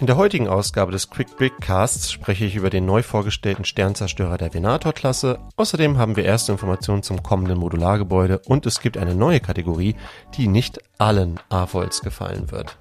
In 0.00 0.06
der 0.06 0.16
heutigen 0.16 0.48
Ausgabe 0.48 0.92
des 0.92 1.10
Quick 1.10 1.36
Brick 1.36 1.60
Casts 1.60 2.10
spreche 2.10 2.46
ich 2.46 2.56
über 2.56 2.70
den 2.70 2.86
neu 2.86 3.02
vorgestellten 3.02 3.66
Sternzerstörer 3.66 4.38
der 4.38 4.54
Venator-Klasse. 4.54 5.38
Außerdem 5.56 5.98
haben 5.98 6.16
wir 6.16 6.24
erste 6.24 6.52
Informationen 6.52 7.02
zum 7.02 7.22
kommenden 7.22 7.58
Modulargebäude 7.58 8.38
und 8.46 8.64
es 8.64 8.80
gibt 8.80 8.96
eine 8.96 9.14
neue 9.14 9.40
Kategorie, 9.40 9.96
die 10.38 10.48
nicht 10.48 10.78
allen 10.96 11.38
AVOLs 11.50 12.00
gefallen 12.00 12.50
wird. 12.50 12.78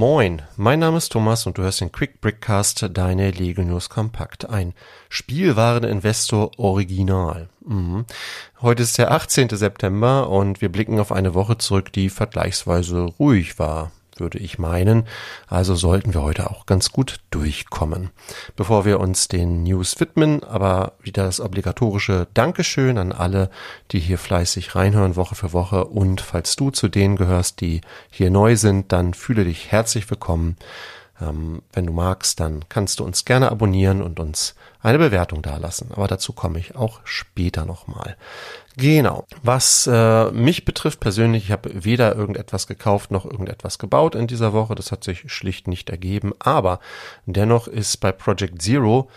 Moin, 0.00 0.40
mein 0.56 0.78
Name 0.78 0.96
ist 0.96 1.12
Thomas 1.12 1.46
und 1.46 1.58
du 1.58 1.62
hörst 1.62 1.82
den 1.82 1.92
Quick 1.92 2.22
Brickcast, 2.22 2.88
deine 2.94 3.32
Lego 3.32 3.60
News 3.60 3.90
Kompakt. 3.90 4.48
Ein 4.48 4.72
Spielwareninvestor 5.10 6.52
Original. 6.56 7.50
Mhm. 7.66 8.06
Heute 8.62 8.82
ist 8.82 8.96
der 8.96 9.10
18. 9.10 9.50
September 9.50 10.30
und 10.30 10.62
wir 10.62 10.70
blicken 10.70 10.98
auf 11.00 11.12
eine 11.12 11.34
Woche 11.34 11.58
zurück, 11.58 11.92
die 11.92 12.08
vergleichsweise 12.08 13.12
ruhig 13.18 13.58
war 13.58 13.92
würde 14.20 14.38
ich 14.38 14.58
meinen. 14.58 15.08
Also 15.48 15.74
sollten 15.74 16.14
wir 16.14 16.22
heute 16.22 16.50
auch 16.50 16.66
ganz 16.66 16.92
gut 16.92 17.20
durchkommen. 17.30 18.10
Bevor 18.54 18.84
wir 18.84 19.00
uns 19.00 19.28
den 19.28 19.62
News 19.64 19.98
widmen, 19.98 20.44
aber 20.44 20.92
wieder 21.00 21.24
das 21.24 21.40
obligatorische 21.40 22.28
Dankeschön 22.34 22.98
an 22.98 23.12
alle, 23.12 23.50
die 23.90 24.00
hier 24.00 24.18
fleißig 24.18 24.74
reinhören 24.76 25.16
Woche 25.16 25.34
für 25.34 25.52
Woche. 25.52 25.86
Und 25.86 26.20
falls 26.20 26.56
du 26.56 26.70
zu 26.70 26.88
denen 26.88 27.16
gehörst, 27.16 27.60
die 27.60 27.80
hier 28.10 28.30
neu 28.30 28.56
sind, 28.56 28.92
dann 28.92 29.14
fühle 29.14 29.44
dich 29.44 29.72
herzlich 29.72 30.08
willkommen. 30.10 30.56
Ähm, 31.20 31.62
wenn 31.72 31.86
du 31.86 31.92
magst, 31.92 32.40
dann 32.40 32.64
kannst 32.68 33.00
du 33.00 33.04
uns 33.04 33.24
gerne 33.24 33.50
abonnieren 33.50 34.02
und 34.02 34.20
uns 34.20 34.54
eine 34.80 34.98
Bewertung 34.98 35.42
dalassen. 35.42 35.90
Aber 35.92 36.08
dazu 36.08 36.32
komme 36.32 36.58
ich 36.58 36.74
auch 36.76 37.00
später 37.04 37.66
nochmal. 37.66 38.16
Genau. 38.80 39.26
Was 39.42 39.86
äh, 39.86 40.30
mich 40.30 40.64
betrifft 40.64 41.00
persönlich, 41.00 41.44
ich 41.44 41.50
habe 41.52 41.84
weder 41.84 42.16
irgendetwas 42.16 42.66
gekauft 42.66 43.10
noch 43.10 43.26
irgendetwas 43.26 43.78
gebaut 43.78 44.14
in 44.14 44.26
dieser 44.26 44.54
Woche. 44.54 44.74
Das 44.74 44.90
hat 44.90 45.04
sich 45.04 45.30
schlicht 45.30 45.68
nicht 45.68 45.90
ergeben. 45.90 46.32
Aber 46.38 46.80
dennoch 47.26 47.68
ist 47.68 47.98
bei 47.98 48.10
Project 48.10 48.62
Zero 48.62 49.10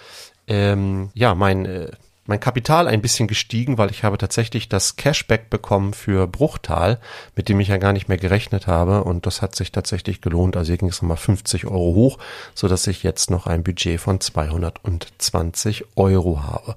ähm, 0.47 1.11
ja 1.13 1.33
mein 1.33 1.65
äh, 1.65 1.91
mein 2.25 2.39
Kapital 2.39 2.87
ein 2.87 3.01
bisschen 3.01 3.27
gestiegen, 3.27 3.77
weil 3.77 3.91
ich 3.91 4.03
habe 4.03 4.17
tatsächlich 4.17 4.69
das 4.69 4.95
Cashback 4.95 5.49
bekommen 5.49 5.93
für 5.93 6.25
Bruchtal, 6.25 6.99
mit 7.35 7.49
dem 7.49 7.59
ich 7.59 7.67
ja 7.67 7.77
gar 7.77 7.91
nicht 7.91 8.07
mehr 8.07 8.17
gerechnet 8.17 8.65
habe 8.65 9.03
und 9.03 9.25
das 9.25 9.41
hat 9.41 9.55
sich 9.55 9.71
tatsächlich 9.73 10.21
gelohnt. 10.21 10.55
Also 10.55 10.69
hier 10.69 10.77
ging 10.77 10.89
es 10.89 11.01
nochmal 11.01 11.17
50 11.17 11.65
Euro 11.65 11.95
hoch, 11.95 12.17
so 12.53 12.67
dass 12.67 12.87
ich 12.87 13.03
jetzt 13.03 13.29
noch 13.29 13.45
ein 13.45 13.63
Budget 13.63 13.99
von 13.99 14.21
220 14.21 15.85
Euro 15.97 16.43
habe. 16.43 16.75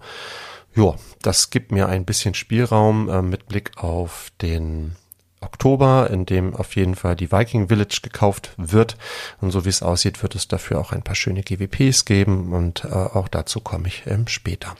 Ja, 0.76 0.94
das 1.22 1.48
gibt 1.48 1.72
mir 1.72 1.88
ein 1.88 2.04
bisschen 2.04 2.34
Spielraum 2.34 3.08
äh, 3.08 3.22
mit 3.22 3.48
Blick 3.48 3.82
auf 3.82 4.30
den 4.42 4.94
Oktober, 5.40 6.10
in 6.10 6.26
dem 6.26 6.54
auf 6.54 6.76
jeden 6.76 6.94
Fall 6.94 7.16
die 7.16 7.32
Viking 7.32 7.68
Village 7.68 8.00
gekauft 8.02 8.50
wird. 8.58 8.98
Und 9.40 9.52
so 9.52 9.64
wie 9.64 9.70
es 9.70 9.82
aussieht, 9.82 10.22
wird 10.22 10.34
es 10.34 10.48
dafür 10.48 10.78
auch 10.78 10.92
ein 10.92 11.02
paar 11.02 11.14
schöne 11.14 11.42
GWPs 11.42 12.04
geben 12.04 12.52
und 12.52 12.84
äh, 12.84 12.88
auch 12.88 13.28
dazu 13.28 13.60
komme 13.60 13.88
ich 13.88 14.02
ähm, 14.06 14.28
später. 14.28 14.76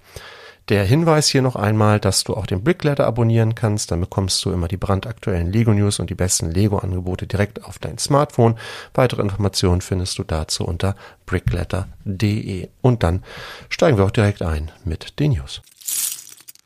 Der 0.69 0.85
Hinweis 0.85 1.29
hier 1.29 1.43
noch 1.43 1.57
einmal, 1.57 1.99
dass 1.99 2.25
du 2.25 2.35
auch 2.35 2.45
den 2.45 2.65
Brickletter 2.65 3.07
abonnieren 3.07 3.55
kannst. 3.55 3.91
Dann 3.91 4.01
bekommst 4.01 4.45
du 4.45 4.51
immer 4.51 4.69
die 4.69 4.77
brandaktuellen 4.77 5.51
Lego 5.51 5.73
News 5.73 6.01
und 6.01 6.11
die 6.11 6.17
besten 6.17 6.51
Lego 6.51 6.79
Angebote 6.79 7.27
direkt 7.27 7.65
auf 7.65 7.79
dein 7.79 7.99
Smartphone. 7.99 8.59
Weitere 8.93 9.23
Informationen 9.23 9.81
findest 9.81 10.19
du 10.19 10.25
dazu 10.25 10.67
unter 10.67 10.97
brickletter.de. 11.25 12.69
Und 12.83 13.03
dann 13.05 13.23
steigen 13.69 13.97
wir 13.97 14.05
auch 14.05 14.11
direkt 14.11 14.43
ein 14.43 14.73
mit 14.85 15.21
den 15.21 15.33
News. 15.33 15.63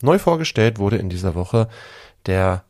Neu 0.02 0.19
vorgestellt 0.19 0.79
wurde 0.79 0.97
in 0.97 1.11
dieser 1.11 1.35
Woche 1.35 1.69
der, 2.26 2.64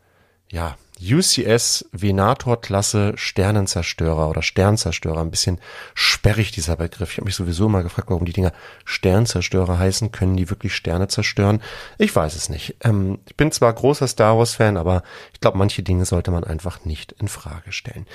ja, 0.50 0.77
UCS 1.00 1.87
Venator-Klasse 1.93 3.15
Sternenzerstörer 3.17 4.29
oder 4.29 4.43
Sternzerstörer. 4.43 5.21
Ein 5.21 5.31
bisschen 5.31 5.59
sperrig 5.94 6.50
dieser 6.53 6.77
Begriff. 6.77 7.12
Ich 7.12 7.17
habe 7.17 7.25
mich 7.25 7.35
sowieso 7.35 7.69
mal 7.71 7.82
gefragt, 7.82 8.11
warum 8.11 8.27
die 8.27 8.35
Dinger 8.35 8.53
Sternzerstörer 8.85 9.79
heißen. 9.79 10.12
Können 10.12 10.37
die 10.37 10.50
wirklich 10.50 10.75
Sterne 10.75 11.09
zerstören? 11.09 11.62
Ich 11.97 12.15
weiß 12.15 12.37
es 12.37 12.50
nicht. 12.50 12.77
Ähm, 12.82 13.19
ich 13.27 13.37
bin 13.37 13.50
zwar 13.50 13.73
großer 13.73 14.06
Star 14.09 14.37
Wars-Fan, 14.37 14.77
aber 14.77 15.03
ich 15.32 15.41
glaube, 15.41 15.56
manche 15.56 15.82
Dinge 15.82 16.05
sollte 16.05 16.31
man 16.31 16.44
einfach 16.44 16.85
nicht 16.85 17.12
in 17.12 17.29
Frage 17.29 17.73
stellen. 17.73 18.06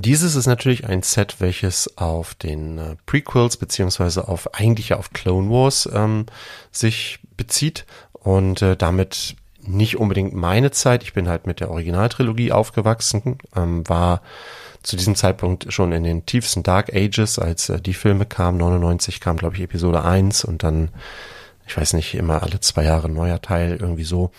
Dieses 0.00 0.34
ist 0.34 0.46
natürlich 0.46 0.84
ein 0.86 1.02
Set, 1.02 1.36
welches 1.38 1.96
auf 1.96 2.34
den 2.34 2.78
äh, 2.78 2.96
Prequels 3.06 3.56
beziehungsweise 3.56 4.26
auf 4.26 4.52
eigentlich 4.54 4.94
auf 4.94 5.12
Clone 5.12 5.48
Wars 5.48 5.88
ähm, 5.92 6.26
sich 6.72 7.20
bezieht 7.36 7.84
und 8.26 8.60
äh, 8.60 8.76
damit 8.76 9.36
nicht 9.62 9.98
unbedingt 9.98 10.34
meine 10.34 10.72
Zeit. 10.72 11.04
Ich 11.04 11.12
bin 11.12 11.28
halt 11.28 11.46
mit 11.46 11.60
der 11.60 11.70
Originaltrilogie 11.70 12.50
aufgewachsen, 12.50 13.38
ähm, 13.54 13.88
war 13.88 14.20
zu 14.82 14.96
diesem 14.96 15.14
Zeitpunkt 15.14 15.72
schon 15.72 15.92
in 15.92 16.02
den 16.02 16.26
tiefsten 16.26 16.64
Dark 16.64 16.92
Ages, 16.92 17.38
als 17.38 17.68
äh, 17.68 17.80
die 17.80 17.94
Filme 17.94 18.26
kamen. 18.26 18.58
99 18.58 19.20
kam, 19.20 19.36
glaube 19.36 19.54
ich, 19.54 19.62
Episode 19.62 20.04
1 20.04 20.44
und 20.44 20.64
dann, 20.64 20.88
ich 21.68 21.76
weiß 21.76 21.92
nicht, 21.92 22.14
immer 22.14 22.42
alle 22.42 22.58
zwei 22.58 22.82
Jahre 22.82 23.08
neuer 23.08 23.40
Teil, 23.40 23.78
irgendwie 23.80 24.04
so. 24.04 24.32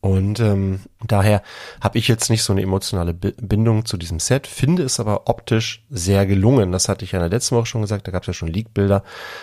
Und 0.00 0.38
ähm, 0.38 0.80
daher 1.04 1.42
habe 1.80 1.98
ich 1.98 2.06
jetzt 2.06 2.30
nicht 2.30 2.44
so 2.44 2.52
eine 2.52 2.62
emotionale 2.62 3.14
Bindung 3.14 3.84
zu 3.84 3.96
diesem 3.96 4.20
Set, 4.20 4.46
finde 4.46 4.84
es 4.84 5.00
aber 5.00 5.28
optisch 5.28 5.84
sehr 5.90 6.24
gelungen. 6.24 6.70
Das 6.70 6.88
hatte 6.88 7.04
ich 7.04 7.12
ja 7.12 7.18
in 7.18 7.24
der 7.24 7.36
letzten 7.36 7.56
Woche 7.56 7.66
schon 7.66 7.82
gesagt, 7.82 8.06
da 8.06 8.12
gab 8.12 8.22
es 8.22 8.28
ja 8.28 8.32
schon 8.32 8.48
Leak-Bilder. 8.48 9.02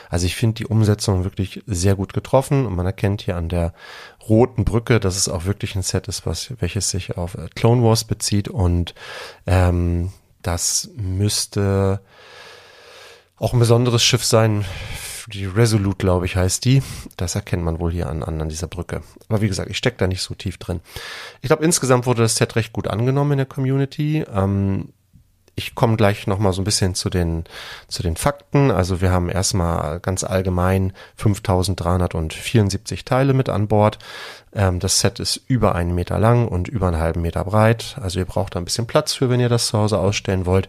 Also 0.10 0.26
ich 0.26 0.36
finde 0.36 0.56
die 0.56 0.68
Umsetzung 0.68 1.26
wirklich 1.26 1.62
sehr 1.68 1.96
gut 1.96 2.14
getroffen 2.14 2.66
und 2.66 2.76
man 2.76 2.86
erkennt 2.86 3.22
hier 3.22 3.36
an 3.36 3.50
der 3.50 3.74
roten 4.30 4.64
Brücke, 4.64 5.02
dass 5.02 5.18
es 5.18 5.28
auch 5.28 5.44
wirklich 5.44 5.76
ein 5.76 5.84
Set 5.84 6.08
ist, 6.08 6.26
was 6.26 6.54
welches 6.60 6.90
sich 6.90 7.18
auf 7.18 7.36
äh, 7.36 7.48
Clone 7.54 7.84
Wars 7.84 8.06
bezieht 8.06 8.48
und 8.48 8.96
ähm, 9.46 10.12
das 10.42 10.90
müsste 10.96 12.00
auch 13.38 13.54
ein 13.54 13.60
besonderes 13.60 14.04
Schiff 14.04 14.24
sein 14.24 14.64
die 15.28 15.46
Resolute, 15.46 15.98
glaube 15.98 16.26
ich, 16.26 16.36
heißt 16.36 16.66
die. 16.66 16.82
Das 17.18 17.36
erkennt 17.36 17.64
man 17.64 17.80
wohl 17.80 17.92
hier 17.92 18.10
an, 18.10 18.24
an, 18.24 18.42
an 18.42 18.50
dieser 18.50 18.68
Brücke. 18.68 19.02
Aber 19.28 19.42
wie 19.42 19.48
gesagt, 19.48 19.70
ich 19.70 19.78
stecke 19.78 19.98
da 19.98 20.08
nicht 20.08 20.22
so 20.22 20.36
tief 20.36 20.58
drin. 20.58 20.82
Ich 21.42 21.48
glaube, 21.48 21.64
insgesamt 21.64 22.06
wurde 22.06 22.22
das 22.22 22.36
Set 22.36 22.56
recht 22.56 22.74
gut 22.74 22.88
angenommen 22.88 23.32
in 23.32 23.38
der 23.38 23.46
Community. 23.46 24.24
Ähm, 24.32 24.90
ich 25.56 25.74
komme 25.74 25.96
gleich 25.96 26.28
noch 26.28 26.40
mal 26.40 26.52
so 26.52 26.62
ein 26.62 26.66
bisschen 26.66 26.96
zu 26.96 27.10
den 27.10 27.46
zu 27.88 28.04
den 28.04 28.18
Fakten. 28.18 28.72
Also 28.72 29.00
wir 29.00 29.12
haben 29.12 29.30
erstmal 29.30 30.00
ganz 30.02 30.24
allgemein 30.24 30.92
5.374 31.20 33.06
Teile 33.06 33.34
mit 33.34 33.48
an 33.48 33.68
Bord. 33.68 33.98
Ähm, 34.54 34.80
das 34.80 35.00
Set 35.00 35.20
ist 35.20 35.42
über 35.48 35.76
einen 35.76 35.96
Meter 35.96 36.20
lang 36.20 36.48
und 36.48 36.68
über 36.68 36.88
einen 36.88 37.00
halben 37.00 37.22
Meter 37.22 37.46
breit. 37.46 37.98
Also 38.02 38.20
ihr 38.20 38.26
braucht 38.26 38.56
da 38.56 38.60
ein 38.60 38.66
bisschen 38.66 38.88
Platz 38.88 39.14
für, 39.14 39.30
wenn 39.30 39.40
ihr 39.40 39.50
das 39.50 39.68
zu 39.68 39.78
Hause 39.78 40.00
ausstellen 40.00 40.46
wollt. 40.46 40.68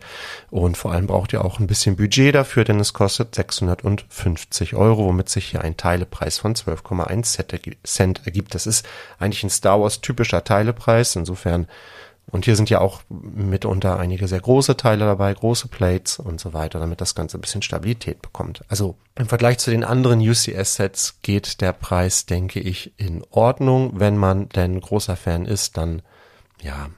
Und 0.50 0.76
vor 0.76 0.92
allem 0.92 1.08
braucht 1.08 1.32
ihr 1.32 1.44
auch 1.44 1.58
ein 1.58 1.66
bisschen 1.66 1.96
Budget 1.96 2.34
dafür, 2.34 2.64
denn 2.64 2.78
es 2.78 2.92
kostet 2.92 3.34
650 3.34 4.74
Euro, 4.74 5.06
womit 5.06 5.28
sich 5.28 5.46
hier 5.46 5.62
ein 5.62 5.76
Teilepreis 5.76 6.38
von 6.38 6.54
12,1 6.54 7.78
Cent 7.84 8.26
ergibt. 8.26 8.54
Das 8.54 8.66
ist 8.66 8.86
eigentlich 9.18 9.42
ein 9.42 9.50
Star 9.50 9.80
Wars 9.80 10.00
typischer 10.00 10.44
Teilepreis. 10.44 11.16
Insofern 11.16 11.66
und 12.36 12.44
hier 12.44 12.54
sind 12.54 12.68
ja 12.68 12.82
auch 12.82 13.00
mitunter 13.08 13.98
einige 13.98 14.28
sehr 14.28 14.40
große 14.40 14.76
Teile 14.76 15.06
dabei, 15.06 15.32
große 15.32 15.68
Plates 15.68 16.18
und 16.18 16.38
so 16.38 16.52
weiter, 16.52 16.78
damit 16.78 17.00
das 17.00 17.14
Ganze 17.14 17.38
ein 17.38 17.40
bisschen 17.40 17.62
Stabilität 17.62 18.20
bekommt. 18.20 18.60
Also 18.68 18.98
im 19.14 19.26
Vergleich 19.26 19.56
zu 19.56 19.70
den 19.70 19.82
anderen 19.82 20.20
UCS-Sets 20.20 21.20
geht 21.22 21.62
der 21.62 21.72
Preis, 21.72 22.26
denke 22.26 22.60
ich, 22.60 22.92
in 22.98 23.24
Ordnung. 23.30 23.92
Wenn 23.94 24.18
man 24.18 24.50
denn 24.50 24.78
großer 24.78 25.16
Fan 25.16 25.46
ist, 25.46 25.78
dann 25.78 26.02
ja. 26.60 26.90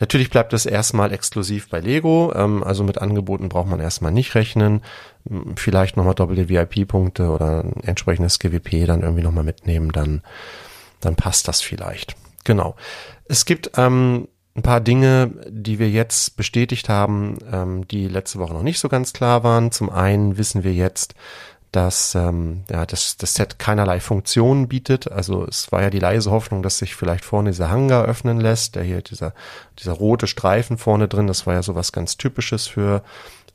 Natürlich 0.00 0.30
bleibt 0.30 0.54
es 0.54 0.64
erstmal 0.64 1.12
exklusiv 1.12 1.68
bei 1.68 1.80
Lego, 1.80 2.32
ähm, 2.34 2.64
also 2.64 2.82
mit 2.82 2.96
Angeboten 2.96 3.50
braucht 3.50 3.68
man 3.68 3.80
erstmal 3.80 4.12
nicht 4.12 4.34
rechnen. 4.34 4.80
Vielleicht 5.56 5.98
nochmal 5.98 6.14
doppelte 6.14 6.48
VIP-Punkte 6.48 7.28
oder 7.28 7.62
ein 7.62 7.82
entsprechendes 7.82 8.38
GWP 8.38 8.86
dann 8.86 9.02
irgendwie 9.02 9.22
nochmal 9.22 9.44
mitnehmen, 9.44 9.92
dann, 9.92 10.22
dann 11.00 11.14
passt 11.14 11.46
das 11.46 11.60
vielleicht. 11.60 12.16
Genau. 12.44 12.74
Es 13.26 13.44
gibt 13.44 13.72
ähm, 13.76 14.28
ein 14.58 14.62
paar 14.62 14.80
Dinge, 14.80 15.30
die 15.48 15.78
wir 15.78 15.88
jetzt 15.88 16.36
bestätigt 16.36 16.88
haben, 16.88 17.38
ähm, 17.50 17.86
die 17.88 18.08
letzte 18.08 18.38
Woche 18.40 18.52
noch 18.52 18.62
nicht 18.62 18.80
so 18.80 18.88
ganz 18.88 19.12
klar 19.12 19.44
waren. 19.44 19.70
Zum 19.70 19.88
einen 19.88 20.36
wissen 20.36 20.64
wir 20.64 20.74
jetzt, 20.74 21.14
dass 21.70 22.14
ähm, 22.16 22.64
ja, 22.68 22.84
das, 22.84 23.16
das 23.18 23.34
Set 23.34 23.58
keinerlei 23.60 24.00
Funktionen 24.00 24.66
bietet. 24.66 25.10
Also 25.12 25.46
es 25.46 25.70
war 25.70 25.82
ja 25.82 25.90
die 25.90 26.00
leise 26.00 26.32
Hoffnung, 26.32 26.62
dass 26.62 26.78
sich 26.78 26.96
vielleicht 26.96 27.24
vorne 27.24 27.50
dieser 27.50 27.70
Hangar 27.70 28.04
öffnen 28.04 28.40
lässt, 28.40 28.74
der 28.74 28.82
hier 28.82 29.00
dieser, 29.00 29.32
dieser 29.78 29.92
rote 29.92 30.26
Streifen 30.26 30.76
vorne 30.76 31.06
drin, 31.06 31.28
das 31.28 31.46
war 31.46 31.54
ja 31.54 31.62
sowas 31.62 31.92
ganz 31.92 32.16
Typisches 32.16 32.66
für 32.66 33.02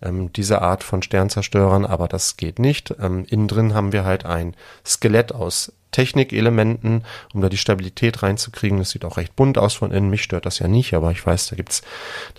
ähm, 0.04 0.32
diese 0.34 0.62
Art 0.62 0.84
von 0.84 1.02
Sternzerstörern, 1.02 1.86
aber 1.86 2.08
das 2.08 2.38
geht 2.38 2.60
nicht. 2.60 2.94
Ähm, 3.00 3.26
innen 3.30 3.48
drin 3.48 3.74
haben 3.74 3.92
wir 3.92 4.06
halt 4.06 4.26
ein 4.26 4.56
Skelett 4.86 5.34
aus 5.34 5.72
Technikelementen, 5.94 7.06
um 7.34 7.42
da 7.42 7.48
die 7.48 7.58
Stabilität 7.58 8.22
reinzukriegen. 8.22 8.80
Das 8.80 8.90
sieht 8.90 9.06
auch 9.06 9.16
recht 9.16 9.36
bunt 9.38 9.58
aus 9.58 9.76
von 9.76 9.92
innen. 9.92 10.10
Mich 10.10 10.24
stört 10.24 10.46
das 10.46 10.60
ja 10.60 10.68
nicht, 10.68 10.94
aber 10.94 11.12
ich 11.12 11.26
weiß, 11.26 11.48
da 11.48 11.56
gibt's 11.56 11.84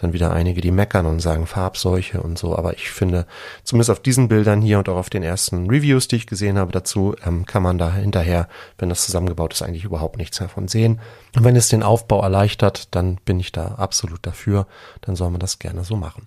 dann 0.01 0.13
wieder 0.13 0.33
einige, 0.33 0.61
die 0.61 0.71
meckern 0.71 1.07
und 1.07 1.21
sagen 1.21 1.47
Farbseuche 1.47 2.21
und 2.21 2.37
so. 2.37 2.57
Aber 2.59 2.75
ich 2.75 2.91
finde, 2.91 3.27
zumindest 3.63 3.91
auf 3.91 4.01
diesen 4.01 4.29
Bildern 4.29 4.61
hier 4.61 4.79
und 4.79 4.89
auch 4.89 4.97
auf 4.97 5.09
den 5.09 5.23
ersten 5.23 5.71
Reviews, 5.71 6.09
die 6.09 6.17
ich 6.17 6.27
gesehen 6.27 6.59
habe 6.59 6.73
dazu, 6.73 7.15
ähm, 7.25 7.47
kann 7.47 7.63
man 7.63 7.79
da 7.79 7.93
hinterher, 7.95 8.49
wenn 8.77 8.91
das 8.91 9.07
zusammengebaut 9.07 9.55
ist, 9.55 9.63
eigentlich 9.63 9.85
überhaupt 9.85 10.19
nichts 10.19 10.39
davon 10.39 10.69
sehen. 10.69 11.01
Und 11.37 11.45
wenn 11.45 11.57
es 11.57 11.69
den 11.69 11.83
Aufbau 11.83 12.23
erleichtert, 12.23 12.95
dann 12.95 13.17
bin 13.25 13.41
ich 13.41 13.53
da 13.53 13.77
absolut 13.77 14.27
dafür. 14.27 14.67
Dann 15.01 15.17
soll 15.17 15.31
man 15.31 15.41
das 15.41 15.59
gerne 15.59 15.85
so 15.85 15.97
machen. 15.97 16.27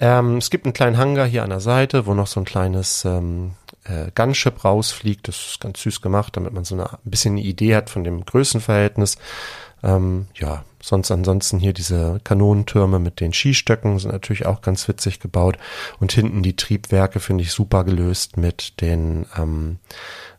Ähm, 0.00 0.36
es 0.36 0.50
gibt 0.50 0.64
einen 0.64 0.74
kleinen 0.74 0.96
Hangar 0.96 1.26
hier 1.26 1.42
an 1.42 1.50
der 1.50 1.60
Seite, 1.60 2.06
wo 2.06 2.14
noch 2.14 2.28
so 2.28 2.40
ein 2.40 2.44
kleines 2.44 3.04
ähm, 3.04 3.52
äh, 3.84 4.10
Gunship 4.14 4.64
rausfliegt. 4.64 5.26
Das 5.26 5.36
ist 5.36 5.60
ganz 5.60 5.82
süß 5.82 6.00
gemacht, 6.00 6.36
damit 6.36 6.52
man 6.52 6.64
so 6.64 6.74
eine, 6.74 6.92
ein 6.92 6.98
bisschen 7.10 7.34
eine 7.34 7.42
Idee 7.42 7.74
hat 7.74 7.90
von 7.90 8.04
dem 8.04 8.24
Größenverhältnis. 8.24 9.18
Ähm, 9.82 10.26
ja, 10.34 10.64
sonst 10.80 11.10
ansonsten 11.10 11.58
hier 11.58 11.72
diese 11.72 12.20
Kanonentürme 12.24 12.98
mit 12.98 13.20
den 13.20 13.32
Skistöcken 13.32 13.98
sind 13.98 14.12
natürlich 14.12 14.46
auch 14.46 14.60
ganz 14.60 14.86
witzig 14.88 15.20
gebaut. 15.20 15.58
Und 15.98 16.12
hinten 16.12 16.42
die 16.42 16.56
Triebwerke 16.56 17.20
finde 17.20 17.42
ich 17.42 17.52
super 17.52 17.84
gelöst 17.84 18.36
mit 18.36 18.80
den, 18.80 19.26
ähm, 19.36 19.78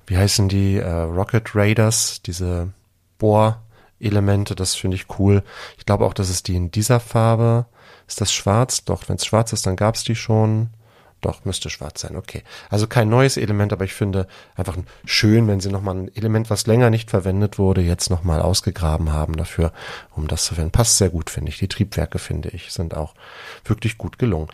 wie 0.08 0.18
heißen 0.18 0.48
die, 0.48 0.78
äh, 0.78 0.90
Rocket 0.90 1.56
Raiders, 1.56 2.22
diese 2.22 2.70
Bohrelemente, 3.18 4.56
das 4.56 4.76
finde 4.76 4.96
ich 4.96 5.20
cool. 5.20 5.44
Ich 5.78 5.86
glaube 5.86 6.06
auch, 6.06 6.14
dass 6.14 6.30
es 6.30 6.44
die 6.44 6.56
in 6.56 6.72
dieser 6.72 7.02
Farbe 7.02 7.66
ist 8.10 8.20
das 8.20 8.34
schwarz? 8.34 8.84
Doch, 8.84 9.08
wenn 9.08 9.16
es 9.16 9.26
schwarz 9.26 9.54
ist, 9.54 9.66
dann 9.66 9.78
gab 9.78 9.96
es 9.96 10.04
die 10.04 10.16
schon. 10.16 10.70
Doch, 11.22 11.44
müsste 11.44 11.70
schwarz 11.70 12.02
sein, 12.02 12.16
okay. 12.16 12.44
Also 12.70 12.88
kein 12.88 13.10
neues 13.10 13.36
Element, 13.36 13.74
aber 13.74 13.84
ich 13.84 13.94
finde 13.94 14.28
einfach 14.56 14.78
schön, 15.04 15.48
wenn 15.48 15.60
sie 15.60 15.70
nochmal 15.70 15.96
ein 15.96 16.16
Element, 16.16 16.50
was 16.50 16.66
länger 16.66 16.90
nicht 16.90 17.10
verwendet 17.10 17.60
wurde, 17.60 17.82
jetzt 17.82 18.10
nochmal 18.10 18.42
ausgegraben 18.42 19.12
haben 19.12 19.36
dafür, 19.36 19.74
um 20.16 20.28
das 20.28 20.46
zu 20.46 20.56
verwenden. 20.56 20.72
Passt 20.72 20.98
sehr 20.98 21.10
gut, 21.10 21.30
finde 21.30 21.50
ich. 21.50 21.60
Die 21.60 21.68
Triebwerke, 21.68 22.20
finde 22.20 22.50
ich, 22.50 22.72
sind 22.72 22.96
auch 22.96 23.16
wirklich 23.66 23.98
gut 23.98 24.18
gelungen. 24.18 24.48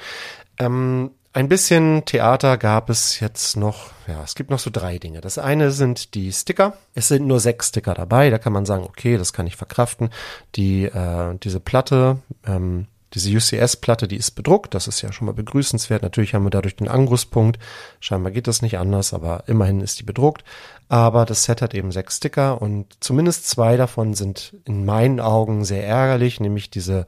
Ähm, 0.58 1.12
ein 1.34 1.50
bisschen 1.50 2.04
Theater 2.06 2.58
gab 2.58 2.90
es 2.90 3.20
jetzt 3.20 3.58
noch, 3.58 3.92
ja, 4.08 4.24
es 4.24 4.36
gibt 4.36 4.50
noch 4.50 4.60
so 4.60 4.72
drei 4.72 4.98
Dinge. 4.98 5.22
Das 5.22 5.38
eine 5.38 5.70
sind 5.70 6.16
die 6.16 6.32
Sticker. 6.32 6.78
Es 6.96 7.10
sind 7.10 7.28
nur 7.28 7.40
sechs 7.40 7.68
Sticker 7.68 7.94
dabei, 7.94 8.32
da 8.32 8.40
kann 8.40 8.54
man 8.54 8.66
sagen, 8.66 8.86
okay, 8.86 9.18
das 9.18 9.34
kann 9.34 9.46
ich 9.46 9.56
verkraften. 9.56 10.10
Die, 10.56 10.86
äh, 10.86 11.36
diese 11.44 11.60
Platte, 11.60 12.20
ähm, 12.48 12.88
diese 13.14 13.30
UCS-Platte, 13.30 14.08
die 14.08 14.18
ist 14.18 14.32
bedruckt, 14.32 14.74
das 14.74 14.88
ist 14.88 15.02
ja 15.02 15.12
schon 15.12 15.28
mal 15.28 15.34
begrüßenswert. 15.34 16.02
Natürlich 16.02 16.34
haben 16.34 16.44
wir 16.44 16.50
dadurch 16.50 16.76
den 16.76 16.88
Angusspunkt. 16.88 17.60
Scheinbar 18.00 18.32
geht 18.32 18.48
das 18.48 18.62
nicht 18.62 18.78
anders, 18.78 19.14
aber 19.14 19.44
immerhin 19.48 19.82
ist 19.82 20.00
die 20.00 20.04
bedruckt. 20.04 20.44
Aber 20.90 21.26
das 21.26 21.44
Set 21.46 21.62
hat 21.62 21.74
eben 21.74 21.92
sechs 21.92 22.18
Sticker 22.18 22.62
und 22.62 22.98
zumindest 23.00 23.48
zwei 23.48 23.78
davon 23.78 24.14
sind 24.14 24.56
in 24.66 24.86
meinen 24.86 25.20
Augen 25.20 25.66
sehr 25.66 25.86
ärgerlich, 25.86 26.40
nämlich 26.40 26.70
diese 26.70 27.08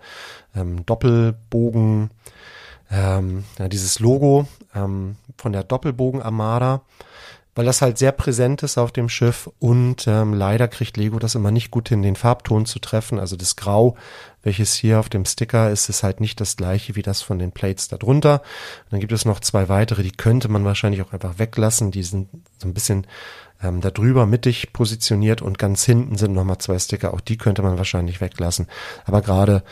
ähm, 0.55 0.85
Doppelbogen, 0.85 2.11
ähm, 2.89 3.43
ja, 3.59 3.67
dieses 3.67 3.99
Logo 3.99 4.47
ähm, 4.73 5.17
von 5.37 5.51
der 5.51 5.63
Doppelbogen 5.63 6.21
Armada 6.21 6.81
weil 7.57 7.65
das 7.65 7.81
halt 7.81 7.97
sehr 7.97 8.11
präsent 8.11 8.61
ist 8.61 8.77
auf 8.77 8.91
dem 8.91 9.09
Schiff 9.09 9.49
und 9.59 10.07
ähm, 10.07 10.33
leider 10.33 10.67
kriegt 10.67 10.95
Lego 10.95 11.17
das 11.17 11.35
immer 11.35 11.51
nicht 11.51 11.71
gut 11.71 11.89
hin, 11.89 12.03
den 12.03 12.15
Farbton 12.15 12.65
zu 12.65 12.79
treffen. 12.79 13.19
Also 13.19 13.35
das 13.35 13.55
Grau 13.55 13.97
welches 14.47 14.75
hier 14.75 14.99
auf 14.99 15.09
dem 15.09 15.25
Sticker 15.25 15.71
ist, 15.71 15.89
ist 15.89 16.03
halt 16.03 16.21
nicht 16.21 16.39
das 16.39 16.55
gleiche 16.55 16.95
wie 16.95 17.01
das 17.01 17.21
von 17.21 17.37
den 17.37 17.51
Plates 17.51 17.89
darunter. 17.89 18.41
dann 18.89 19.01
gibt 19.01 19.11
es 19.11 19.25
noch 19.25 19.41
zwei 19.41 19.67
weitere, 19.67 20.03
die 20.03 20.11
könnte 20.11 20.47
man 20.47 20.63
wahrscheinlich 20.63 21.01
auch 21.01 21.11
einfach 21.11 21.37
weglassen. 21.37 21.91
Die 21.91 22.03
sind 22.03 22.29
so 22.57 22.67
ein 22.67 22.73
bisschen 22.73 23.07
ähm, 23.61 23.81
da 23.81 23.91
drüber 23.91 24.25
mittig 24.25 24.71
positioniert 24.71 25.41
und 25.41 25.57
ganz 25.59 25.83
hinten 25.83 26.17
sind 26.17 26.31
nochmal 26.33 26.59
zwei 26.59 26.79
Sticker. 26.79 27.13
Auch 27.13 27.19
die 27.19 27.37
könnte 27.37 27.61
man 27.61 27.77
wahrscheinlich 27.77 28.21
weglassen. 28.21 28.67
Aber 29.03 29.21
gerade 29.21 29.63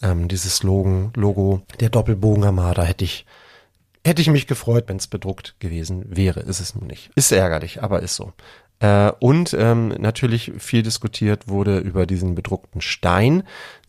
ähm, 0.00 0.26
dieses 0.28 0.62
Logo, 0.62 1.10
Logo 1.16 1.60
der 1.80 1.90
Doppelbogen 1.90 2.44
Armada 2.44 2.82
hätte 2.82 3.04
ich 3.04 3.26
hätte 4.04 4.22
ich 4.22 4.28
mich 4.30 4.46
gefreut, 4.46 4.84
wenn 4.88 4.96
es 4.96 5.06
bedruckt 5.06 5.56
gewesen 5.58 6.04
wäre. 6.08 6.40
Ist 6.40 6.60
es 6.60 6.74
nun 6.74 6.86
nicht. 6.86 7.10
Ist 7.14 7.32
ärgerlich, 7.32 7.82
aber 7.82 8.00
ist 8.00 8.16
so. 8.16 8.32
Äh, 8.80 9.12
und 9.20 9.54
ähm, 9.58 9.88
natürlich 9.98 10.52
viel 10.58 10.82
diskutiert 10.82 11.48
wurde 11.48 11.78
über 11.78 12.06
diesen 12.06 12.34
bedruckten 12.34 12.80
Stein. 12.80 13.44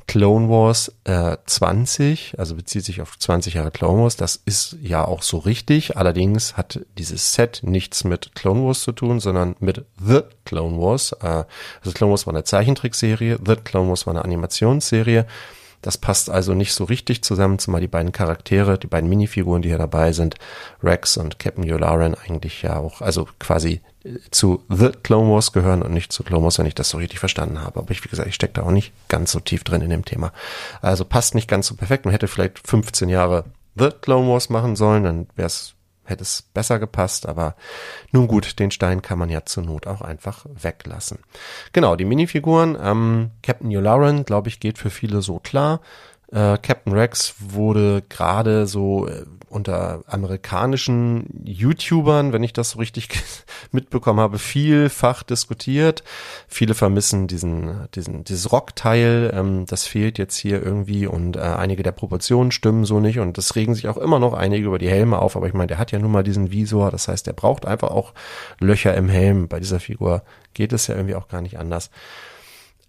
Clone 0.08 0.50
Wars 0.50 0.94
äh, 1.06 1.38
20, 1.46 2.36
also 2.38 2.56
bezieht 2.56 2.86
sich 2.86 3.02
auf 3.02 3.18
20 3.18 3.56
Jahre 3.56 3.72
Clone 3.72 4.04
Wars, 4.04 4.16
das 4.16 4.36
ist 4.36 4.78
ja 4.82 5.04
auch 5.04 5.24
so 5.24 5.40
richtig. 5.40 5.98
Allerdings 5.98 6.58
hat 6.58 6.82
dieses 6.98 7.34
Set 7.34 7.62
nichts 7.64 8.04
mit 8.04 8.36
Clone 8.36 8.64
Wars 8.66 8.82
zu 8.82 8.92
tun, 8.92 9.20
sondern 9.20 9.56
mit 9.60 9.84
The 10.00 10.22
Clone 10.46 10.78
Wars. 10.78 11.14
Äh, 11.14 11.46
also 11.80 11.92
Clone 11.94 12.12
Wars 12.12 12.28
war 12.28 12.34
eine 12.34 12.44
Zeichentrickserie, 12.44 13.40
The 13.44 13.56
Clone 13.56 13.90
Wars 13.90 14.06
war 14.06 14.14
eine 14.14 14.24
Animationsserie. 14.24 15.26
Das 15.86 16.00
passt 16.00 16.32
also 16.32 16.56
nicht 16.56 16.74
so 16.74 16.86
richtig 16.86 17.24
zusammen, 17.24 17.60
zumal 17.60 17.80
die 17.80 17.88
beiden 17.88 18.12
Charaktere, 18.12 18.80
die 18.80 18.88
beiden 18.88 19.08
Minifiguren, 19.08 19.62
die 19.62 19.70
hier 19.70 19.78
dabei 19.78 20.14
sind, 20.14 20.34
Rex 20.82 21.16
und 21.16 21.38
Captain 21.38 21.64
Yularen 21.64 22.16
eigentlich 22.16 22.64
ja 22.64 22.78
auch, 22.78 23.02
also 23.02 23.28
quasi 23.38 23.82
zu 24.32 24.64
The 24.68 24.90
Clone 25.04 25.32
Wars 25.32 25.52
gehören 25.52 25.84
und 25.84 25.94
nicht 25.94 26.12
zu 26.12 26.24
Clone 26.24 26.44
Wars, 26.44 26.58
wenn 26.58 26.66
ich 26.66 26.74
das 26.74 26.90
so 26.90 26.98
richtig 26.98 27.20
verstanden 27.20 27.62
habe. 27.62 27.78
Aber 27.80 27.92
ich, 27.92 28.04
wie 28.04 28.10
gesagt, 28.10 28.28
ich 28.28 28.34
stecke 28.34 28.54
da 28.54 28.64
auch 28.64 28.72
nicht 28.72 28.94
ganz 29.10 29.32
so 29.32 29.40
tief 29.40 29.64
drin 29.64 29.84
in 29.84 29.92
dem 29.92 30.06
Thema. 30.06 30.34
Also 30.82 31.06
passt 31.06 31.36
nicht 31.36 31.48
ganz 31.48 31.68
so 31.68 31.76
perfekt. 31.76 32.06
Man 32.06 32.14
hätte 32.14 32.28
vielleicht 32.28 32.68
15 32.68 33.08
Jahre 33.08 33.46
The 33.76 33.90
Clone 34.02 34.28
Wars 34.28 34.50
machen 34.50 34.76
sollen, 34.76 35.04
dann 35.04 35.28
wäre 35.36 35.46
es 35.46 35.75
hätte 36.06 36.24
es 36.24 36.44
besser 36.54 36.80
gepasst, 36.80 37.28
aber 37.28 37.56
nun 38.12 38.28
gut, 38.28 38.60
den 38.60 38.72
Stein 38.72 39.02
kann 39.02 39.20
man 39.20 39.30
ja 39.30 39.46
zur 39.46 39.64
Not 39.64 39.88
auch 39.88 40.02
einfach 40.02 40.46
weglassen. 40.46 41.20
Genau, 41.74 41.96
die 41.96 42.06
Minifiguren, 42.06 42.78
ähm, 42.82 43.32
Captain 43.44 43.72
Yularen, 43.72 44.26
glaube 44.26 44.50
ich, 44.50 44.60
geht 44.60 44.78
für 44.78 44.90
viele 44.90 45.22
so 45.22 45.40
klar. 45.40 45.82
Äh, 46.36 46.58
Captain 46.62 46.92
Rex 46.92 47.36
wurde 47.40 48.04
gerade 48.10 48.68
so 48.68 49.08
äh, 49.08 49.24
unter 49.48 50.04
amerikanischen 50.06 51.46
YouTubern, 51.46 52.34
wenn 52.34 52.44
ich 52.44 52.52
das 52.52 52.72
so 52.72 52.80
richtig 52.80 53.08
mitbekommen 53.72 54.20
habe, 54.20 54.38
vielfach 54.38 55.24
diskutiert. 55.24 56.04
Viele 56.50 56.74
vermissen 56.74 57.28
diesen, 57.28 57.88
diesen, 57.96 58.26
dieses 58.26 58.52
Rockteil. 58.52 59.32
Ähm, 59.34 59.66
das 59.66 59.88
fehlt 59.88 60.18
jetzt 60.18 60.36
hier 60.36 60.62
irgendwie 60.62 61.08
und 61.08 61.38
äh, 61.38 61.40
einige 61.40 61.84
der 61.84 61.94
Proportionen 61.94 62.52
stimmen 62.52 62.84
so 62.84 63.00
nicht 63.00 63.20
und 63.20 63.38
es 63.38 63.56
regen 63.56 63.74
sich 63.74 63.88
auch 63.88 63.98
immer 63.98 64.20
noch 64.20 64.34
einige 64.34 64.68
über 64.68 64.78
die 64.78 64.90
Helme 64.90 65.20
auf. 65.20 65.38
Aber 65.38 65.48
ich 65.48 65.54
meine, 65.54 65.68
der 65.68 65.78
hat 65.78 65.94
ja 65.94 66.00
nun 66.00 66.12
mal 66.12 66.24
diesen 66.24 66.52
Visor. 66.52 66.92
Das 66.92 67.08
heißt, 67.08 67.26
der 67.28 67.34
braucht 67.34 67.66
einfach 67.66 67.92
auch 67.92 68.14
Löcher 68.60 68.94
im 68.96 69.08
Helm. 69.08 69.48
Bei 69.48 69.62
dieser 69.62 69.80
Figur 69.80 70.22
geht 70.54 70.74
es 70.74 70.88
ja 70.88 70.96
irgendwie 70.96 71.16
auch 71.16 71.30
gar 71.30 71.42
nicht 71.42 71.58
anders. 71.58 71.92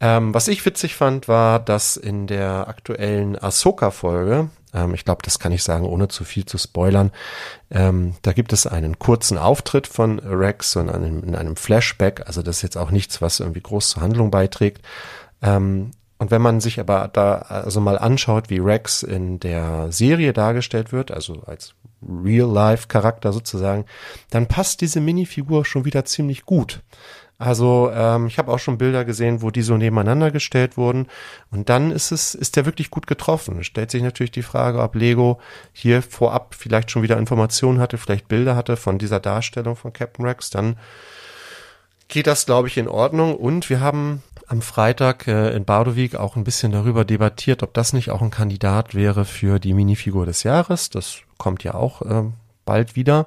Ähm, 0.00 0.34
was 0.34 0.48
ich 0.48 0.64
witzig 0.66 0.94
fand, 0.94 1.26
war, 1.26 1.58
dass 1.58 1.96
in 1.96 2.26
der 2.26 2.68
aktuellen 2.68 3.42
Ahsoka-Folge, 3.42 4.50
ähm, 4.74 4.94
ich 4.94 5.04
glaube, 5.06 5.22
das 5.24 5.38
kann 5.38 5.52
ich 5.52 5.62
sagen, 5.62 5.86
ohne 5.86 6.08
zu 6.08 6.24
viel 6.24 6.44
zu 6.44 6.58
spoilern, 6.58 7.12
ähm, 7.70 8.14
da 8.22 8.32
gibt 8.32 8.52
es 8.52 8.66
einen 8.66 8.98
kurzen 8.98 9.38
Auftritt 9.38 9.86
von 9.86 10.18
Rex 10.18 10.76
und 10.76 10.90
einem, 10.90 11.24
in 11.24 11.34
einem 11.34 11.56
Flashback. 11.56 12.24
Also 12.26 12.42
das 12.42 12.56
ist 12.56 12.62
jetzt 12.62 12.76
auch 12.76 12.90
nichts, 12.90 13.22
was 13.22 13.40
irgendwie 13.40 13.62
groß 13.62 13.90
zur 13.90 14.02
Handlung 14.02 14.30
beiträgt. 14.30 14.82
Ähm, 15.40 15.92
und 16.18 16.30
wenn 16.30 16.42
man 16.42 16.60
sich 16.60 16.80
aber 16.80 17.08
da 17.12 17.38
also 17.38 17.80
mal 17.80 17.98
anschaut, 17.98 18.48
wie 18.48 18.58
Rex 18.58 19.02
in 19.02 19.38
der 19.40 19.92
Serie 19.92 20.32
dargestellt 20.32 20.92
wird, 20.92 21.10
also 21.10 21.42
als 21.46 21.74
Real-Life-Charakter 22.02 23.32
sozusagen, 23.32 23.86
dann 24.30 24.46
passt 24.46 24.80
diese 24.80 25.00
Minifigur 25.00 25.64
schon 25.64 25.84
wieder 25.84 26.04
ziemlich 26.04 26.44
gut. 26.44 26.82
Also 27.38 27.90
ähm, 27.92 28.26
ich 28.26 28.38
habe 28.38 28.50
auch 28.50 28.58
schon 28.58 28.78
Bilder 28.78 29.04
gesehen, 29.04 29.42
wo 29.42 29.50
die 29.50 29.62
so 29.62 29.76
nebeneinander 29.76 30.30
gestellt 30.30 30.76
wurden. 30.76 31.06
Und 31.50 31.68
dann 31.68 31.90
ist 31.90 32.10
es, 32.10 32.34
ist 32.34 32.56
der 32.56 32.64
wirklich 32.64 32.90
gut 32.90 33.06
getroffen. 33.06 33.62
Stellt 33.62 33.90
sich 33.90 34.02
natürlich 34.02 34.30
die 34.30 34.42
Frage, 34.42 34.80
ob 34.80 34.94
Lego 34.94 35.38
hier 35.72 36.00
vorab 36.02 36.54
vielleicht 36.54 36.90
schon 36.90 37.02
wieder 37.02 37.18
Informationen 37.18 37.78
hatte, 37.78 37.98
vielleicht 37.98 38.28
Bilder 38.28 38.56
hatte 38.56 38.76
von 38.76 38.98
dieser 38.98 39.20
Darstellung 39.20 39.76
von 39.76 39.92
Captain 39.92 40.24
Rex. 40.24 40.48
Dann 40.48 40.78
geht 42.08 42.26
das, 42.26 42.46
glaube 42.46 42.68
ich, 42.68 42.78
in 42.78 42.88
Ordnung. 42.88 43.36
Und 43.36 43.68
wir 43.68 43.80
haben 43.80 44.22
am 44.46 44.62
Freitag 44.62 45.26
äh, 45.26 45.54
in 45.54 45.64
Bardowik 45.64 46.14
auch 46.14 46.36
ein 46.36 46.44
bisschen 46.44 46.72
darüber 46.72 47.04
debattiert, 47.04 47.62
ob 47.62 47.74
das 47.74 47.92
nicht 47.92 48.10
auch 48.10 48.22
ein 48.22 48.30
Kandidat 48.30 48.94
wäre 48.94 49.24
für 49.26 49.58
die 49.58 49.74
Minifigur 49.74 50.24
des 50.24 50.42
Jahres. 50.42 50.88
Das 50.88 51.18
kommt 51.36 51.64
ja 51.64 51.74
auch 51.74 52.00
äh, 52.02 52.22
bald 52.64 52.96
wieder. 52.96 53.26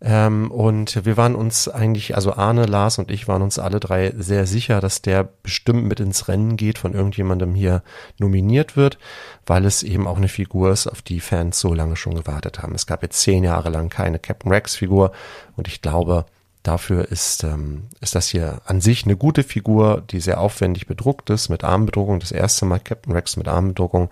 Ähm, 0.00 0.50
und 0.50 1.04
wir 1.04 1.16
waren 1.16 1.34
uns 1.34 1.68
eigentlich, 1.68 2.14
also 2.14 2.34
Arne, 2.34 2.66
Lars 2.66 2.98
und 2.98 3.10
ich 3.10 3.28
waren 3.28 3.42
uns 3.42 3.58
alle 3.58 3.80
drei 3.80 4.12
sehr 4.16 4.46
sicher, 4.46 4.80
dass 4.80 5.02
der 5.02 5.24
bestimmt 5.42 5.84
mit 5.84 6.00
ins 6.00 6.28
Rennen 6.28 6.56
geht, 6.56 6.78
von 6.78 6.92
irgendjemandem 6.92 7.54
hier 7.54 7.82
nominiert 8.18 8.76
wird, 8.76 8.98
weil 9.46 9.64
es 9.64 9.82
eben 9.82 10.06
auch 10.06 10.18
eine 10.18 10.28
Figur 10.28 10.70
ist, 10.70 10.86
auf 10.86 11.02
die 11.02 11.20
Fans 11.20 11.58
so 11.58 11.72
lange 11.72 11.96
schon 11.96 12.14
gewartet 12.14 12.62
haben. 12.62 12.74
Es 12.74 12.86
gab 12.86 13.02
jetzt 13.02 13.20
zehn 13.20 13.44
Jahre 13.44 13.70
lang 13.70 13.88
keine 13.88 14.18
Captain 14.18 14.52
Rex 14.52 14.76
Figur 14.76 15.12
und 15.56 15.68
ich 15.68 15.80
glaube, 15.80 16.26
Dafür 16.66 17.12
ist, 17.12 17.44
ähm, 17.44 17.84
ist 18.00 18.16
das 18.16 18.26
hier 18.26 18.60
an 18.64 18.80
sich 18.80 19.04
eine 19.04 19.16
gute 19.16 19.44
Figur, 19.44 20.02
die 20.10 20.18
sehr 20.18 20.40
aufwendig 20.40 20.88
bedruckt 20.88 21.30
ist, 21.30 21.48
mit 21.48 21.62
Armbedruckung. 21.62 22.18
Das 22.18 22.32
erste 22.32 22.64
Mal 22.64 22.80
Captain 22.80 23.12
Rex 23.12 23.36
mit 23.36 23.46
Armbedruckung. 23.46 24.10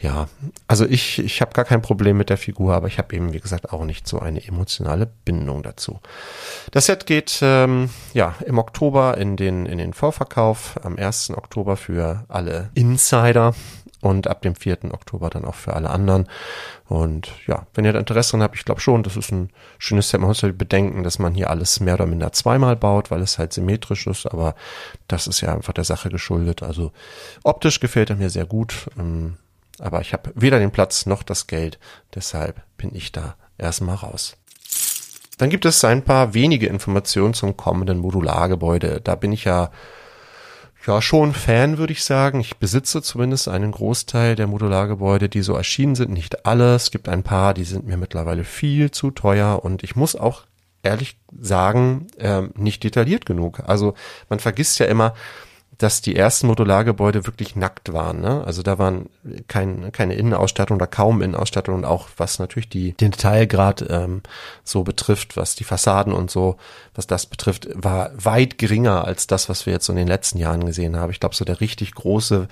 Ja, 0.00 0.26
also 0.66 0.84
ich, 0.84 1.20
ich 1.20 1.40
habe 1.40 1.52
gar 1.52 1.64
kein 1.64 1.82
Problem 1.82 2.16
mit 2.16 2.28
der 2.28 2.38
Figur, 2.38 2.74
aber 2.74 2.88
ich 2.88 2.98
habe 2.98 3.14
eben, 3.14 3.32
wie 3.32 3.38
gesagt, 3.38 3.72
auch 3.72 3.84
nicht 3.84 4.08
so 4.08 4.18
eine 4.18 4.44
emotionale 4.44 5.06
Bindung 5.24 5.62
dazu. 5.62 6.00
Das 6.72 6.86
Set 6.86 7.06
geht 7.06 7.38
ähm, 7.40 7.88
ja 8.14 8.34
im 8.44 8.58
Oktober 8.58 9.16
in 9.16 9.36
den, 9.36 9.64
in 9.64 9.78
den 9.78 9.92
Vorverkauf, 9.92 10.80
am 10.82 10.96
1. 10.96 11.30
Oktober 11.36 11.76
für 11.76 12.24
alle 12.26 12.70
Insider 12.74 13.54
und 14.06 14.28
ab 14.28 14.42
dem 14.42 14.54
4. 14.54 14.92
Oktober 14.92 15.30
dann 15.30 15.44
auch 15.44 15.54
für 15.54 15.74
alle 15.74 15.90
anderen. 15.90 16.28
Und 16.86 17.32
ja, 17.46 17.66
wenn 17.74 17.84
ihr 17.84 17.92
da 17.92 17.98
Interesse 17.98 18.32
dran 18.32 18.42
habt, 18.42 18.56
ich 18.56 18.64
glaube 18.64 18.80
schon, 18.80 19.02
das 19.02 19.16
ist 19.16 19.32
ein 19.32 19.50
schönes 19.78 20.08
Set. 20.08 20.20
Man 20.20 20.28
muss 20.28 20.42
halt 20.42 20.56
bedenken, 20.56 21.02
dass 21.02 21.18
man 21.18 21.34
hier 21.34 21.50
alles 21.50 21.80
mehr 21.80 21.94
oder 21.94 22.06
minder 22.06 22.32
zweimal 22.32 22.76
baut, 22.76 23.10
weil 23.10 23.20
es 23.20 23.38
halt 23.38 23.52
symmetrisch 23.52 24.06
ist, 24.06 24.26
aber 24.26 24.54
das 25.08 25.26
ist 25.26 25.40
ja 25.40 25.52
einfach 25.52 25.72
der 25.72 25.84
Sache 25.84 26.08
geschuldet. 26.08 26.62
Also 26.62 26.92
optisch 27.42 27.80
gefällt 27.80 28.10
er 28.10 28.16
mir 28.16 28.30
sehr 28.30 28.46
gut, 28.46 28.88
ähm, 28.98 29.36
aber 29.78 30.00
ich 30.00 30.12
habe 30.12 30.32
weder 30.34 30.58
den 30.58 30.70
Platz 30.70 31.06
noch 31.06 31.22
das 31.22 31.46
Geld, 31.46 31.78
deshalb 32.14 32.62
bin 32.78 32.94
ich 32.94 33.12
da 33.12 33.36
erstmal 33.58 33.96
raus. 33.96 34.36
Dann 35.38 35.50
gibt 35.50 35.66
es 35.66 35.84
ein 35.84 36.02
paar 36.02 36.32
wenige 36.32 36.66
Informationen 36.66 37.34
zum 37.34 37.56
kommenden 37.56 37.98
Modulargebäude. 37.98 39.02
Da 39.02 39.16
bin 39.16 39.32
ich 39.32 39.44
ja 39.44 39.70
ja, 40.86 41.02
schon 41.02 41.32
Fan, 41.32 41.78
würde 41.78 41.92
ich 41.92 42.04
sagen. 42.04 42.40
Ich 42.40 42.58
besitze 42.58 43.02
zumindest 43.02 43.48
einen 43.48 43.72
Großteil 43.72 44.36
der 44.36 44.46
Modulargebäude, 44.46 45.28
die 45.28 45.42
so 45.42 45.54
erschienen 45.54 45.96
sind. 45.96 46.12
Nicht 46.12 46.46
alle. 46.46 46.76
Es 46.76 46.90
gibt 46.90 47.08
ein 47.08 47.22
paar, 47.22 47.54
die 47.54 47.64
sind 47.64 47.86
mir 47.86 47.96
mittlerweile 47.96 48.44
viel 48.44 48.90
zu 48.90 49.10
teuer 49.10 49.64
und 49.64 49.82
ich 49.82 49.96
muss 49.96 50.14
auch 50.14 50.44
ehrlich 50.82 51.18
sagen, 51.40 52.06
ähm, 52.18 52.52
nicht 52.54 52.84
detailliert 52.84 53.26
genug. 53.26 53.60
Also 53.66 53.94
man 54.28 54.38
vergisst 54.38 54.78
ja 54.78 54.86
immer, 54.86 55.14
dass 55.78 56.00
die 56.00 56.16
ersten 56.16 56.46
Modulargebäude 56.46 57.26
wirklich 57.26 57.54
nackt 57.54 57.92
waren. 57.92 58.20
Ne? 58.20 58.42
Also 58.46 58.62
da 58.62 58.78
waren 58.78 59.10
kein, 59.46 59.92
keine 59.92 60.14
Innenausstattung 60.14 60.76
oder 60.76 60.86
kaum 60.86 61.20
Innenausstattung 61.20 61.74
und 61.74 61.84
auch 61.84 62.08
was 62.16 62.38
natürlich 62.38 62.68
die, 62.68 62.92
den 62.92 63.10
Detailgrad 63.10 63.84
ähm, 63.88 64.22
so 64.64 64.84
betrifft, 64.84 65.36
was 65.36 65.54
die 65.54 65.64
Fassaden 65.64 66.12
und 66.12 66.30
so, 66.30 66.56
was 66.94 67.06
das 67.06 67.26
betrifft, 67.26 67.68
war 67.74 68.10
weit 68.16 68.58
geringer 68.58 69.04
als 69.04 69.26
das, 69.26 69.48
was 69.48 69.66
wir 69.66 69.74
jetzt 69.74 69.86
so 69.86 69.92
in 69.92 69.98
den 69.98 70.08
letzten 70.08 70.38
Jahren 70.38 70.64
gesehen 70.64 70.96
haben. 70.96 71.10
Ich 71.10 71.20
glaube, 71.20 71.34
so 71.34 71.44
der 71.44 71.60
richtig 71.60 71.94
große 71.94 72.48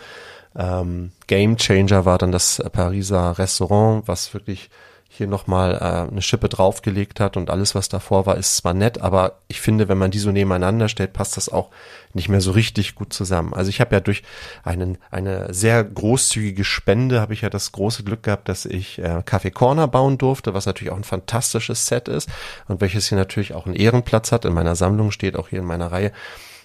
ähm, 0.56 1.12
Game 1.26 1.56
Changer 1.56 2.04
war 2.04 2.18
dann 2.18 2.32
das 2.32 2.62
Pariser 2.72 3.38
Restaurant, 3.38 4.06
was 4.06 4.34
wirklich 4.34 4.70
hier 5.16 5.28
nochmal 5.28 5.74
äh, 5.74 6.10
eine 6.10 6.22
Schippe 6.22 6.48
draufgelegt 6.48 7.20
hat 7.20 7.36
und 7.36 7.48
alles, 7.48 7.76
was 7.76 7.88
davor 7.88 8.26
war, 8.26 8.36
ist 8.36 8.56
zwar 8.56 8.74
nett, 8.74 9.00
aber 9.00 9.38
ich 9.46 9.60
finde, 9.60 9.88
wenn 9.88 9.96
man 9.96 10.10
die 10.10 10.18
so 10.18 10.32
nebeneinander 10.32 10.88
stellt, 10.88 11.12
passt 11.12 11.36
das 11.36 11.48
auch 11.48 11.70
nicht 12.14 12.28
mehr 12.28 12.40
so 12.40 12.50
richtig 12.50 12.96
gut 12.96 13.12
zusammen. 13.12 13.54
Also 13.54 13.68
ich 13.68 13.80
habe 13.80 13.94
ja 13.94 14.00
durch 14.00 14.24
einen, 14.64 14.98
eine 15.12 15.54
sehr 15.54 15.84
großzügige 15.84 16.64
Spende, 16.64 17.20
habe 17.20 17.32
ich 17.32 17.42
ja 17.42 17.50
das 17.50 17.70
große 17.70 18.02
Glück 18.02 18.24
gehabt, 18.24 18.48
dass 18.48 18.64
ich 18.64 18.98
äh, 18.98 19.22
Café 19.24 19.52
Corner 19.52 19.86
bauen 19.86 20.18
durfte, 20.18 20.52
was 20.52 20.66
natürlich 20.66 20.92
auch 20.92 20.96
ein 20.96 21.04
fantastisches 21.04 21.86
Set 21.86 22.08
ist 22.08 22.28
und 22.66 22.80
welches 22.80 23.08
hier 23.08 23.18
natürlich 23.18 23.54
auch 23.54 23.66
einen 23.66 23.76
Ehrenplatz 23.76 24.32
hat. 24.32 24.44
In 24.44 24.52
meiner 24.52 24.74
Sammlung 24.74 25.12
steht 25.12 25.36
auch 25.36 25.48
hier 25.48 25.60
in 25.60 25.64
meiner 25.64 25.92
Reihe. 25.92 26.10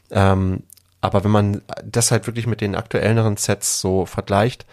Ähm, 0.09 0.63
aber 1.01 1.23
wenn 1.23 1.31
man 1.31 1.61
das 1.85 2.09
halt 2.09 2.25
wirklich 2.25 2.47
mit 2.47 2.61
den 2.61 2.75
aktuelleren 2.75 3.37
Sets 3.37 3.79
so 3.79 4.07
vergleicht, 4.07 4.65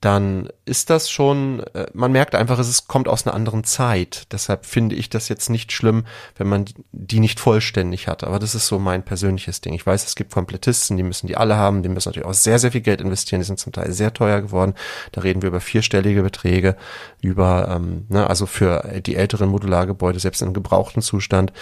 dann 0.00 0.48
ist 0.66 0.90
das 0.90 1.10
schon, 1.10 1.60
äh, 1.74 1.86
man 1.94 2.12
merkt 2.12 2.34
einfach, 2.34 2.58
es 2.58 2.86
kommt 2.88 3.08
aus 3.08 3.26
einer 3.26 3.34
anderen 3.34 3.64
Zeit. 3.64 4.24
Deshalb 4.32 4.66
finde 4.66 4.96
ich 4.96 5.08
das 5.08 5.28
jetzt 5.28 5.48
nicht 5.48 5.72
schlimm, 5.72 6.04
wenn 6.36 6.46
man 6.46 6.66
die 6.92 7.20
nicht 7.20 7.40
vollständig 7.40 8.06
hat. 8.06 8.22
Aber 8.22 8.38
das 8.38 8.54
ist 8.54 8.66
so 8.66 8.78
mein 8.78 9.02
persönliches 9.02 9.62
Ding. 9.62 9.72
Ich 9.72 9.86
weiß, 9.86 10.04
es 10.06 10.14
gibt 10.14 10.32
Komplettisten, 10.32 10.96
die 10.96 11.02
müssen 11.02 11.26
die 11.26 11.36
alle 11.36 11.56
haben, 11.56 11.82
die 11.82 11.88
müssen 11.88 12.10
natürlich 12.10 12.28
auch 12.28 12.34
sehr, 12.34 12.58
sehr 12.58 12.72
viel 12.72 12.82
Geld 12.82 13.00
investieren, 13.00 13.40
die 13.40 13.46
sind 13.46 13.58
zum 13.58 13.72
Teil 13.72 13.92
sehr 13.92 14.12
teuer 14.12 14.42
geworden. 14.42 14.74
Da 15.12 15.22
reden 15.22 15.40
wir 15.40 15.48
über 15.48 15.60
vierstellige 15.60 16.22
Beträge, 16.22 16.76
über, 17.22 17.68
ähm, 17.74 18.06
ne, 18.08 18.28
also 18.28 18.46
für 18.46 19.00
die 19.00 19.16
älteren 19.16 19.48
Modulargebäude, 19.48 20.20
selbst 20.20 20.42
im 20.42 20.52
gebrauchten 20.52 21.00
Zustand, 21.00 21.52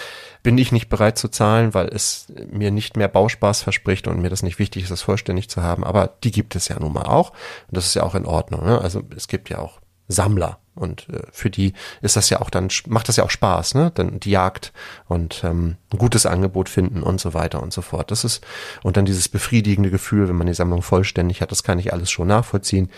bin 0.42 0.58
ich 0.58 0.72
nicht 0.72 0.88
bereit 0.88 1.18
zu 1.18 1.28
zahlen, 1.28 1.74
weil 1.74 1.86
es 1.88 2.26
mir 2.50 2.72
nicht 2.72 2.96
mehr 2.96 3.08
Bauspaß 3.08 3.62
verspricht 3.62 4.08
und 4.08 4.20
mir 4.20 4.30
das 4.30 4.42
nicht 4.42 4.58
wichtig 4.58 4.82
ist, 4.82 4.90
das 4.90 5.02
vollständig 5.02 5.48
zu 5.48 5.62
haben. 5.62 5.84
Aber 5.84 6.10
die 6.24 6.32
gibt 6.32 6.56
es 6.56 6.68
ja 6.68 6.78
nun 6.80 6.92
mal 6.92 7.04
auch. 7.04 7.30
Und 7.30 7.76
das 7.76 7.86
ist 7.86 7.94
ja 7.94 8.02
auch 8.02 8.16
in 8.16 8.26
Ordnung. 8.32 8.64
Ne? 8.64 8.80
Also 8.80 9.02
es 9.14 9.28
gibt 9.28 9.48
ja 9.50 9.58
auch 9.58 9.80
Sammler. 10.08 10.58
Und 10.74 11.06
äh, 11.10 11.22
für 11.32 11.50
die 11.50 11.74
ist 12.00 12.16
das 12.16 12.30
ja 12.30 12.40
auch 12.40 12.48
dann, 12.48 12.68
macht 12.86 13.08
das 13.08 13.16
ja 13.16 13.24
auch 13.24 13.30
Spaß, 13.30 13.74
ne? 13.74 13.92
Dann 13.94 14.20
die 14.20 14.30
Jagd 14.30 14.72
und 15.06 15.42
ähm, 15.44 15.76
ein 15.92 15.98
gutes 15.98 16.24
Angebot 16.24 16.70
finden 16.70 17.02
und 17.02 17.20
so 17.20 17.34
weiter 17.34 17.62
und 17.62 17.74
so 17.74 17.82
fort. 17.82 18.10
Das 18.10 18.24
ist, 18.24 18.42
und 18.82 18.96
dann 18.96 19.04
dieses 19.04 19.28
befriedigende 19.28 19.90
Gefühl, 19.90 20.28
wenn 20.28 20.36
man 20.36 20.46
die 20.46 20.54
Sammlung 20.54 20.80
vollständig 20.80 21.42
hat, 21.42 21.50
das 21.50 21.62
kann 21.62 21.78
ich 21.78 21.92
alles 21.92 22.10
schon 22.10 22.28
nachvollziehen. 22.28 22.90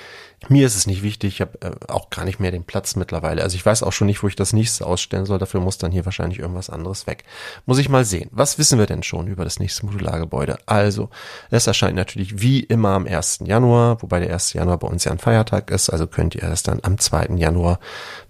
Mir 0.48 0.66
ist 0.66 0.76
es 0.76 0.86
nicht 0.86 1.02
wichtig, 1.02 1.34
ich 1.34 1.40
habe 1.40 1.60
äh, 1.60 1.92
auch 1.92 2.10
gar 2.10 2.24
nicht 2.24 2.40
mehr 2.40 2.50
den 2.50 2.64
Platz 2.64 2.96
mittlerweile. 2.96 3.42
Also 3.42 3.56
ich 3.56 3.64
weiß 3.64 3.82
auch 3.82 3.92
schon 3.92 4.06
nicht, 4.06 4.22
wo 4.22 4.28
ich 4.28 4.36
das 4.36 4.52
nächste 4.52 4.86
ausstellen 4.86 5.26
soll. 5.26 5.38
Dafür 5.38 5.60
muss 5.60 5.78
dann 5.78 5.92
hier 5.92 6.04
wahrscheinlich 6.04 6.38
irgendwas 6.38 6.70
anderes 6.70 7.06
weg. 7.06 7.24
Muss 7.66 7.78
ich 7.78 7.88
mal 7.88 8.04
sehen. 8.04 8.30
Was 8.32 8.58
wissen 8.58 8.78
wir 8.78 8.86
denn 8.86 9.02
schon 9.02 9.26
über 9.26 9.44
das 9.44 9.58
nächste 9.58 9.86
Modulargebäude? 9.86 10.58
Also, 10.66 11.10
es 11.50 11.66
erscheint 11.66 11.96
natürlich 11.96 12.40
wie 12.40 12.60
immer 12.60 12.90
am 12.90 13.06
1. 13.06 13.40
Januar, 13.44 14.02
wobei 14.02 14.20
der 14.20 14.32
1. 14.32 14.52
Januar 14.52 14.78
bei 14.78 14.88
uns 14.88 15.04
ja 15.04 15.12
ein 15.12 15.18
Feiertag 15.18 15.70
ist. 15.70 15.90
Also 15.90 16.06
könnt 16.06 16.34
ihr 16.34 16.44
es 16.44 16.62
dann 16.62 16.80
am 16.82 16.98
2. 16.98 17.36
Januar, 17.36 17.78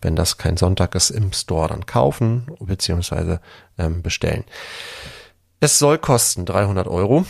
wenn 0.00 0.16
das 0.16 0.38
kein 0.38 0.56
Sonntag 0.56 0.94
ist, 0.94 1.10
im 1.10 1.32
Store 1.32 1.68
dann 1.68 1.86
kaufen 1.86 2.46
bzw. 2.60 3.38
Ähm, 3.78 4.02
bestellen. 4.02 4.44
Es 5.64 5.78
soll 5.78 5.96
kosten 5.96 6.44
300 6.44 6.86
Euro. 6.88 7.24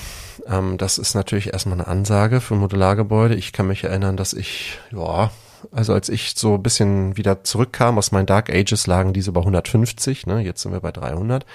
Ähm, 0.47 0.79
das 0.79 0.99
ist 0.99 1.15
natürlich 1.15 1.53
erstmal 1.53 1.79
eine 1.79 1.89
Ansage 1.89 2.41
für 2.41 2.55
Modulargebäude. 2.55 3.35
Ich 3.35 3.53
kann 3.53 3.67
mich 3.67 3.85
erinnern, 3.85 4.17
dass 4.17 4.33
ich, 4.33 4.79
ja, 4.93 5.31
also 5.73 5.95
als 5.95 6.09
ich 6.09 6.35
so 6.37 6.55
ein 6.55 6.63
bisschen 6.63 7.17
wieder 7.17 7.45
zurückkam 7.45 7.99
aus 7.99 8.13
meinen 8.13 8.27
Dark 8.27 8.51
Ages, 8.51 8.87
lagen 8.87 9.13
diese 9.13 9.33
bei 9.33 9.41
150. 9.41 10.27
Ne? 10.27 10.41
Jetzt 10.41 10.63
sind 10.63 10.73
wir 10.73 10.81
bei 10.81 10.93
300. 10.93 11.47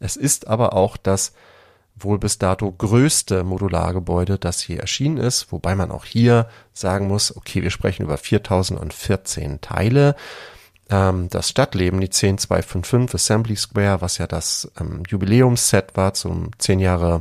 Es 0.00 0.16
ist 0.16 0.46
aber 0.48 0.72
auch 0.72 0.96
das 0.96 1.32
wohl 1.96 2.18
bis 2.18 2.38
dato 2.38 2.70
größte 2.70 3.44
Modulargebäude, 3.44 4.38
das 4.38 4.60
hier 4.60 4.80
erschienen 4.80 5.16
ist, 5.16 5.50
wobei 5.50 5.74
man 5.74 5.90
auch 5.90 6.04
hier 6.04 6.48
sagen 6.72 7.08
muss, 7.08 7.36
okay, 7.36 7.62
wir 7.62 7.70
sprechen 7.70 8.04
über 8.04 8.16
4014 8.16 9.60
Teile 9.60 10.14
ähm, 10.90 11.28
das 11.28 11.48
Stadtleben, 11.48 12.00
die 12.00 12.10
10255 12.10 13.14
Assembly 13.14 13.56
Square, 13.56 14.00
was 14.00 14.18
ja 14.18 14.26
das 14.26 14.70
ähm, 14.80 15.02
Jubiläumsset 15.08 15.96
war 15.96 16.14
zum 16.14 16.50
10 16.58 16.80
Jahre 16.80 17.20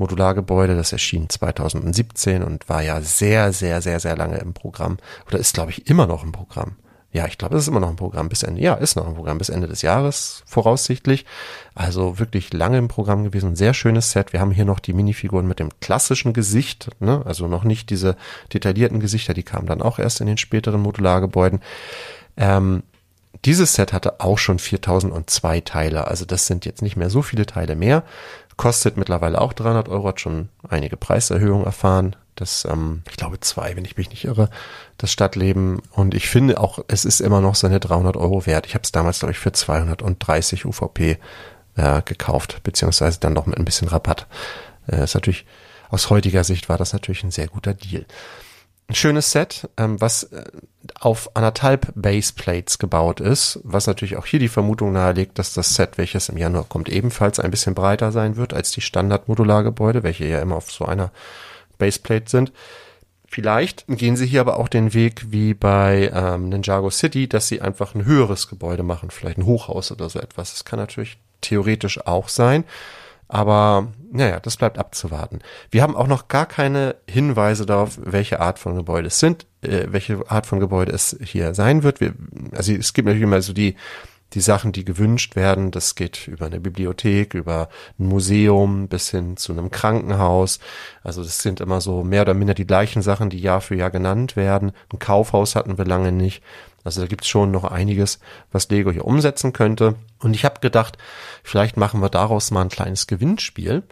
Modulargebäude, 0.00 0.74
das 0.76 0.92
erschien 0.92 1.28
2017 1.28 2.42
und 2.42 2.68
war 2.68 2.82
ja 2.82 3.00
sehr, 3.02 3.52
sehr, 3.52 3.82
sehr, 3.82 4.00
sehr 4.00 4.16
lange 4.16 4.38
im 4.38 4.54
Programm 4.54 4.96
oder 5.28 5.38
ist, 5.38 5.54
glaube 5.54 5.70
ich, 5.70 5.88
immer 5.88 6.06
noch 6.06 6.24
im 6.24 6.32
Programm. 6.32 6.76
Ja, 7.12 7.26
ich 7.26 7.38
glaube, 7.38 7.56
es 7.56 7.62
ist 7.62 7.68
immer 7.68 7.80
noch 7.80 7.90
ein 7.90 7.96
Programm 7.96 8.28
bis 8.28 8.44
Ende. 8.44 8.62
Ja, 8.62 8.74
ist 8.74 8.94
noch 8.94 9.06
ein 9.06 9.14
Programm 9.14 9.38
bis 9.38 9.48
Ende 9.48 9.66
des 9.66 9.82
Jahres 9.82 10.44
voraussichtlich. 10.46 11.26
Also 11.74 12.20
wirklich 12.20 12.52
lange 12.52 12.78
im 12.78 12.86
Programm 12.86 13.24
gewesen. 13.24 13.56
Sehr 13.56 13.74
schönes 13.74 14.12
Set. 14.12 14.32
Wir 14.32 14.40
haben 14.40 14.52
hier 14.52 14.64
noch 14.64 14.78
die 14.78 14.92
Minifiguren 14.92 15.48
mit 15.48 15.58
dem 15.58 15.70
klassischen 15.80 16.32
Gesicht, 16.32 16.88
ne? 17.00 17.22
also 17.26 17.48
noch 17.48 17.64
nicht 17.64 17.90
diese 17.90 18.16
detaillierten 18.54 19.00
Gesichter. 19.00 19.34
Die 19.34 19.42
kamen 19.42 19.66
dann 19.66 19.82
auch 19.82 19.98
erst 19.98 20.20
in 20.20 20.28
den 20.28 20.38
späteren 20.38 20.80
Modulargebäuden. 20.80 21.60
Ähm, 22.36 22.84
dieses 23.44 23.74
Set 23.74 23.92
hatte 23.92 24.20
auch 24.20 24.38
schon 24.38 24.58
4002 24.58 25.60
Teile, 25.62 26.06
also 26.06 26.24
das 26.24 26.46
sind 26.46 26.66
jetzt 26.66 26.82
nicht 26.82 26.96
mehr 26.96 27.10
so 27.10 27.22
viele 27.22 27.46
Teile 27.46 27.74
mehr. 27.74 28.04
Kostet 28.60 28.98
mittlerweile 28.98 29.40
auch 29.40 29.54
300 29.54 29.88
Euro, 29.88 30.08
hat 30.08 30.20
schon 30.20 30.50
einige 30.68 30.98
Preiserhöhungen 30.98 31.64
erfahren. 31.64 32.14
Das, 32.34 32.66
ähm, 32.66 33.00
ich 33.08 33.16
glaube 33.16 33.40
zwei, 33.40 33.74
wenn 33.74 33.86
ich 33.86 33.96
mich 33.96 34.10
nicht 34.10 34.24
irre, 34.24 34.50
das 34.98 35.10
Stadtleben. 35.10 35.80
Und 35.92 36.12
ich 36.12 36.28
finde 36.28 36.60
auch, 36.60 36.78
es 36.86 37.06
ist 37.06 37.20
immer 37.20 37.40
noch 37.40 37.54
seine 37.54 37.80
300 37.80 38.18
Euro 38.18 38.44
wert. 38.44 38.66
Ich 38.66 38.74
habe 38.74 38.82
es 38.82 38.92
damals, 38.92 39.20
glaube 39.20 39.32
ich, 39.32 39.38
für 39.38 39.52
230 39.52 40.66
UVP 40.66 41.16
äh, 41.76 42.02
gekauft, 42.02 42.60
beziehungsweise 42.62 43.18
dann 43.18 43.32
noch 43.32 43.46
mit 43.46 43.56
ein 43.56 43.64
bisschen 43.64 43.88
Rabatt. 43.88 44.26
Äh, 44.88 45.04
ist 45.04 45.14
natürlich, 45.14 45.46
aus 45.88 46.10
heutiger 46.10 46.44
Sicht 46.44 46.68
war 46.68 46.76
das 46.76 46.92
natürlich 46.92 47.24
ein 47.24 47.30
sehr 47.30 47.48
guter 47.48 47.72
Deal. 47.72 48.04
Ein 48.88 48.94
schönes 48.94 49.32
Set, 49.32 49.70
ähm, 49.78 49.98
was 50.02 50.24
äh, 50.24 50.44
auf 51.00 51.34
anderthalb 51.34 51.92
Baseplates 51.94 52.78
gebaut 52.78 53.20
ist, 53.20 53.60
was 53.62 53.86
natürlich 53.86 54.16
auch 54.16 54.26
hier 54.26 54.40
die 54.40 54.48
Vermutung 54.48 54.92
nahelegt, 54.92 55.38
dass 55.38 55.54
das 55.54 55.74
Set, 55.74 55.98
welches 55.98 56.28
im 56.28 56.36
Januar 56.36 56.64
kommt, 56.68 56.88
ebenfalls 56.88 57.40
ein 57.40 57.50
bisschen 57.50 57.74
breiter 57.74 58.12
sein 58.12 58.36
wird 58.36 58.54
als 58.54 58.70
die 58.70 58.80
Standard-Modulargebäude, 58.80 60.02
welche 60.02 60.26
ja 60.26 60.40
immer 60.40 60.56
auf 60.56 60.70
so 60.70 60.84
einer 60.84 61.10
Baseplate 61.78 62.30
sind. 62.30 62.52
Vielleicht 63.26 63.84
gehen 63.86 64.16
sie 64.16 64.26
hier 64.26 64.40
aber 64.40 64.58
auch 64.58 64.68
den 64.68 64.92
Weg 64.92 65.30
wie 65.30 65.54
bei 65.54 66.10
ähm, 66.12 66.48
Ninjago 66.48 66.90
City, 66.90 67.28
dass 67.28 67.46
sie 67.46 67.60
einfach 67.60 67.94
ein 67.94 68.04
höheres 68.04 68.48
Gebäude 68.48 68.82
machen, 68.82 69.10
vielleicht 69.10 69.38
ein 69.38 69.46
Hochhaus 69.46 69.92
oder 69.92 70.08
so 70.08 70.18
etwas. 70.18 70.52
Das 70.52 70.64
kann 70.64 70.80
natürlich 70.80 71.16
theoretisch 71.40 72.04
auch 72.06 72.28
sein. 72.28 72.64
Aber 73.30 73.92
naja, 74.10 74.40
das 74.40 74.56
bleibt 74.56 74.76
abzuwarten. 74.76 75.38
Wir 75.70 75.82
haben 75.82 75.96
auch 75.96 76.08
noch 76.08 76.26
gar 76.26 76.46
keine 76.46 76.96
Hinweise 77.08 77.64
darauf, 77.64 77.98
welche 78.02 78.40
Art 78.40 78.58
von 78.58 78.74
Gebäude 78.74 79.06
es 79.06 79.20
sind, 79.20 79.46
äh, 79.62 79.86
welche 79.88 80.28
Art 80.28 80.46
von 80.46 80.58
Gebäude 80.58 80.90
es 80.90 81.16
hier 81.22 81.54
sein 81.54 81.84
wird. 81.84 82.00
Wir, 82.00 82.14
also 82.52 82.72
es 82.72 82.92
gibt 82.92 83.06
natürlich 83.06 83.22
immer 83.22 83.40
so 83.40 83.52
die, 83.52 83.76
die 84.32 84.40
Sachen, 84.40 84.72
die 84.72 84.84
gewünscht 84.84 85.36
werden. 85.36 85.70
Das 85.70 85.94
geht 85.94 86.26
über 86.26 86.46
eine 86.46 86.60
Bibliothek, 86.60 87.34
über 87.34 87.68
ein 88.00 88.06
Museum 88.06 88.88
bis 88.88 89.10
hin 89.10 89.36
zu 89.36 89.52
einem 89.52 89.70
Krankenhaus. 89.70 90.58
Also 91.04 91.22
das 91.22 91.40
sind 91.40 91.60
immer 91.60 91.80
so 91.80 92.02
mehr 92.02 92.22
oder 92.22 92.34
minder 92.34 92.54
die 92.54 92.66
gleichen 92.66 93.02
Sachen, 93.02 93.30
die 93.30 93.40
Jahr 93.40 93.60
für 93.60 93.76
Jahr 93.76 93.90
genannt 93.90 94.34
werden. 94.34 94.72
Ein 94.92 94.98
Kaufhaus 94.98 95.54
hatten 95.54 95.78
wir 95.78 95.84
lange 95.84 96.10
nicht. 96.10 96.42
Also 96.84 97.02
da 97.02 97.06
gibt's 97.06 97.28
schon 97.28 97.50
noch 97.50 97.64
einiges, 97.64 98.20
was 98.52 98.68
Lego 98.68 98.90
hier 98.90 99.04
umsetzen 99.04 99.52
könnte. 99.52 99.96
Und 100.18 100.34
ich 100.34 100.44
habe 100.44 100.60
gedacht, 100.60 100.98
vielleicht 101.42 101.76
machen 101.76 102.00
wir 102.00 102.08
daraus 102.08 102.50
mal 102.50 102.62
ein 102.62 102.68
kleines 102.68 103.06
Gewinnspiel. 103.06 103.82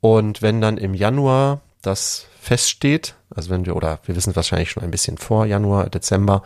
Und 0.00 0.40
wenn 0.40 0.62
dann 0.62 0.78
im 0.78 0.94
Januar 0.94 1.60
das 1.82 2.26
feststeht, 2.40 3.14
also 3.34 3.50
wenn 3.50 3.66
wir, 3.66 3.76
oder 3.76 4.00
wir 4.04 4.16
wissen 4.16 4.36
wahrscheinlich 4.36 4.70
schon 4.70 4.82
ein 4.82 4.90
bisschen 4.90 5.18
vor 5.18 5.46
Januar, 5.46 5.88
Dezember, 5.88 6.42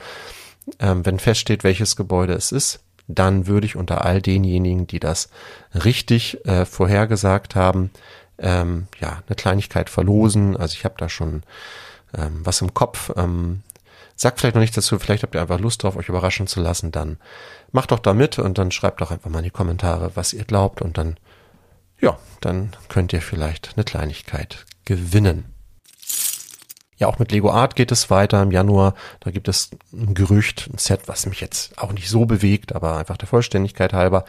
ähm, 0.79 1.05
wenn 1.05 1.19
feststeht, 1.19 1.65
welches 1.65 1.97
Gebäude 1.97 2.35
es 2.35 2.53
ist, 2.53 2.81
dann 3.07 3.47
würde 3.47 3.67
ich 3.67 3.77
unter 3.77 4.05
all 4.05 4.23
denjenigen, 4.23 4.87
die 4.87 5.01
das 5.01 5.29
richtig 5.75 6.45
äh, 6.47 6.65
vorhergesagt 6.65 7.55
haben, 7.55 7.91
ähm, 8.39 8.89
ja, 8.99 9.23
eine 9.27 9.37
Kleinigkeit 9.37 9.91
verlosen. 9.91 10.57
Also 10.57 10.75
ich 10.75 10.85
habe 10.85 10.95
da 10.99 11.09
schon 11.09 11.43
ähm, 12.17 12.41
was 12.45 12.61
im 12.61 12.73
Kopf. 12.73 13.13
Ähm, 13.17 13.63
sagt 14.17 14.41
vielleicht 14.41 14.55
noch 14.55 14.61
nichts 14.61 14.77
dazu, 14.77 14.99
vielleicht 14.99 15.23
habt 15.23 15.35
ihr 15.35 15.41
einfach 15.41 15.61
Lust 15.61 15.83
drauf, 15.83 15.97
euch 15.97 16.09
überraschen 16.09 16.47
zu 16.47 16.61
lassen, 16.61 16.93
dann 16.93 17.19
macht 17.73 17.91
doch 17.91 17.99
da 17.99 18.15
mit 18.15 18.39
und 18.39 18.59
dann 18.59 18.71
schreibt 18.71 19.01
doch 19.01 19.11
einfach 19.11 19.29
mal 19.29 19.39
in 19.39 19.45
die 19.45 19.51
Kommentare, 19.51 20.13
was 20.15 20.33
ihr 20.33 20.45
glaubt 20.45 20.81
und 20.81 20.99
dann, 20.99 21.17
ja, 22.01 22.17
dann 22.41 22.75
könnt 22.89 23.13
ihr 23.13 23.21
vielleicht 23.21 23.73
eine 23.75 23.85
Kleinigkeit 23.85 24.65
gewinnen. 24.85 25.55
Ja, 26.97 27.09
auch 27.09 27.19
mit 27.19 27.33
Lego 27.33 27.51
Art 27.51 27.75
geht 27.75 27.91
es 27.91 28.09
weiter 28.09 28.41
im 28.41 28.53
Januar. 28.53 28.95
Da 29.21 29.31
gibt 29.31 29.49
es 29.49 29.71
ein 29.93 30.15
Gerücht, 30.15 30.71
ein 30.73 30.79
Set, 30.79 31.03
was 31.07 31.27
mich 31.27 31.41
jetzt 31.41 31.77
auch 31.79 31.93
nicht 31.93 32.09
so 32.09 32.25
bewegt, 32.25 32.75
aber 32.75 32.97
einfach 32.97 33.17
der 33.17 33.27
Vollständigkeit 33.27 33.93
halber. 33.93 34.25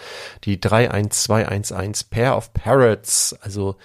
Die 0.45 0.59
31211 0.59 2.09
Pair 2.09 2.35
of 2.35 2.53
Parrots. 2.53 3.35
Also, 3.41 3.75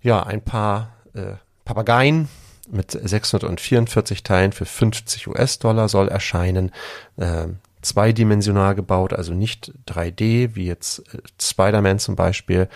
ja, 0.00 0.22
ein 0.22 0.42
paar 0.42 0.94
äh, 1.12 1.34
Papageien 1.64 2.28
mit 2.70 2.92
644 2.92 4.22
Teilen 4.22 4.52
für 4.52 4.64
50 4.64 5.28
US-Dollar 5.28 5.88
soll 5.88 6.08
erscheinen. 6.08 6.72
Äh, 7.18 7.48
zweidimensional 7.84 8.74
gebaut, 8.74 9.12
also 9.12 9.34
nicht 9.34 9.72
3D, 9.86 10.54
wie 10.54 10.66
jetzt 10.66 11.00
äh, 11.14 11.18
Spider-Man 11.40 11.98
zum 11.98 12.16
Beispiel. 12.16 12.68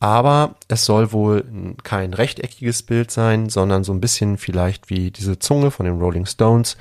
Aber 0.00 0.56
es 0.68 0.84
soll 0.84 1.12
wohl 1.12 1.44
kein 1.82 2.14
rechteckiges 2.14 2.82
Bild 2.82 3.10
sein, 3.10 3.48
sondern 3.48 3.84
so 3.84 3.92
ein 3.92 4.00
bisschen 4.00 4.38
vielleicht 4.38 4.90
wie 4.90 5.10
diese 5.10 5.38
Zunge 5.38 5.70
von 5.70 5.86
den 5.86 6.00
Rolling 6.00 6.26
Stones, 6.26 6.76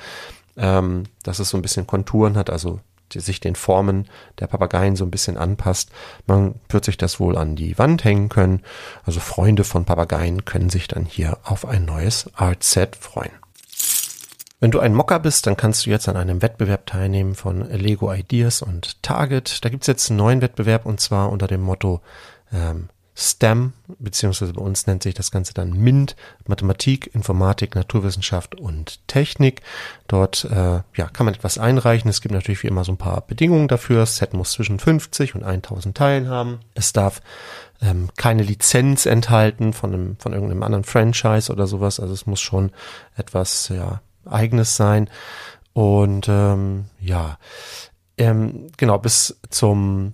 ähm, 0.57 1.03
dass 1.23 1.39
es 1.39 1.49
so 1.49 1.57
ein 1.57 1.61
bisschen 1.61 1.87
Konturen 1.87 2.35
hat, 2.35 2.49
also 2.49 2.79
sich 3.13 3.41
den 3.41 3.55
Formen 3.55 4.07
der 4.39 4.47
Papageien 4.47 4.95
so 4.95 5.03
ein 5.03 5.11
bisschen 5.11 5.37
anpasst. 5.37 5.91
Man 6.27 6.55
wird 6.69 6.85
sich 6.85 6.97
das 6.97 7.19
wohl 7.19 7.37
an 7.37 7.57
die 7.57 7.77
Wand 7.77 8.05
hängen 8.05 8.29
können. 8.29 8.61
Also 9.03 9.19
Freunde 9.19 9.65
von 9.65 9.83
Papageien 9.83 10.45
können 10.45 10.69
sich 10.69 10.87
dann 10.87 11.05
hier 11.05 11.37
auf 11.43 11.65
ein 11.65 11.83
neues 11.83 12.29
Art 12.35 12.63
Set 12.63 12.95
freuen. 12.95 13.40
Wenn 14.61 14.69
du 14.69 14.79
ein 14.79 14.93
Mocker 14.93 15.17
bist, 15.17 15.47
dann 15.47 15.57
kannst 15.57 15.87
du 15.87 15.89
jetzt 15.89 16.07
an 16.07 16.15
einem 16.15 16.43
Wettbewerb 16.43 16.85
teilnehmen 16.85 17.33
von 17.33 17.67
Lego 17.71 18.13
Ideas 18.13 18.61
und 18.61 19.01
Target. 19.01 19.65
Da 19.65 19.69
gibt's 19.69 19.87
jetzt 19.87 20.11
einen 20.11 20.17
neuen 20.17 20.41
Wettbewerb 20.43 20.85
und 20.85 21.01
zwar 21.01 21.31
unter 21.31 21.47
dem 21.47 21.61
Motto 21.61 21.99
ähm, 22.53 22.89
STEM, 23.15 23.73
beziehungsweise 23.97 24.53
bei 24.53 24.61
uns 24.61 24.85
nennt 24.85 25.01
sich 25.01 25.15
das 25.15 25.31
Ganze 25.31 25.55
dann 25.55 25.71
MINT, 25.71 26.15
Mathematik, 26.45 27.09
Informatik, 27.15 27.73
Naturwissenschaft 27.73 28.53
und 28.53 28.99
Technik. 29.07 29.63
Dort 30.07 30.45
äh, 30.45 30.81
ja, 30.95 31.09
kann 31.11 31.25
man 31.25 31.33
etwas 31.33 31.57
einreichen. 31.57 32.07
Es 32.07 32.21
gibt 32.21 32.35
natürlich 32.35 32.61
wie 32.61 32.67
immer 32.67 32.83
so 32.83 32.91
ein 32.91 32.97
paar 32.97 33.21
Bedingungen 33.21 33.67
dafür. 33.67 34.01
Das 34.01 34.17
Set 34.17 34.35
muss 34.35 34.51
zwischen 34.51 34.77
50 34.77 35.33
und 35.33 35.43
1000 35.43 35.97
Teilen 35.97 36.29
haben. 36.29 36.59
Es 36.75 36.93
darf 36.93 37.23
ähm, 37.81 38.09
keine 38.15 38.43
Lizenz 38.43 39.07
enthalten 39.07 39.73
von, 39.73 39.91
einem, 39.91 40.17
von 40.19 40.33
irgendeinem 40.33 40.61
anderen 40.61 40.83
Franchise 40.83 41.51
oder 41.51 41.65
sowas. 41.65 41.99
Also 41.99 42.13
es 42.13 42.27
muss 42.27 42.41
schon 42.41 42.71
etwas 43.15 43.69
ja, 43.69 44.01
eigenes 44.25 44.75
sein. 44.75 45.09
Und 45.73 46.27
ähm, 46.29 46.85
ja, 46.99 47.37
ähm, 48.17 48.67
genau, 48.77 48.97
bis 48.97 49.39
zum 49.49 50.13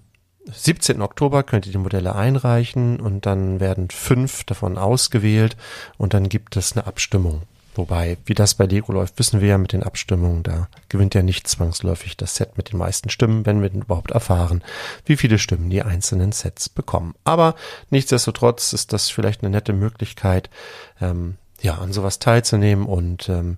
17. 0.51 1.01
Oktober 1.01 1.43
könnt 1.43 1.65
ihr 1.65 1.71
die 1.71 1.77
Modelle 1.77 2.15
einreichen 2.15 2.99
und 2.99 3.25
dann 3.25 3.59
werden 3.59 3.89
fünf 3.89 4.43
davon 4.43 4.77
ausgewählt 4.77 5.57
und 5.97 6.13
dann 6.13 6.29
gibt 6.29 6.55
es 6.55 6.73
eine 6.73 6.87
Abstimmung. 6.87 7.41
Wobei, 7.75 8.17
wie 8.25 8.33
das 8.33 8.55
bei 8.55 8.65
Lego 8.65 8.91
läuft, 8.91 9.19
wissen 9.19 9.39
wir 9.39 9.49
ja 9.49 9.57
mit 9.59 9.71
den 9.71 9.83
Abstimmungen, 9.83 10.41
da 10.41 10.67
gewinnt 10.89 11.13
ja 11.13 11.21
nicht 11.21 11.47
zwangsläufig 11.47 12.17
das 12.17 12.35
Set 12.35 12.57
mit 12.57 12.71
den 12.71 12.79
meisten 12.79 13.09
Stimmen, 13.09 13.45
wenn 13.45 13.61
wir 13.61 13.69
denn 13.69 13.83
überhaupt 13.83 14.11
erfahren, 14.11 14.63
wie 15.05 15.15
viele 15.15 15.37
Stimmen 15.37 15.69
die 15.69 15.83
einzelnen 15.83 16.31
Sets 16.31 16.69
bekommen. 16.69 17.13
Aber 17.23 17.53
nichtsdestotrotz 17.91 18.73
ist 18.73 18.93
das 18.93 19.11
vielleicht 19.11 19.43
eine 19.43 19.51
nette 19.51 19.73
Möglichkeit, 19.73 20.49
ähm, 20.99 21.35
ja, 21.61 21.75
an 21.75 21.93
sowas 21.93 22.19
teilzunehmen 22.19 22.85
und 22.85 23.29
ähm, 23.29 23.57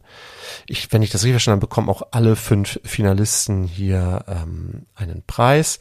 ich, 0.67 0.91
wenn 0.91 1.01
ich 1.01 1.09
das 1.09 1.23
richtig 1.23 1.33
verstanden 1.33 1.57
habe, 1.57 1.67
bekommen 1.67 1.89
auch 1.89 2.03
alle 2.11 2.35
fünf 2.35 2.79
Finalisten 2.83 3.65
hier 3.65 4.23
ähm, 4.27 4.85
einen 4.95 5.23
Preis. 5.25 5.79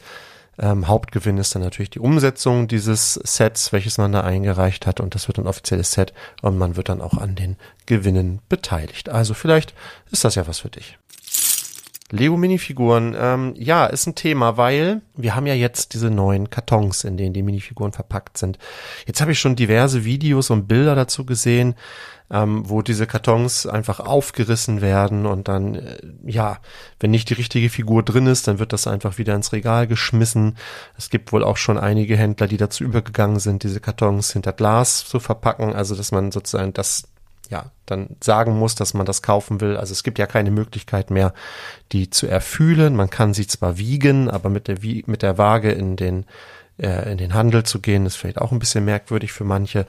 Ähm, 0.57 0.89
Hauptgewinn 0.89 1.37
ist 1.37 1.55
dann 1.55 1.61
natürlich 1.61 1.89
die 1.89 1.99
Umsetzung 1.99 2.67
dieses 2.67 3.13
Sets, 3.13 3.71
welches 3.71 3.97
man 3.97 4.11
da 4.11 4.21
eingereicht 4.21 4.85
hat 4.85 4.99
und 4.99 5.15
das 5.15 5.29
wird 5.29 5.39
ein 5.39 5.47
offizielles 5.47 5.93
Set 5.93 6.13
und 6.41 6.57
man 6.57 6.75
wird 6.75 6.89
dann 6.89 7.01
auch 7.01 7.17
an 7.17 7.35
den 7.35 7.55
Gewinnen 7.85 8.41
beteiligt. 8.49 9.07
Also 9.07 9.33
vielleicht 9.33 9.73
ist 10.11 10.25
das 10.25 10.35
ja 10.35 10.45
was 10.47 10.59
für 10.59 10.69
dich. 10.69 10.97
Lego 12.11 12.37
Minifiguren, 12.37 13.15
ähm, 13.17 13.53
ja, 13.55 13.85
ist 13.85 14.07
ein 14.07 14.15
Thema, 14.15 14.57
weil 14.57 15.01
wir 15.15 15.35
haben 15.35 15.45
ja 15.45 15.53
jetzt 15.53 15.93
diese 15.93 16.09
neuen 16.09 16.49
Kartons, 16.49 17.03
in 17.03 17.17
denen 17.17 17.33
die 17.33 17.43
Minifiguren 17.43 17.91
verpackt 17.91 18.37
sind. 18.37 18.57
Jetzt 19.05 19.21
habe 19.21 19.31
ich 19.31 19.39
schon 19.39 19.55
diverse 19.55 20.05
Videos 20.05 20.49
und 20.49 20.67
Bilder 20.67 20.95
dazu 20.95 21.25
gesehen, 21.25 21.75
ähm, 22.31 22.67
wo 22.67 22.81
diese 22.81 23.07
Kartons 23.07 23.65
einfach 23.65 23.99
aufgerissen 23.99 24.81
werden 24.81 25.25
und 25.25 25.47
dann, 25.47 25.75
äh, 25.75 25.97
ja, 26.25 26.59
wenn 26.99 27.11
nicht 27.11 27.29
die 27.29 27.35
richtige 27.35 27.69
Figur 27.69 28.03
drin 28.03 28.27
ist, 28.27 28.47
dann 28.47 28.59
wird 28.59 28.73
das 28.73 28.87
einfach 28.87 29.17
wieder 29.17 29.35
ins 29.35 29.51
Regal 29.51 29.87
geschmissen. 29.87 30.57
Es 30.97 31.09
gibt 31.09 31.31
wohl 31.31 31.43
auch 31.43 31.57
schon 31.57 31.77
einige 31.77 32.17
Händler, 32.17 32.47
die 32.47 32.57
dazu 32.57 32.83
übergegangen 32.83 33.39
sind, 33.39 33.63
diese 33.63 33.79
Kartons 33.79 34.33
hinter 34.33 34.53
Glas 34.53 35.05
zu 35.05 35.19
verpacken, 35.19 35.73
also 35.73 35.95
dass 35.95 36.11
man 36.11 36.31
sozusagen 36.31 36.73
das 36.73 37.03
ja, 37.49 37.71
dann 37.85 38.15
sagen 38.21 38.57
muss, 38.57 38.75
dass 38.75 38.93
man 38.93 39.05
das 39.05 39.21
kaufen 39.21 39.59
will. 39.59 39.75
Also 39.75 39.91
es 39.91 40.03
gibt 40.03 40.19
ja 40.19 40.27
keine 40.27 40.51
Möglichkeit 40.51 41.09
mehr, 41.09 41.33
die 41.91 42.09
zu 42.09 42.27
erfühlen. 42.27 42.95
Man 42.95 43.09
kann 43.09 43.33
sie 43.33 43.47
zwar 43.47 43.77
wiegen, 43.77 44.29
aber 44.29 44.49
mit 44.49 44.67
der, 44.67 44.77
mit 45.07 45.23
der 45.23 45.37
Waage 45.37 45.71
in 45.71 45.95
den, 45.95 46.25
äh, 46.77 47.11
in 47.11 47.17
den 47.17 47.33
Handel 47.33 47.63
zu 47.63 47.79
gehen, 47.79 48.05
ist 48.05 48.17
vielleicht 48.17 48.39
auch 48.39 48.51
ein 48.51 48.59
bisschen 48.59 48.85
merkwürdig 48.85 49.31
für 49.31 49.43
manche. 49.45 49.87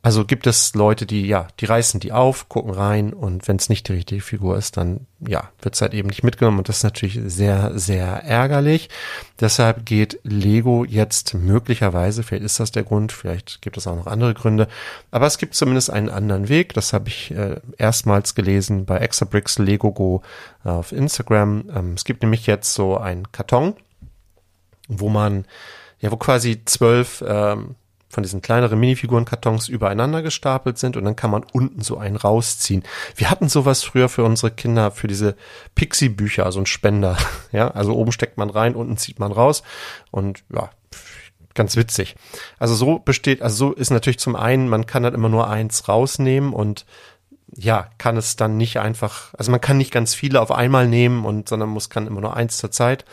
Also 0.00 0.24
gibt 0.24 0.46
es 0.46 0.74
Leute, 0.74 1.06
die, 1.06 1.26
ja, 1.26 1.48
die 1.58 1.64
reißen 1.64 1.98
die 1.98 2.12
auf, 2.12 2.48
gucken 2.48 2.72
rein 2.72 3.12
und 3.12 3.48
wenn 3.48 3.56
es 3.56 3.68
nicht 3.68 3.88
die 3.88 3.94
richtige 3.94 4.20
Figur 4.20 4.56
ist, 4.56 4.76
dann, 4.76 5.06
ja, 5.18 5.50
wird 5.60 5.74
es 5.74 5.82
halt 5.82 5.92
eben 5.92 6.08
nicht 6.08 6.22
mitgenommen 6.22 6.58
und 6.58 6.68
das 6.68 6.78
ist 6.78 6.82
natürlich 6.84 7.18
sehr, 7.26 7.76
sehr 7.76 8.06
ärgerlich. 8.24 8.90
Deshalb 9.40 9.84
geht 9.84 10.20
Lego 10.22 10.84
jetzt 10.84 11.34
möglicherweise, 11.34 12.22
vielleicht 12.22 12.44
ist 12.44 12.60
das 12.60 12.70
der 12.70 12.84
Grund, 12.84 13.10
vielleicht 13.10 13.60
gibt 13.60 13.76
es 13.76 13.88
auch 13.88 13.96
noch 13.96 14.06
andere 14.06 14.34
Gründe, 14.34 14.68
aber 15.10 15.26
es 15.26 15.36
gibt 15.36 15.54
zumindest 15.54 15.90
einen 15.90 16.10
anderen 16.10 16.48
Weg. 16.48 16.74
Das 16.74 16.92
habe 16.92 17.08
ich 17.08 17.32
äh, 17.32 17.60
erstmals 17.76 18.36
gelesen 18.36 18.84
bei 18.84 18.98
Exabricks 18.98 19.58
Lego 19.58 19.90
Go 19.92 20.22
auf 20.62 20.92
Instagram. 20.92 21.64
Ähm, 21.74 21.92
es 21.94 22.04
gibt 22.04 22.22
nämlich 22.22 22.46
jetzt 22.46 22.72
so 22.72 22.98
einen 22.98 23.32
Karton, 23.32 23.74
wo 24.86 25.08
man, 25.08 25.44
ja, 25.98 26.12
wo 26.12 26.16
quasi 26.16 26.64
zwölf, 26.64 27.22
ähm, 27.26 27.74
von 28.08 28.22
diesen 28.22 28.40
kleineren 28.40 28.80
Minifigurenkartons 28.80 29.68
übereinander 29.68 30.22
gestapelt 30.22 30.78
sind 30.78 30.96
und 30.96 31.04
dann 31.04 31.16
kann 31.16 31.30
man 31.30 31.44
unten 31.52 31.82
so 31.82 31.98
einen 31.98 32.16
rausziehen. 32.16 32.82
Wir 33.16 33.30
hatten 33.30 33.48
sowas 33.48 33.82
früher 33.82 34.08
für 34.08 34.24
unsere 34.24 34.50
Kinder, 34.50 34.90
für 34.90 35.08
diese 35.08 35.36
Pixie-Bücher, 35.74 36.44
also 36.44 36.60
ein 36.60 36.66
Spender. 36.66 37.16
Ja, 37.50 37.68
also 37.68 37.94
oben 37.94 38.12
steckt 38.12 38.36
man 38.36 38.50
rein, 38.50 38.74
unten 38.74 38.98
zieht 38.98 39.18
man 39.18 39.32
raus 39.32 39.62
und 40.10 40.44
ja, 40.52 40.68
ganz 41.54 41.76
witzig. 41.76 42.14
Also 42.58 42.74
so 42.74 42.98
besteht, 42.98 43.40
also 43.40 43.56
so 43.56 43.72
ist 43.72 43.90
natürlich 43.90 44.18
zum 44.18 44.36
einen, 44.36 44.68
man 44.68 44.84
kann 44.84 45.02
dann 45.02 45.14
immer 45.14 45.30
nur 45.30 45.48
eins 45.48 45.88
rausnehmen 45.88 46.52
und 46.52 46.84
ja, 47.54 47.88
kann 47.98 48.16
es 48.16 48.36
dann 48.36 48.56
nicht 48.56 48.78
einfach, 48.78 49.34
also 49.34 49.50
man 49.50 49.60
kann 49.60 49.78
nicht 49.78 49.92
ganz 49.92 50.14
viele 50.14 50.40
auf 50.40 50.52
einmal 50.52 50.86
nehmen 50.86 51.24
und, 51.24 51.48
sondern 51.48 51.70
muss, 51.70 51.88
kann 51.88 52.06
immer 52.06 52.20
nur 52.20 52.36
eins 52.36 52.58
zur 52.58 52.70
Zeit. 52.70 53.04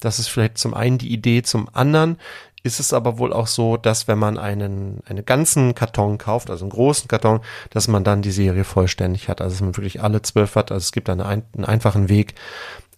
Das 0.00 0.18
ist 0.18 0.28
vielleicht 0.28 0.56
zum 0.56 0.72
einen 0.72 0.96
die 0.98 1.12
Idee, 1.12 1.42
zum 1.42 1.68
anderen 1.72 2.18
ist 2.62 2.80
es 2.80 2.92
aber 2.92 3.18
wohl 3.18 3.32
auch 3.32 3.46
so, 3.46 3.76
dass 3.76 4.08
wenn 4.08 4.18
man 4.18 4.38
einen, 4.38 5.00
einen 5.06 5.24
ganzen 5.24 5.74
Karton 5.74 6.18
kauft, 6.18 6.50
also 6.50 6.64
einen 6.64 6.72
großen 6.72 7.08
Karton, 7.08 7.40
dass 7.70 7.88
man 7.88 8.04
dann 8.04 8.22
die 8.22 8.32
Serie 8.32 8.64
vollständig 8.64 9.28
hat. 9.28 9.40
Also 9.40 9.54
dass 9.54 9.62
man 9.62 9.76
wirklich 9.76 10.02
alle 10.02 10.22
zwölf 10.22 10.56
hat. 10.56 10.70
Also 10.70 10.84
es 10.84 10.92
gibt 10.92 11.08
einen, 11.08 11.22
einen 11.22 11.64
einfachen 11.64 12.08
Weg, 12.08 12.34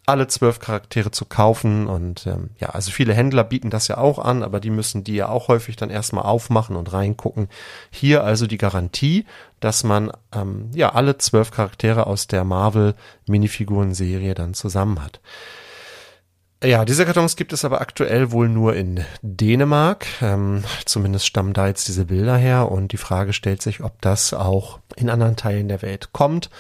alle 0.05 0.27
zwölf 0.27 0.59
Charaktere 0.59 1.13
zu 1.13 1.25
kaufen. 1.25 1.87
Und 1.87 2.27
ähm, 2.27 2.51
ja, 2.59 2.71
also 2.71 2.91
viele 2.91 3.15
Händler 3.15 3.45
bieten 3.45 3.71
das 3.71 3.89
ja 3.89 3.99
auch 3.99 4.19
an, 4.19 4.43
aber 4.43 4.59
die 4.59 4.71
müssen 4.71 5.05
die 5.05 5.15
ja 5.15 5.29
auch 5.29 5.49
häufig 5.49 5.77
dann 5.77 5.91
erstmal 5.91 6.25
aufmachen 6.25 6.77
und 6.77 6.93
reingucken. 6.93 7.49
Hier 7.91 8.25
also 8.25 8.47
die 8.47 8.59
Garantie, 8.59 9.27
dass 9.61 9.85
man 9.85 10.11
ähm, 10.35 10.71
ja 10.75 10.91
alle 10.91 11.19
zwölf 11.19 11.53
Charaktere 11.53 12.07
aus 12.07 12.27
der 12.27 12.43
Marvel 12.45 12.95
Minifiguren-Serie 13.27 14.35
dann 14.35 14.55
zusammen 14.55 15.03
hat. 15.03 15.21
Ja, 16.63 16.85
diese 16.85 17.05
Kartons 17.05 17.35
gibt 17.35 17.53
es 17.53 17.65
aber 17.65 17.81
aktuell 17.81 18.31
wohl 18.31 18.49
nur 18.49 18.77
in 18.77 19.05
Dänemark. 19.21 20.07
Ähm, 20.21 20.63
zumindest 20.85 21.27
stammen 21.27 21.55
da 21.55 21.67
jetzt 21.67 21.89
diese 21.89 22.05
Bilder 22.05 22.37
her 22.37 22.71
und 22.71 22.93
die 22.93 22.99
Frage 22.99 23.33
stellt 23.33 23.63
sich, 23.63 23.83
ob 23.83 24.01
das 24.01 24.33
auch 24.33 24.79
in 24.95 25.11
anderen 25.11 25.37
Teilen 25.37 25.69
der 25.69 25.83
Welt 25.83 26.11
kommt. 26.13 26.51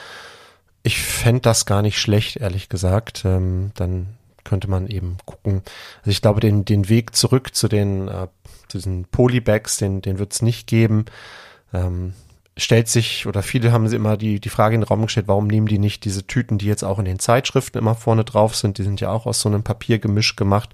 Ich 0.83 1.01
fände 1.01 1.43
das 1.43 1.67
gar 1.67 1.83
nicht 1.83 2.01
schlecht, 2.01 2.38
ehrlich 2.38 2.69
gesagt. 2.69 3.23
Ähm, 3.25 3.71
dann 3.75 4.09
könnte 4.43 4.69
man 4.69 4.88
eben 4.88 5.19
gucken. 5.25 5.62
Also 6.01 6.11
ich 6.11 6.21
glaube, 6.21 6.41
den, 6.41 6.65
den 6.65 6.88
Weg 6.88 7.15
zurück 7.15 7.55
zu 7.55 7.69
den 7.69 8.09
äh, 8.09 8.27
zu 8.73 8.79
diesen 8.79 9.05
Polybags, 9.05 9.77
den, 9.77 10.03
den 10.03 10.19
wird 10.19 10.33
es 10.33 10.43
nicht 10.43 10.67
geben. 10.67 11.05
Ähm, 11.73 12.15
stellt 12.57 12.88
sich, 12.88 13.27
oder 13.27 13.43
viele 13.43 13.73
haben 13.73 13.88
sie 13.88 13.97
immer 13.97 14.17
die, 14.17 14.41
die 14.41 14.49
Frage 14.49 14.75
in 14.75 14.83
den 14.83 14.87
Raum 14.87 15.03
gestellt, 15.03 15.29
warum 15.29 15.47
nehmen 15.47 15.67
die 15.67 15.79
nicht 15.79 16.05
diese 16.05 16.27
Tüten, 16.27 16.59
die 16.59 16.67
jetzt 16.67 16.85
auch 16.85 16.99
in 16.99 17.05
den 17.05 17.19
Zeitschriften 17.19 17.79
immer 17.79 17.95
vorne 17.95 18.25
drauf 18.25 18.55
sind, 18.55 18.79
die 18.79 18.83
sind 18.83 19.01
ja 19.01 19.11
auch 19.11 19.27
aus 19.27 19.41
so 19.41 19.49
einem 19.49 19.62
Papiergemisch 19.62 20.37
gemacht, 20.37 20.71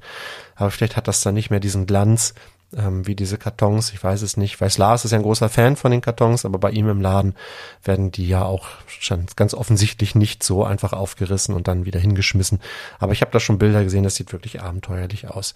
aber 0.56 0.70
vielleicht 0.70 0.96
hat 0.96 1.08
das 1.08 1.20
dann 1.22 1.34
nicht 1.34 1.50
mehr 1.50 1.60
diesen 1.60 1.86
Glanz, 1.86 2.34
ähm, 2.76 3.06
wie 3.06 3.14
diese 3.14 3.38
Kartons, 3.38 3.92
ich 3.92 4.02
weiß 4.02 4.22
es 4.22 4.36
nicht. 4.36 4.54
Ich 4.54 4.60
weiß, 4.60 4.78
Lars 4.78 5.04
ist 5.04 5.12
ja 5.12 5.18
ein 5.18 5.22
großer 5.22 5.48
Fan 5.48 5.76
von 5.76 5.90
den 5.90 6.00
Kartons, 6.00 6.44
aber 6.44 6.58
bei 6.58 6.70
ihm 6.70 6.88
im 6.88 7.00
Laden 7.00 7.34
werden 7.82 8.12
die 8.12 8.28
ja 8.28 8.44
auch 8.44 8.66
schon 8.86 9.26
ganz 9.36 9.54
offensichtlich 9.54 10.14
nicht 10.14 10.42
so 10.42 10.64
einfach 10.64 10.92
aufgerissen 10.92 11.54
und 11.54 11.68
dann 11.68 11.86
wieder 11.86 12.00
hingeschmissen. 12.00 12.60
Aber 12.98 13.12
ich 13.12 13.22
habe 13.22 13.30
da 13.30 13.40
schon 13.40 13.58
Bilder 13.58 13.84
gesehen, 13.84 14.04
das 14.04 14.16
sieht 14.16 14.32
wirklich 14.32 14.60
abenteuerlich 14.60 15.28
aus. 15.28 15.54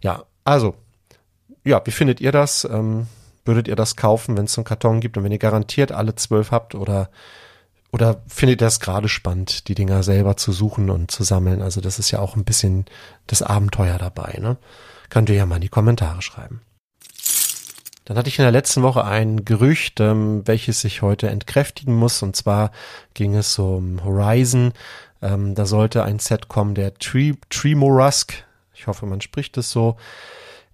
Ja, 0.00 0.24
also, 0.44 0.74
ja, 1.64 1.80
wie 1.84 1.90
findet 1.92 2.20
ihr 2.20 2.32
das? 2.32 2.64
Ähm, 2.64 3.06
Würdet 3.48 3.66
ihr 3.66 3.76
das 3.76 3.96
kaufen, 3.96 4.36
wenn 4.36 4.44
es 4.44 4.52
so 4.52 4.60
einen 4.60 4.66
Karton 4.66 5.00
gibt 5.00 5.16
und 5.16 5.24
wenn 5.24 5.32
ihr 5.32 5.38
garantiert 5.38 5.90
alle 5.90 6.14
zwölf 6.14 6.50
habt 6.50 6.74
oder 6.74 7.08
oder 7.90 8.20
findet 8.28 8.60
ihr 8.60 8.66
das 8.66 8.78
gerade 8.78 9.08
spannend, 9.08 9.68
die 9.68 9.74
Dinger 9.74 10.02
selber 10.02 10.36
zu 10.36 10.52
suchen 10.52 10.90
und 10.90 11.10
zu 11.10 11.24
sammeln? 11.24 11.62
Also 11.62 11.80
das 11.80 11.98
ist 11.98 12.10
ja 12.10 12.18
auch 12.18 12.36
ein 12.36 12.44
bisschen 12.44 12.84
das 13.26 13.40
Abenteuer 13.40 13.96
dabei, 13.96 14.36
ne? 14.38 14.58
Könnt 15.08 15.30
ihr 15.30 15.36
ja 15.36 15.46
mal 15.46 15.54
in 15.54 15.62
die 15.62 15.70
Kommentare 15.70 16.20
schreiben. 16.20 16.60
Dann 18.04 18.18
hatte 18.18 18.28
ich 18.28 18.38
in 18.38 18.42
der 18.42 18.52
letzten 18.52 18.82
Woche 18.82 19.06
ein 19.06 19.46
Gerücht, 19.46 19.98
ähm, 20.00 20.42
welches 20.46 20.82
sich 20.82 21.00
heute 21.00 21.30
entkräftigen 21.30 21.94
muss. 21.94 22.22
Und 22.22 22.36
zwar 22.36 22.72
ging 23.14 23.34
es 23.34 23.58
um 23.58 24.04
Horizon. 24.04 24.74
Ähm, 25.22 25.54
da 25.54 25.64
sollte 25.64 26.04
ein 26.04 26.18
Set 26.18 26.48
kommen, 26.48 26.74
der 26.74 26.92
Tree, 26.98 27.32
Tremorusk. 27.48 28.44
Ich 28.74 28.86
hoffe, 28.86 29.06
man 29.06 29.22
spricht 29.22 29.56
es 29.56 29.70
so. 29.70 29.96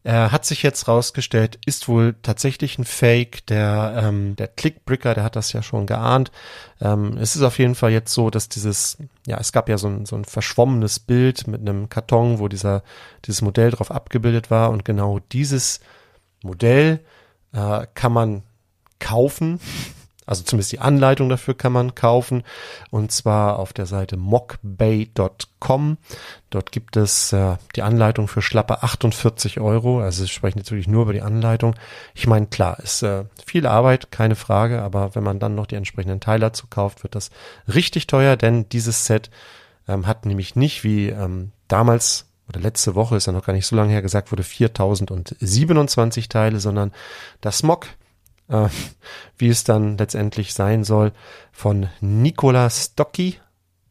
Er 0.07 0.33
hat 0.33 0.45
sich 0.45 0.62
jetzt 0.62 0.87
rausgestellt, 0.87 1.59
ist 1.64 1.88
wohl 1.88 2.14
tatsächlich 2.23 2.79
ein 2.79 2.85
Fake. 2.85 3.47
Der, 3.47 4.03
ähm, 4.05 4.37
der 4.37 4.49
Clickbricker, 4.49 5.14
der 5.14 5.25
hat 5.25 5.35
das 5.35 5.55
ja 5.55 5.62
schon 5.62 5.87
geahnt. 5.87 6.31
Ähm, 6.79 7.17
es 7.17 7.37
ist 7.37 7.43
auf 7.43 7.59
jeden 7.59 7.75
Fall 7.75 7.90
jetzt 7.90 8.12
so, 8.12 8.29
dass 8.29 8.51
dieses, 8.51 8.99
ja, 9.27 9.38
es 9.38 9.53
gab 9.53 9.67
ja 9.67 9.79
so 9.79 9.88
ein, 9.88 10.05
so 10.05 10.14
ein 10.14 10.27
verschwommenes 10.27 10.99
Bild 10.99 11.47
mit 11.47 11.62
einem 11.62 11.88
Karton, 11.88 12.38
wo 12.38 12.49
dieser, 12.49 12.83
dieses 13.25 13.40
Modell 13.40 13.71
drauf 13.71 13.90
abgebildet 13.90 14.51
war. 14.51 14.71
Und 14.71 14.85
genau 14.85 15.21
dieses 15.33 15.81
Modell 16.43 17.01
äh, 17.55 17.87
kann 17.95 18.12
man 18.12 18.43
kaufen 18.99 19.59
also 20.27 20.43
zumindest 20.43 20.73
die 20.73 20.79
Anleitung 20.79 21.29
dafür 21.29 21.55
kann 21.55 21.73
man 21.73 21.95
kaufen 21.95 22.43
und 22.91 23.13
zwar 23.13 23.59
auf 23.59 23.73
der 23.73 23.87
Seite 23.87 24.17
mockbay.com. 24.17 25.99
Dort 26.51 26.73
gibt 26.73 26.97
es 26.97 27.33
äh, 27.33 27.57
die 27.77 27.83
Anleitung 27.83 28.29
für 28.29 28.43
schlappe 28.43 28.83
48 28.83 29.61
Euro. 29.61 30.01
Also 30.01 30.23
wir 30.23 30.29
sprechen 30.29 30.59
jetzt 30.59 30.71
wirklich 30.71 30.89
nur 30.89 31.03
über 31.03 31.13
die 31.13 31.23
Anleitung. 31.23 31.75
Ich 32.15 32.27
meine, 32.27 32.47
klar, 32.47 32.79
ist 32.81 33.03
äh, 33.03 33.25
viel 33.45 33.67
Arbeit, 33.67 34.11
keine 34.11 34.37
Frage, 34.37 34.83
aber 34.83 35.15
wenn 35.15 35.25
man 35.25 35.39
dann 35.39 35.55
noch 35.55 35.67
die 35.67 35.77
entsprechenden 35.77 36.21
Teile 36.21 36.41
dazu 36.41 36.67
kauft, 36.69 37.03
wird 37.03 37.15
das 37.15 37.31
richtig 37.73 38.07
teuer, 38.07 38.37
denn 38.37 38.69
dieses 38.69 39.05
Set 39.07 39.31
ähm, 39.89 40.07
hat 40.07 40.27
nämlich 40.27 40.57
nicht 40.57 40.85
wie 40.85 41.09
ähm, 41.09 41.53
damals 41.69 42.27
oder 42.49 42.61
letzte 42.61 42.95
Woche 42.95 43.17
ist 43.17 43.27
ja 43.27 43.33
noch 43.33 43.45
gar 43.45 43.55
nicht 43.55 43.67
so 43.67 43.75
lange 43.75 43.93
her 43.93 44.03
gesagt 44.03 44.31
wurde 44.31 44.43
4027 44.43 46.29
Teile, 46.29 46.61
sondern 46.61 46.93
das 47.41 47.63
Mock 47.63 47.87
äh, 48.49 48.69
wie 49.39 49.49
es 49.49 49.65
dann 49.65 49.99
letztendlich 49.99 50.55
sein 50.55 50.85
soll, 50.85 51.13
von 51.53 51.89
Nicola 52.01 52.71
Stocky 52.71 53.39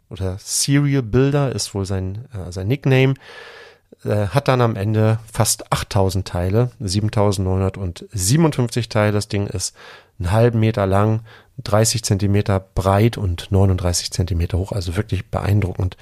oder 0.10 0.38
Serial 0.40 1.04
Builder 1.04 1.54
ist 1.54 1.74
wohl 1.74 1.86
sein, 1.86 2.26
äh, 2.34 2.52
sein 2.52 2.68
Nickname, 2.68 3.16
äh, 4.06 4.28
hat 4.28 4.48
dann 4.48 4.62
am 4.62 4.76
Ende 4.76 5.20
fast 5.32 5.72
8000 5.72 6.28
Teile, 6.28 6.72
7957 6.80 8.90
Teile. 8.90 9.12
Das 9.12 9.28
Ding 9.28 9.48
ist 9.48 9.76
einen 10.20 10.32
halben 10.32 10.60
Meter 10.60 10.86
lang, 10.86 11.22
30 11.64 12.04
Zentimeter 12.04 12.60
breit 12.60 13.18
und 13.18 13.52
39 13.52 14.12
Zentimeter 14.12 14.58
hoch, 14.58 14.72
also 14.72 14.96
wirklich 14.96 15.30
beeindruckend. 15.30 15.98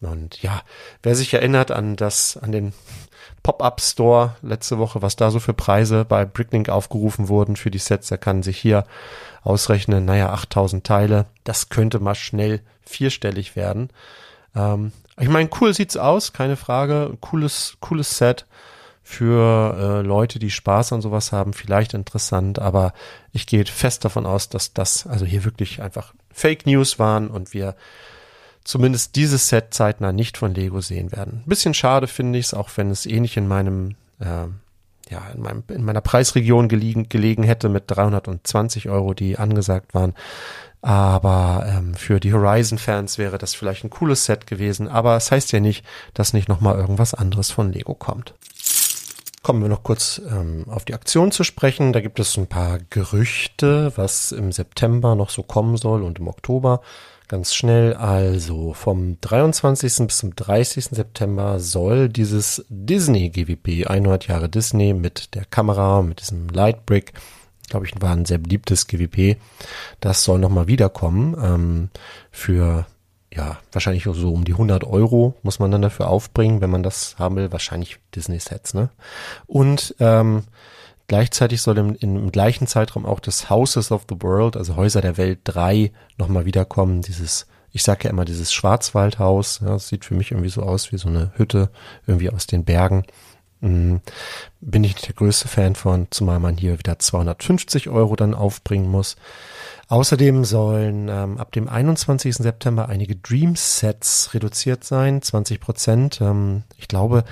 Und 0.00 0.42
ja, 0.42 0.62
wer 1.02 1.14
sich 1.14 1.32
erinnert 1.32 1.70
an 1.70 1.96
das, 1.96 2.36
an 2.36 2.52
den 2.52 2.74
Pop-up-Store 3.44 4.34
letzte 4.42 4.78
Woche, 4.78 5.02
was 5.02 5.14
da 5.14 5.30
so 5.30 5.38
für 5.38 5.52
Preise 5.52 6.04
bei 6.04 6.24
Bricklink 6.24 6.70
aufgerufen 6.70 7.28
wurden 7.28 7.54
für 7.54 7.70
die 7.70 7.78
Sets. 7.78 8.08
Der 8.08 8.18
kann 8.18 8.42
sich 8.42 8.58
hier 8.58 8.84
ausrechnen, 9.42 10.04
naja, 10.04 10.30
8000 10.30 10.84
Teile. 10.84 11.26
Das 11.44 11.68
könnte 11.68 12.00
mal 12.00 12.16
schnell 12.16 12.62
vierstellig 12.84 13.54
werden. 13.54 13.90
Ähm, 14.56 14.92
ich 15.20 15.28
meine, 15.28 15.50
cool 15.60 15.74
sieht's 15.74 15.96
aus, 15.96 16.32
keine 16.32 16.56
Frage. 16.56 17.16
Cooles, 17.20 17.76
cooles 17.80 18.16
Set 18.16 18.46
für 19.02 19.76
äh, 19.78 20.00
Leute, 20.00 20.38
die 20.38 20.50
Spaß 20.50 20.94
an 20.94 21.02
sowas 21.02 21.30
haben, 21.30 21.52
vielleicht 21.52 21.92
interessant, 21.92 22.58
aber 22.58 22.94
ich 23.32 23.46
gehe 23.46 23.66
fest 23.66 24.06
davon 24.06 24.24
aus, 24.24 24.48
dass 24.48 24.72
das 24.72 25.06
also 25.06 25.26
hier 25.26 25.44
wirklich 25.44 25.82
einfach 25.82 26.14
Fake 26.32 26.64
News 26.64 26.98
waren 26.98 27.28
und 27.28 27.52
wir 27.52 27.76
zumindest 28.64 29.16
dieses 29.16 29.48
Set 29.48 29.74
zeitnah 29.74 30.12
nicht 30.12 30.38
von 30.38 30.54
Lego 30.54 30.80
sehen 30.80 31.12
werden. 31.12 31.42
Ein 31.44 31.48
bisschen 31.48 31.74
schade 31.74 32.06
finde 32.06 32.38
ich 32.38 32.46
es, 32.46 32.54
auch 32.54 32.70
wenn 32.76 32.90
es 32.90 33.06
ähnlich 33.06 33.36
in 33.36 33.46
meinem 33.46 33.94
äh, 34.20 34.46
ja, 35.10 35.22
in, 35.34 35.42
meinem, 35.42 35.62
in 35.68 35.84
meiner 35.84 36.00
Preisregion 36.00 36.68
gelegen, 36.68 37.08
gelegen 37.08 37.42
hätte 37.42 37.68
mit 37.68 37.84
320 37.88 38.88
Euro, 38.88 39.14
die 39.14 39.38
angesagt 39.38 39.94
waren. 39.94 40.14
Aber 40.80 41.64
ähm, 41.66 41.94
für 41.94 42.20
die 42.20 42.32
Horizon-Fans 42.32 43.16
wäre 43.16 43.38
das 43.38 43.54
vielleicht 43.54 43.84
ein 43.84 43.90
cooles 43.90 44.26
Set 44.26 44.46
gewesen. 44.46 44.88
Aber 44.88 45.16
es 45.16 45.30
heißt 45.30 45.52
ja 45.52 45.60
nicht, 45.60 45.84
dass 46.12 46.34
nicht 46.34 46.48
nochmal 46.48 46.76
irgendwas 46.76 47.14
anderes 47.14 47.50
von 47.50 47.72
Lego 47.72 47.94
kommt. 47.94 48.34
Kommen 49.42 49.62
wir 49.62 49.68
noch 49.68 49.82
kurz 49.82 50.20
ähm, 50.30 50.64
auf 50.68 50.84
die 50.84 50.94
Aktion 50.94 51.32
zu 51.32 51.44
sprechen. 51.44 51.92
Da 51.92 52.00
gibt 52.00 52.18
es 52.18 52.36
ein 52.36 52.46
paar 52.46 52.78
Gerüchte, 52.90 53.92
was 53.96 54.32
im 54.32 54.52
September 54.52 55.14
noch 55.14 55.30
so 55.30 55.42
kommen 55.42 55.76
soll 55.76 56.02
und 56.02 56.18
im 56.18 56.28
Oktober. 56.28 56.80
Ganz 57.26 57.54
schnell, 57.54 57.94
also 57.94 58.74
vom 58.74 59.18
23. 59.20 60.06
bis 60.06 60.18
zum 60.18 60.36
30. 60.36 60.84
September 60.86 61.58
soll 61.58 62.10
dieses 62.10 62.64
Disney 62.68 63.30
GWP, 63.30 63.86
100 63.86 64.28
Jahre 64.28 64.50
Disney 64.50 64.92
mit 64.92 65.34
der 65.34 65.46
Kamera, 65.46 66.02
mit 66.02 66.20
diesem 66.20 66.48
Lightbrick, 66.48 67.14
glaube 67.70 67.86
ich, 67.86 67.92
war 68.02 68.12
ein 68.12 68.26
sehr 68.26 68.36
beliebtes 68.36 68.86
GWP, 68.86 69.38
das 70.00 70.22
soll 70.22 70.38
nochmal 70.38 70.66
wiederkommen 70.66 71.34
ähm, 71.42 71.88
für 72.30 72.86
ja, 73.34 73.58
wahrscheinlich 73.72 74.04
so 74.04 74.32
um 74.32 74.44
die 74.44 74.52
100 74.52 74.84
Euro 74.84 75.34
muss 75.42 75.58
man 75.58 75.70
dann 75.70 75.82
dafür 75.82 76.08
aufbringen, 76.08 76.60
wenn 76.60 76.70
man 76.70 76.82
das 76.82 77.16
haben 77.18 77.36
will. 77.36 77.50
Wahrscheinlich 77.50 77.98
Disney-Sets, 78.14 78.74
ne? 78.74 78.90
Und 79.46 79.94
ähm, 79.98 80.44
Gleichzeitig 81.06 81.60
soll 81.60 81.78
im, 81.78 81.94
im 81.96 82.32
gleichen 82.32 82.66
Zeitraum 82.66 83.04
auch 83.04 83.20
das 83.20 83.50
Houses 83.50 83.92
of 83.92 84.06
the 84.08 84.16
World, 84.20 84.56
also 84.56 84.76
Häuser 84.76 85.02
der 85.02 85.16
Welt 85.16 85.40
3 85.44 85.92
nochmal 86.16 86.46
wiederkommen. 86.46 87.02
Dieses, 87.02 87.46
ich 87.72 87.82
sage 87.82 88.04
ja 88.04 88.10
immer 88.10 88.24
dieses 88.24 88.52
Schwarzwaldhaus. 88.52 89.60
Ja, 89.60 89.68
das 89.68 89.88
sieht 89.88 90.04
für 90.04 90.14
mich 90.14 90.30
irgendwie 90.30 90.48
so 90.50 90.62
aus 90.62 90.92
wie 90.92 90.98
so 90.98 91.08
eine 91.08 91.32
Hütte 91.36 91.70
irgendwie 92.06 92.30
aus 92.30 92.46
den 92.46 92.64
Bergen. 92.64 93.04
Hm, 93.60 94.00
bin 94.60 94.84
ich 94.84 94.94
nicht 94.94 95.08
der 95.08 95.14
größte 95.14 95.48
Fan 95.48 95.74
von, 95.74 96.06
zumal 96.10 96.38
man 96.38 96.56
hier 96.56 96.78
wieder 96.78 96.98
250 96.98 97.88
Euro 97.90 98.16
dann 98.16 98.34
aufbringen 98.34 98.90
muss. 98.90 99.16
Außerdem 99.88 100.44
sollen 100.44 101.08
ähm, 101.08 101.38
ab 101.38 101.52
dem 101.52 101.68
21. 101.68 102.36
September 102.36 102.88
einige 102.88 103.16
Dream 103.16 103.56
Sets 103.56 104.32
reduziert 104.32 104.84
sein, 104.84 105.20
20 105.20 105.60
Prozent. 105.60 106.20
Ähm, 106.22 106.62
ich 106.78 106.88
glaube, 106.88 107.24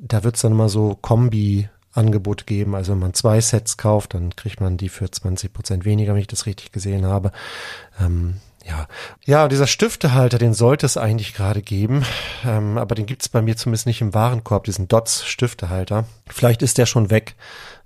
da 0.00 0.24
wird 0.24 0.36
es 0.36 0.42
dann 0.42 0.54
mal 0.54 0.68
so 0.68 0.96
Kombi 1.00 1.68
Angebot 1.92 2.46
geben. 2.46 2.74
Also 2.74 2.92
wenn 2.92 2.98
man 2.98 3.14
zwei 3.14 3.40
Sets 3.40 3.76
kauft, 3.76 4.14
dann 4.14 4.34
kriegt 4.36 4.60
man 4.60 4.76
die 4.76 4.88
für 4.88 5.10
20 5.10 5.52
Prozent 5.52 5.84
weniger, 5.84 6.14
wenn 6.14 6.20
ich 6.20 6.26
das 6.26 6.46
richtig 6.46 6.72
gesehen 6.72 7.06
habe. 7.06 7.32
Ähm, 8.00 8.34
ja, 8.66 8.86
ja, 9.24 9.48
dieser 9.48 9.66
Stiftehalter, 9.66 10.36
den 10.36 10.52
sollte 10.52 10.84
es 10.84 10.98
eigentlich 10.98 11.32
gerade 11.32 11.62
geben, 11.62 12.04
ähm, 12.44 12.76
aber 12.76 12.94
den 12.94 13.06
gibt 13.06 13.22
es 13.22 13.28
bei 13.30 13.40
mir 13.40 13.56
zumindest 13.56 13.86
nicht 13.86 14.02
im 14.02 14.12
Warenkorb, 14.12 14.64
diesen 14.64 14.88
Dots 14.88 15.24
Stiftehalter. 15.24 16.04
Vielleicht 16.26 16.60
ist 16.60 16.76
der 16.76 16.84
schon 16.84 17.08
weg, 17.08 17.34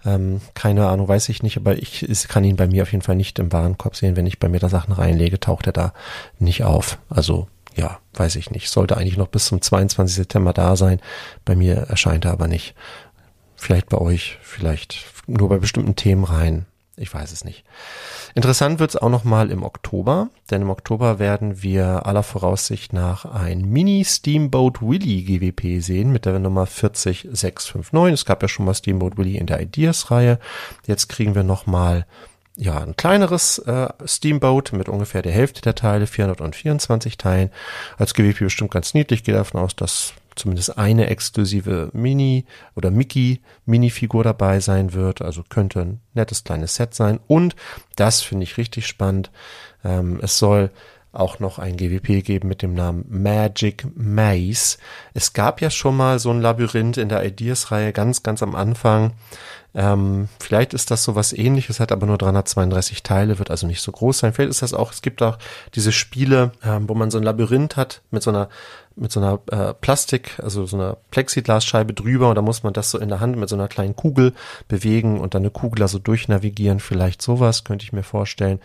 ähm, 0.05 0.41
keine 0.55 0.89
Ahnung, 0.89 1.07
weiß 1.07 1.29
ich 1.29 1.43
nicht, 1.43 1.57
aber 1.57 1.77
ich, 1.77 2.09
ich 2.09 2.27
kann 2.27 2.43
ihn 2.43 2.57
bei 2.57 2.67
mir 2.67 2.83
auf 2.83 2.91
jeden 2.91 3.03
Fall 3.03 3.15
nicht 3.15 3.39
im 3.39 3.53
Warenkorb 3.53 3.95
sehen. 3.95 4.17
Wenn 4.17 4.27
ich 4.27 4.41
bei 4.41 4.49
mir 4.49 4.59
da 4.59 4.69
Sachen 4.69 4.93
reinlege, 4.93 5.39
taucht 5.39 5.67
er 5.67 5.73
da 5.73 5.93
nicht 6.39 6.65
auf. 6.65 6.99
Also 7.09 7.47
ja, 7.77 7.99
weiß 8.15 8.37
ich 8.37 8.51
nicht. 8.51 8.69
Sollte 8.69 8.97
eigentlich 8.97 9.17
noch 9.17 9.29
bis 9.29 9.47
zum 9.47 9.63
22. 9.63 10.17
September 10.17 10.53
da 10.53 10.77
sein. 10.77 11.01
Bei 11.45 11.55
mir 11.55 11.77
erscheint 11.77 12.25
er 12.25 12.33
aber 12.33 12.49
nicht. 12.49 12.75
Vielleicht 13.63 13.91
bei 13.91 13.99
euch, 13.99 14.39
vielleicht 14.43 15.07
nur 15.29 15.49
bei 15.49 15.59
bestimmten 15.59 15.95
Themen 15.95 16.25
rein. 16.25 16.67
Ich 16.97 17.15
weiß 17.15 17.31
es 17.31 17.45
nicht. 17.45 17.63
Interessant 18.35 18.81
wird 18.81 18.91
es 18.91 18.97
auch 18.97 19.09
noch 19.09 19.23
mal 19.23 19.53
im 19.53 19.63
Oktober, 19.63 20.31
denn 20.51 20.63
im 20.63 20.71
Oktober 20.71 21.21
werden 21.21 21.63
wir 21.63 22.05
aller 22.05 22.25
Voraussicht 22.25 22.93
nach 22.93 23.25
ein 23.25 23.61
Mini 23.61 24.05
Steamboat 24.05 24.83
Willy 24.83 25.23
GWP 25.23 25.81
sehen 25.81 26.11
mit 26.11 26.27
der 26.27 26.41
Nummer 26.41 26.67
40659. 26.67 28.13
Es 28.13 28.25
gab 28.25 28.43
ja 28.43 28.49
schon 28.49 28.65
mal 28.67 28.75
Steamboat 28.75 29.17
Willy 29.17 29.37
in 29.37 29.47
der 29.47 29.61
Ideas-Reihe. 29.61 30.41
Jetzt 30.89 31.09
kriegen 31.09 31.37
wir 31.37 31.45
noch 31.45 31.65
mal 31.65 32.05
ja, 32.57 32.81
ein 32.81 32.97
kleineres 32.97 33.59
äh, 33.59 33.91
Steamboat 34.05 34.73
mit 34.73 34.89
ungefähr 34.89 35.23
der 35.23 35.33
Hälfte 35.33 35.63
der 35.63 35.77
Teile, 35.77 36.09
424 36.09 37.17
Teilen. 37.17 37.51
Als 37.97 38.13
GWP 38.13 38.41
bestimmt 38.41 38.73
ganz 38.73 38.93
niedlich, 38.93 39.23
gehe 39.23 39.37
davon 39.37 39.61
aus, 39.61 39.77
dass 39.77 40.15
zumindest 40.37 40.79
eine 40.79 41.09
exklusive 41.09 41.91
Mini- 41.93 42.45
oder 42.75 42.91
Mickey-Minifigur 42.91 44.25
dabei 44.25 44.61
sein 44.61 44.93
wird. 44.93 45.23
Also 45.23 45.43
könnte 45.49 45.81
ein 45.81 46.01
nettes 46.15 46.45
kleines 46.45 46.75
Set 46.75 46.95
sein. 46.95 47.21
Und 47.27 47.57
das 47.97 48.23
finde 48.23 48.45
ich 48.45 48.57
richtig 48.57 48.87
spannend. 48.87 49.31
Ähm, 49.85 50.21
es 50.23 50.39
soll 50.39 50.71
auch 51.13 51.39
noch 51.39 51.59
ein 51.59 51.77
GWP 51.77 52.25
geben 52.25 52.49
mit 52.49 52.63
dem 52.63 52.75
Namen 52.75 53.05
Magic 53.09 53.87
Maze. 53.95 54.79
Es 55.15 55.33
gab 55.33 55.61
ja 55.61 55.71
schon 55.71 55.97
mal 55.97 56.19
so 56.19 56.31
ein 56.31 56.41
Labyrinth 56.41 56.97
in 56.97 57.09
der 57.09 57.25
Ideas-Reihe 57.25 57.93
ganz, 57.93 58.23
ganz 58.23 58.43
am 58.43 58.55
Anfang. 58.55 59.13
Ähm, 59.75 60.29
vielleicht 60.39 60.75
ist 60.75 60.91
das 60.91 61.03
so 61.05 61.15
was 61.15 61.33
ähnliches, 61.33 61.81
hat 61.81 61.93
aber 61.93 62.07
nur 62.07 62.19
332 62.19 63.03
Teile, 63.03 63.39
wird 63.39 63.51
also 63.51 63.67
nicht 63.67 63.81
so 63.81 63.93
groß 63.93 64.19
sein. 64.19 64.33
Vielleicht 64.33 64.51
ist 64.51 64.63
das 64.63 64.75
auch, 64.75 64.93
es 64.93 65.01
gibt 65.01 65.23
auch 65.23 65.39
diese 65.75 65.93
Spiele, 65.93 66.53
ähm, 66.63 66.89
wo 66.89 66.95
man 66.95 67.11
so 67.11 67.19
ein 67.19 67.25
Labyrinth 67.25 67.77
hat 67.77 68.03
mit 68.11 68.23
so 68.23 68.31
einer 68.31 68.49
mit 68.95 69.11
so 69.11 69.21
einer 69.21 69.41
äh, 69.51 69.73
Plastik, 69.73 70.39
also 70.43 70.67
so 70.67 70.77
einer 70.77 70.99
Plexiglasscheibe 71.11 71.95
drüber 71.95 72.29
und 72.29 72.35
da 72.35 72.43
muss 72.43 72.63
man 72.63 72.75
das 72.75 72.91
so 72.91 72.99
in 72.99 73.09
der 73.09 73.21
Hand 73.21 73.39
mit 73.39 73.49
so 73.49 73.57
einer 73.57 73.69
kleinen 73.69 73.97
Kugel 73.97 74.35
bewegen 74.69 75.19
und 75.19 75.35
dann 75.35 75.41
eine 75.41 75.51
Kugel 75.51 75.89
so 75.89 75.99
durchnavigieren. 75.99 76.79
Vielleicht 76.79 77.23
sowas 77.23 77.65
könnte 77.65 77.85
ich 77.85 77.95
mir 77.95 78.03
vorstellen 78.03 78.61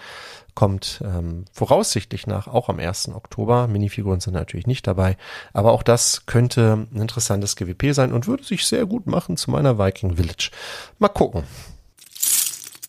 kommt 0.58 1.04
ähm, 1.06 1.46
voraussichtlich 1.54 2.26
nach 2.26 2.48
auch 2.48 2.68
am 2.68 2.80
1. 2.80 3.10
Oktober. 3.10 3.68
Minifiguren 3.68 4.22
sind 4.22 4.34
natürlich 4.34 4.66
nicht 4.66 4.88
dabei, 4.88 5.16
aber 5.54 5.72
auch 5.72 5.84
das 5.84 6.26
könnte 6.26 6.88
ein 6.92 7.00
interessantes 7.00 7.56
GWP 7.56 7.94
sein 7.94 8.12
und 8.12 8.26
würde 8.26 8.44
sich 8.44 8.66
sehr 8.66 8.88
gut 8.88 9.06
machen 9.06 9.38
zu 9.38 9.52
meiner 9.52 9.78
Viking 9.78 10.18
Village. 10.18 10.50
Mal 10.98 11.10
gucken. 11.10 11.44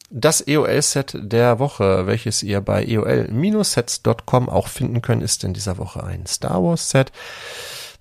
Das 0.08 0.40
EOL-Set 0.40 1.18
der 1.20 1.58
Woche, 1.58 2.06
welches 2.06 2.42
ihr 2.42 2.62
bei 2.62 2.86
eol-sets.com 2.86 4.48
auch 4.48 4.68
finden 4.68 5.02
könnt, 5.02 5.22
ist 5.22 5.44
in 5.44 5.52
dieser 5.52 5.76
Woche 5.76 6.02
ein 6.02 6.24
Star 6.24 6.64
Wars-Set. 6.64 7.12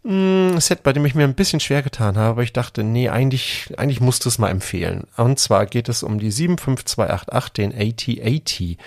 Hm, 0.06 0.62
Set, 0.62 0.84
bei 0.84 0.94
dem 0.94 1.06
ich 1.06 1.14
mir 1.14 1.26
ein 1.26 1.36
bisschen 1.36 1.60
schwer 1.60 1.84
getan 1.84 2.16
habe, 2.16 2.30
aber 2.30 2.44
ich 2.44 2.54
dachte, 2.54 2.86
nee, 2.86 3.10
eigentlich, 3.10 3.74
eigentlich 3.76 4.00
musst 4.00 4.24
du 4.24 4.30
es 4.30 4.38
mal 4.38 4.48
empfehlen. 4.48 5.08
Und 5.18 5.40
zwar 5.40 5.66
geht 5.66 5.90
es 5.90 6.04
um 6.04 6.20
die 6.20 6.32
75288, 6.32 7.52
den 7.52 7.74
AT-80. 7.74 8.78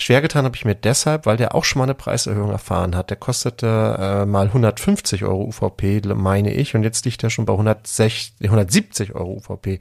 Schwer 0.00 0.22
getan 0.22 0.44
habe 0.44 0.54
ich 0.56 0.64
mir 0.64 0.76
deshalb, 0.76 1.26
weil 1.26 1.36
der 1.36 1.56
auch 1.56 1.64
schon 1.64 1.80
mal 1.80 1.84
eine 1.84 1.94
Preiserhöhung 1.94 2.50
erfahren 2.50 2.94
hat. 2.94 3.10
Der 3.10 3.16
kostete 3.16 3.96
äh, 3.98 4.26
mal 4.26 4.46
150 4.46 5.24
Euro 5.24 5.42
UVP, 5.42 6.02
meine 6.14 6.54
ich, 6.54 6.76
und 6.76 6.84
jetzt 6.84 7.04
liegt 7.04 7.24
er 7.24 7.30
schon 7.30 7.46
bei 7.46 7.52
160, 7.52 8.34
170 8.40 9.16
Euro 9.16 9.32
UVP. 9.32 9.80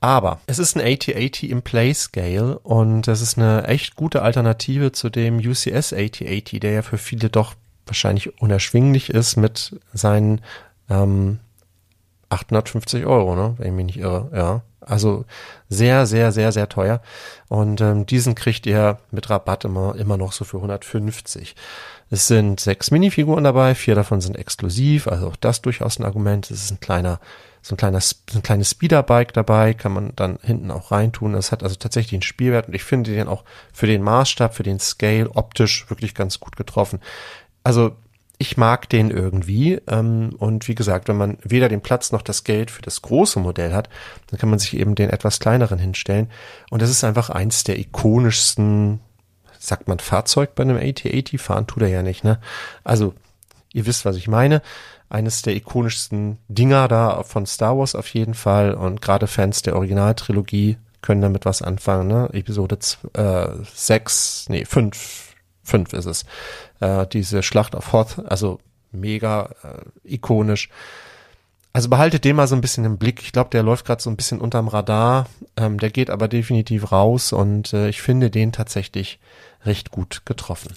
Aber 0.00 0.38
es 0.46 0.60
ist 0.60 0.76
ein 0.76 0.82
8080 0.82 1.50
im 1.50 1.62
Play 1.62 1.92
Scale 1.94 2.58
und 2.60 3.08
es 3.08 3.20
ist 3.22 3.36
eine 3.36 3.66
echt 3.66 3.96
gute 3.96 4.22
Alternative 4.22 4.92
zu 4.92 5.10
dem 5.10 5.38
UCS 5.38 5.92
8080, 5.92 6.60
der 6.60 6.72
ja 6.72 6.82
für 6.82 6.98
viele 6.98 7.28
doch 7.28 7.54
wahrscheinlich 7.86 8.40
unerschwinglich 8.40 9.10
ist 9.10 9.36
mit 9.36 9.80
seinen 9.92 10.42
ähm, 10.88 11.40
850 12.28 13.06
Euro, 13.06 13.34
ne? 13.34 13.54
wenn 13.58 13.66
ich 13.66 13.72
mich 13.72 13.86
nicht 13.86 13.98
irre. 13.98 14.30
Ja, 14.32 14.62
also 14.86 15.24
sehr, 15.68 16.06
sehr, 16.06 16.32
sehr, 16.32 16.52
sehr 16.52 16.68
teuer. 16.68 17.00
Und 17.48 17.80
ähm, 17.80 18.06
diesen 18.06 18.34
kriegt 18.34 18.66
ihr 18.66 18.98
mit 19.10 19.30
Rabatt 19.30 19.64
immer, 19.64 19.94
immer 19.96 20.16
noch 20.16 20.32
so 20.32 20.44
für 20.44 20.58
150. 20.58 21.54
Es 22.10 22.26
sind 22.26 22.60
sechs 22.60 22.90
Minifiguren 22.90 23.44
dabei, 23.44 23.74
vier 23.74 23.94
davon 23.94 24.20
sind 24.20 24.36
exklusiv, 24.36 25.08
also 25.08 25.28
auch 25.28 25.36
das 25.36 25.62
durchaus 25.62 25.98
ein 25.98 26.04
Argument. 26.04 26.50
Es 26.50 26.64
ist 26.64 26.70
ein 26.70 26.80
kleiner, 26.80 27.18
so 27.62 27.74
ein 27.74 27.76
kleiner, 27.76 28.00
so 28.00 28.16
ein 28.34 28.42
kleines 28.42 28.70
Speederbike 28.70 29.32
dabei, 29.32 29.74
kann 29.74 29.92
man 29.92 30.12
dann 30.14 30.38
hinten 30.42 30.70
auch 30.70 30.90
reintun. 30.90 31.32
Das 31.32 31.50
hat 31.50 31.62
also 31.62 31.76
tatsächlich 31.76 32.12
einen 32.12 32.22
Spielwert 32.22 32.68
und 32.68 32.74
ich 32.74 32.84
finde 32.84 33.12
den 33.12 33.28
auch 33.28 33.44
für 33.72 33.86
den 33.86 34.02
Maßstab, 34.02 34.54
für 34.54 34.62
den 34.62 34.78
Scale 34.78 35.30
optisch 35.34 35.88
wirklich 35.88 36.14
ganz 36.14 36.40
gut 36.40 36.56
getroffen. 36.56 37.00
Also 37.62 37.96
ich 38.38 38.56
mag 38.56 38.88
den 38.88 39.10
irgendwie. 39.10 39.80
Ähm, 39.86 40.34
und 40.38 40.68
wie 40.68 40.74
gesagt, 40.74 41.08
wenn 41.08 41.16
man 41.16 41.38
weder 41.42 41.68
den 41.68 41.80
Platz 41.80 42.12
noch 42.12 42.22
das 42.22 42.44
Geld 42.44 42.70
für 42.70 42.82
das 42.82 43.02
große 43.02 43.38
Modell 43.38 43.72
hat, 43.72 43.88
dann 44.28 44.38
kann 44.38 44.50
man 44.50 44.58
sich 44.58 44.76
eben 44.76 44.94
den 44.94 45.10
etwas 45.10 45.40
kleineren 45.40 45.78
hinstellen. 45.78 46.30
Und 46.70 46.82
das 46.82 46.90
ist 46.90 47.04
einfach 47.04 47.30
eins 47.30 47.64
der 47.64 47.78
ikonischsten, 47.78 49.00
sagt 49.58 49.88
man 49.88 49.98
Fahrzeug 49.98 50.54
bei 50.54 50.62
einem 50.62 50.76
AT-80? 50.76 51.38
Fahren 51.38 51.66
tut 51.66 51.82
er 51.82 51.88
ja 51.88 52.02
nicht, 52.02 52.24
ne? 52.24 52.40
Also, 52.82 53.14
ihr 53.72 53.86
wisst, 53.86 54.04
was 54.04 54.16
ich 54.16 54.28
meine. 54.28 54.62
Eines 55.08 55.42
der 55.42 55.54
ikonischsten 55.54 56.38
Dinger 56.48 56.88
da 56.88 57.22
von 57.22 57.46
Star 57.46 57.78
Wars 57.78 57.94
auf 57.94 58.08
jeden 58.08 58.34
Fall. 58.34 58.74
Und 58.74 59.00
gerade 59.00 59.26
Fans 59.26 59.62
der 59.62 59.76
Originaltrilogie 59.76 60.78
können 61.02 61.20
damit 61.20 61.44
was 61.44 61.62
anfangen, 61.62 62.08
ne? 62.08 62.30
Episode 62.32 62.78
äh, 63.12 63.48
6, 63.74 64.46
nee, 64.48 64.64
5, 64.64 65.34
5 65.62 65.92
ist 65.92 66.06
es 66.06 66.24
äh, 66.84 67.06
diese 67.06 67.42
Schlacht 67.42 67.74
auf 67.74 67.92
Hoth, 67.92 68.22
also 68.26 68.60
mega 68.92 69.50
äh, 69.62 70.14
ikonisch. 70.14 70.68
Also 71.72 71.88
behaltet 71.88 72.24
den 72.24 72.36
mal 72.36 72.46
so 72.46 72.54
ein 72.54 72.60
bisschen 72.60 72.84
im 72.84 72.98
Blick. 72.98 73.20
Ich 73.22 73.32
glaube, 73.32 73.50
der 73.50 73.64
läuft 73.64 73.84
gerade 73.84 74.00
so 74.00 74.08
ein 74.08 74.16
bisschen 74.16 74.40
unterm 74.40 74.68
Radar. 74.68 75.26
Ähm, 75.56 75.80
der 75.80 75.90
geht 75.90 76.08
aber 76.08 76.28
definitiv 76.28 76.92
raus 76.92 77.32
und 77.32 77.72
äh, 77.72 77.88
ich 77.88 78.00
finde 78.00 78.30
den 78.30 78.52
tatsächlich 78.52 79.18
recht 79.64 79.90
gut 79.90 80.22
getroffen. 80.24 80.72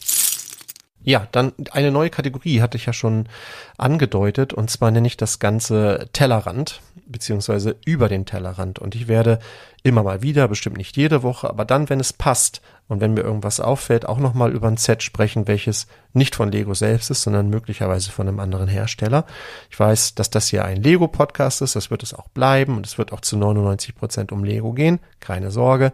Ja, 1.04 1.28
dann 1.32 1.54
eine 1.72 1.92
neue 1.92 2.10
Kategorie 2.10 2.62
hatte 2.62 2.78
ich 2.78 2.86
ja 2.86 2.94
schon 2.94 3.30
angedeutet 3.78 4.54
und 4.54 4.70
zwar 4.70 4.92
nenne 4.92 5.08
ich 5.08 5.18
das 5.18 5.40
Ganze 5.40 6.10
Tellerrand 6.12 6.82
beziehungsweise 7.06 7.76
über 7.86 8.10
den 8.10 8.26
Tellerrand 8.26 8.80
und 8.80 8.96
ich 8.96 9.08
werde 9.08 9.40
immer 9.84 10.04
mal 10.04 10.22
wieder, 10.22 10.48
bestimmt 10.48 10.78
nicht 10.78 10.98
jede 10.98 11.24
Woche, 11.24 11.50
aber 11.50 11.66
dann, 11.66 11.90
wenn 11.90 12.00
es 12.00 12.14
passt 12.14 12.62
und 12.88 13.02
wenn 13.02 13.14
mir 13.14 13.22
irgendwas 13.22 13.60
auffällt, 13.60 14.06
auch 14.08 14.18
nochmal 14.18 14.52
über 14.52 14.68
ein 14.68 14.78
Set 14.78 15.04
sprechen, 15.04 15.48
welches 15.48 15.88
nicht 16.14 16.36
von 16.36 16.52
Lego 16.52 16.74
selbst 16.74 17.10
ist, 17.10 17.22
sondern 17.22 17.50
möglicherweise 17.50 18.12
von 18.12 18.28
einem 18.28 18.40
anderen 18.40 18.68
Hersteller. 18.68 19.26
Ich 19.70 19.80
weiß, 19.80 20.16
dass 20.16 20.30
das 20.30 20.48
hier 20.48 20.66
ein 20.66 20.82
Lego-Podcast 20.82 21.62
ist, 21.62 21.76
das 21.76 21.92
wird 21.92 22.04
es 22.04 22.14
auch 22.14 22.28
bleiben 22.30 22.76
und 22.76 22.86
es 22.86 22.98
wird 22.98 23.14
auch 23.14 23.22
zu 23.22 23.38
99 23.38 23.96
Prozent 23.96 24.32
um 24.32 24.44
Lego 24.44 24.74
gehen, 24.74 25.00
keine 25.20 25.52
Sorge. 25.52 25.94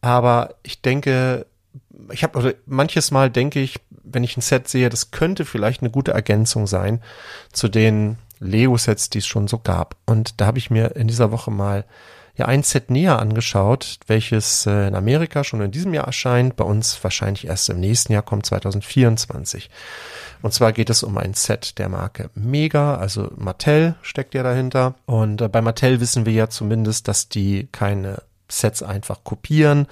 Aber 0.00 0.56
ich 0.62 0.82
denke, 0.82 1.46
ich 2.12 2.22
habe 2.22 2.38
oder 2.38 2.54
manches 2.66 3.10
Mal 3.10 3.30
denke 3.30 3.60
ich, 3.60 3.80
wenn 4.02 4.24
ich 4.24 4.36
ein 4.36 4.42
Set 4.42 4.68
sehe, 4.68 4.88
das 4.88 5.10
könnte 5.10 5.44
vielleicht 5.44 5.80
eine 5.80 5.90
gute 5.90 6.12
Ergänzung 6.12 6.66
sein 6.66 7.02
zu 7.52 7.68
den 7.68 8.18
Lego-Sets, 8.40 9.10
die 9.10 9.18
es 9.18 9.26
schon 9.26 9.48
so 9.48 9.58
gab. 9.58 9.96
Und 10.06 10.40
da 10.40 10.46
habe 10.46 10.58
ich 10.58 10.70
mir 10.70 10.96
in 10.96 11.08
dieser 11.08 11.30
Woche 11.30 11.50
mal 11.50 11.84
ja 12.36 12.46
ein 12.46 12.62
Set 12.62 12.90
näher 12.90 13.20
angeschaut, 13.20 13.98
welches 14.06 14.66
äh, 14.66 14.88
in 14.88 14.94
Amerika 14.94 15.44
schon 15.44 15.60
in 15.60 15.70
diesem 15.70 15.94
Jahr 15.94 16.06
erscheint, 16.06 16.56
bei 16.56 16.64
uns 16.64 17.02
wahrscheinlich 17.02 17.46
erst 17.46 17.70
im 17.70 17.78
nächsten 17.78 18.12
Jahr 18.12 18.22
kommt 18.22 18.46
2024. 18.46 19.70
Und 20.42 20.52
zwar 20.52 20.72
geht 20.72 20.90
es 20.90 21.02
um 21.02 21.16
ein 21.16 21.34
Set 21.34 21.78
der 21.78 21.88
Marke 21.88 22.30
Mega, 22.34 22.96
also 22.96 23.30
Mattel 23.36 23.94
steckt 24.02 24.34
ja 24.34 24.42
dahinter. 24.42 24.94
Und 25.06 25.40
äh, 25.40 25.48
bei 25.48 25.62
Mattel 25.62 26.00
wissen 26.00 26.26
wir 26.26 26.32
ja 26.32 26.50
zumindest, 26.50 27.06
dass 27.06 27.28
die 27.28 27.68
keine 27.70 28.22
Sets 28.48 28.82
einfach 28.82 29.24
kopieren, 29.24 29.86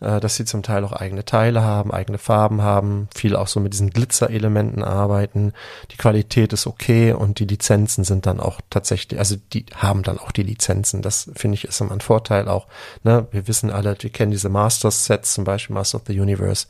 äh, 0.00 0.20
dass 0.20 0.36
sie 0.36 0.44
zum 0.44 0.62
Teil 0.62 0.84
auch 0.84 0.92
eigene 0.92 1.24
Teile 1.24 1.62
haben, 1.62 1.92
eigene 1.92 2.18
Farben 2.18 2.62
haben, 2.62 3.08
viel 3.14 3.36
auch 3.36 3.46
so 3.46 3.60
mit 3.60 3.72
diesen 3.72 3.90
Glitzer-Elementen 3.90 4.82
arbeiten. 4.82 5.52
Die 5.90 5.96
Qualität 5.96 6.52
ist 6.52 6.66
okay 6.66 7.12
und 7.12 7.38
die 7.38 7.46
Lizenzen 7.46 8.04
sind 8.04 8.26
dann 8.26 8.40
auch 8.40 8.60
tatsächlich, 8.70 9.18
also 9.18 9.36
die 9.52 9.66
haben 9.74 10.02
dann 10.02 10.18
auch 10.18 10.32
die 10.32 10.42
Lizenzen. 10.42 11.02
Das 11.02 11.30
finde 11.34 11.54
ich 11.54 11.64
ist 11.64 11.80
immer 11.80 11.92
ein 11.92 12.00
Vorteil 12.00 12.48
auch. 12.48 12.66
Ne? 13.04 13.26
Wir 13.30 13.46
wissen 13.48 13.70
alle, 13.70 13.96
wir 13.98 14.10
kennen 14.10 14.32
diese 14.32 14.48
Masters-Sets, 14.48 15.34
zum 15.34 15.44
Beispiel 15.44 15.74
Master 15.74 15.96
of 15.96 16.04
the 16.06 16.18
Universe. 16.18 16.66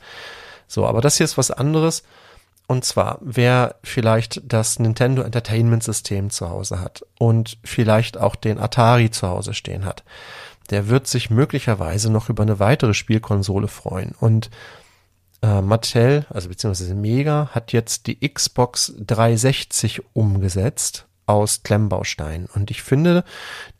So, 0.67 0.85
aber 0.85 1.01
das 1.01 1.17
hier 1.17 1.25
ist 1.25 1.37
was 1.37 1.51
anderes. 1.51 2.03
Und 2.65 2.85
zwar, 2.85 3.17
wer 3.21 3.75
vielleicht 3.83 4.41
das 4.45 4.79
Nintendo 4.79 5.21
Entertainment 5.21 5.83
System 5.83 6.29
zu 6.29 6.49
Hause 6.49 6.79
hat 6.79 7.05
und 7.19 7.57
vielleicht 7.63 8.17
auch 8.17 8.35
den 8.35 8.57
Atari 8.57 9.11
zu 9.11 9.27
Hause 9.27 9.53
stehen 9.53 9.85
hat, 9.85 10.03
der 10.73 10.89
wird 10.89 11.07
sich 11.07 11.29
möglicherweise 11.29 12.11
noch 12.11 12.29
über 12.29 12.41
eine 12.41 12.59
weitere 12.59 12.95
Spielkonsole 12.95 13.67
freuen. 13.67 14.15
Und 14.19 14.49
äh, 15.43 15.61
Mattel, 15.61 16.25
also 16.29 16.49
beziehungsweise 16.49 16.95
Mega, 16.95 17.49
hat 17.51 17.73
jetzt 17.73 18.07
die 18.07 18.27
Xbox 18.27 18.93
360 18.97 20.01
umgesetzt 20.13 21.05
aus 21.27 21.61
Klemmbausteinen. 21.61 22.47
Und 22.53 22.71
ich 22.71 22.81
finde, 22.81 23.23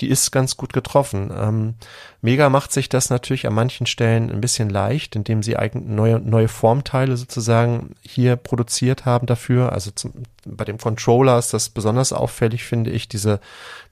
die 0.02 0.08
ist 0.08 0.32
ganz 0.32 0.56
gut 0.56 0.72
getroffen. 0.72 1.32
Ähm, 1.36 1.74
Mega 2.22 2.50
macht 2.50 2.72
sich 2.72 2.90
das 2.90 3.10
natürlich 3.10 3.48
an 3.48 3.56
manchen 3.56 3.88
Stellen 3.88 4.32
ein 4.32 4.40
bisschen 4.40 4.70
leicht, 4.70 5.16
indem 5.16 5.42
sie 5.42 5.58
neue, 5.74 6.20
neue 6.20 6.48
Formteile 6.48 7.18
sozusagen 7.18 7.96
hier 8.02 8.36
produziert 8.36 9.06
haben 9.06 9.26
dafür. 9.26 9.74
Also 9.74 9.90
zum, 9.92 10.14
bei 10.46 10.64
dem 10.64 10.78
Controller 10.78 11.40
ist 11.40 11.56
das 11.56 11.70
besonders 11.70 12.14
auffällig, 12.14 12.64
finde 12.64 12.92
ich. 12.92 13.10
Diese 13.10 13.40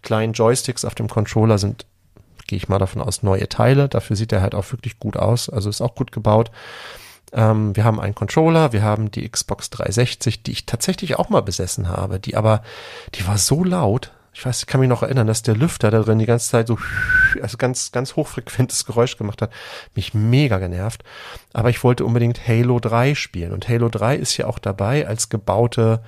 kleinen 0.04 0.34
Joysticks 0.34 0.86
auf 0.86 0.94
dem 0.94 1.10
Controller 1.10 1.58
sind 1.58 1.86
gehe 2.52 2.58
ich 2.58 2.68
mal 2.68 2.80
davon 2.80 3.02
aus, 3.02 3.24
neue 3.24 3.48
Teile. 3.48 3.88
Dafür 3.88 4.18
sieht 4.18 4.34
er 4.34 4.42
halt 4.42 4.56
auch 4.56 4.70
wirklich 4.74 5.00
gut 5.00 5.16
aus. 5.16 5.50
Also 5.50 5.70
ist 5.70 5.80
auch 5.80 5.96
gut 5.96 6.12
gebaut. 6.12 6.52
Ähm, 7.32 7.74
wir 7.78 7.86
haben 7.86 7.98
einen 7.98 8.14
Controller, 8.14 8.74
wir 8.74 8.84
haben 8.84 9.10
die 9.10 9.28
Xbox 9.28 9.70
360, 9.70 10.44
die 10.44 10.52
ich 10.52 10.66
tatsächlich 10.66 11.18
auch 11.18 11.30
mal 11.30 11.40
besessen 11.40 11.88
habe, 11.88 12.20
die 12.20 12.36
aber, 12.36 12.62
die 13.16 13.26
war 13.26 13.38
so 13.38 13.64
laut. 13.64 14.12
Ich 14.34 14.46
weiß, 14.46 14.60
ich 14.60 14.68
kann 14.68 14.82
mich 14.82 14.90
noch 14.90 15.02
erinnern, 15.02 15.28
dass 15.28 15.44
der 15.44 15.56
Lüfter 15.56 15.92
da 15.92 16.02
drin 16.02 16.20
die 16.20 16.26
ganze 16.26 16.50
Zeit 16.50 16.68
so, 16.68 16.78
also 17.42 17.56
ganz, 17.56 17.94
ganz 17.94 18.18
hochfrequentes 18.18 18.86
Geräusch 18.86 19.16
gemacht 19.16 19.42
hat. 19.42 19.52
Mich 19.96 20.14
mega 20.14 20.58
genervt. 20.58 21.06
Aber 21.54 21.70
ich 21.70 21.86
wollte 21.86 22.04
unbedingt 22.04 22.46
Halo 22.46 22.82
3 22.82 23.16
spielen. 23.16 23.54
Und 23.54 23.70
Halo 23.70 23.88
3 23.88 24.18
ist 24.18 24.36
ja 24.36 24.48
auch 24.48 24.60
dabei 24.60 25.08
als 25.08 25.30
gebaute, 25.30 26.04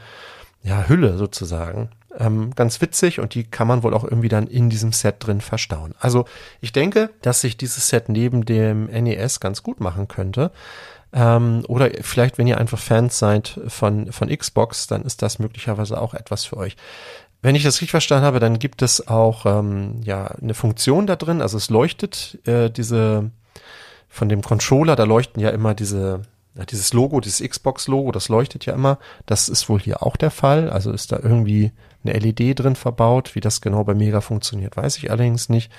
ja, 0.61 0.89
Hülle 0.89 1.17
sozusagen 1.17 1.89
ähm, 2.17 2.53
ganz 2.55 2.81
witzig 2.81 3.19
und 3.19 3.33
die 3.35 3.43
kann 3.43 3.67
man 3.67 3.83
wohl 3.83 3.93
auch 3.93 4.03
irgendwie 4.03 4.29
dann 4.29 4.47
in 4.47 4.69
diesem 4.69 4.91
Set 4.91 5.15
drin 5.19 5.41
verstauen. 5.41 5.95
Also 5.99 6.25
ich 6.61 6.71
denke, 6.71 7.09
dass 7.21 7.41
sich 7.41 7.57
dieses 7.57 7.87
Set 7.87 8.09
neben 8.09 8.45
dem 8.45 8.85
NES 8.85 9.39
ganz 9.39 9.63
gut 9.63 9.79
machen 9.79 10.07
könnte. 10.07 10.51
Ähm, 11.13 11.63
oder 11.67 11.89
vielleicht, 12.01 12.37
wenn 12.37 12.47
ihr 12.47 12.57
einfach 12.57 12.79
Fans 12.79 13.19
seid 13.19 13.59
von, 13.67 14.11
von 14.11 14.29
Xbox, 14.29 14.87
dann 14.87 15.03
ist 15.03 15.21
das 15.21 15.39
möglicherweise 15.39 16.01
auch 16.01 16.13
etwas 16.13 16.45
für 16.45 16.57
euch. 16.57 16.75
Wenn 17.41 17.55
ich 17.55 17.63
das 17.63 17.75
richtig 17.75 17.91
verstanden 17.91 18.25
habe, 18.25 18.39
dann 18.39 18.57
gibt 18.57 18.81
es 18.81 19.07
auch 19.07 19.45
ähm, 19.45 20.01
ja 20.03 20.27
eine 20.27 20.53
Funktion 20.53 21.05
da 21.05 21.15
drin. 21.15 21.41
Also 21.41 21.57
es 21.57 21.69
leuchtet 21.69 22.39
äh, 22.45 22.69
diese 22.69 23.31
von 24.07 24.29
dem 24.29 24.41
Controller, 24.43 24.95
da 24.95 25.05
leuchten 25.05 25.41
ja 25.41 25.49
immer 25.49 25.73
diese 25.73 26.21
dieses 26.69 26.93
Logo, 26.93 27.19
dieses 27.19 27.47
Xbox-Logo, 27.47 28.11
das 28.11 28.29
leuchtet 28.29 28.65
ja 28.65 28.73
immer. 28.73 28.99
Das 29.25 29.49
ist 29.49 29.69
wohl 29.69 29.79
hier 29.79 30.03
auch 30.03 30.15
der 30.17 30.31
Fall. 30.31 30.69
Also 30.69 30.91
ist 30.91 31.11
da 31.11 31.19
irgendwie 31.21 31.71
eine 32.03 32.17
LED 32.17 32.59
drin 32.59 32.75
verbaut. 32.75 33.35
Wie 33.35 33.39
das 33.39 33.61
genau 33.61 33.83
bei 33.83 33.95
Mega 33.95 34.21
funktioniert, 34.21 34.77
weiß 34.77 34.97
ich 34.97 35.09
allerdings 35.09 35.49
nicht. 35.49 35.71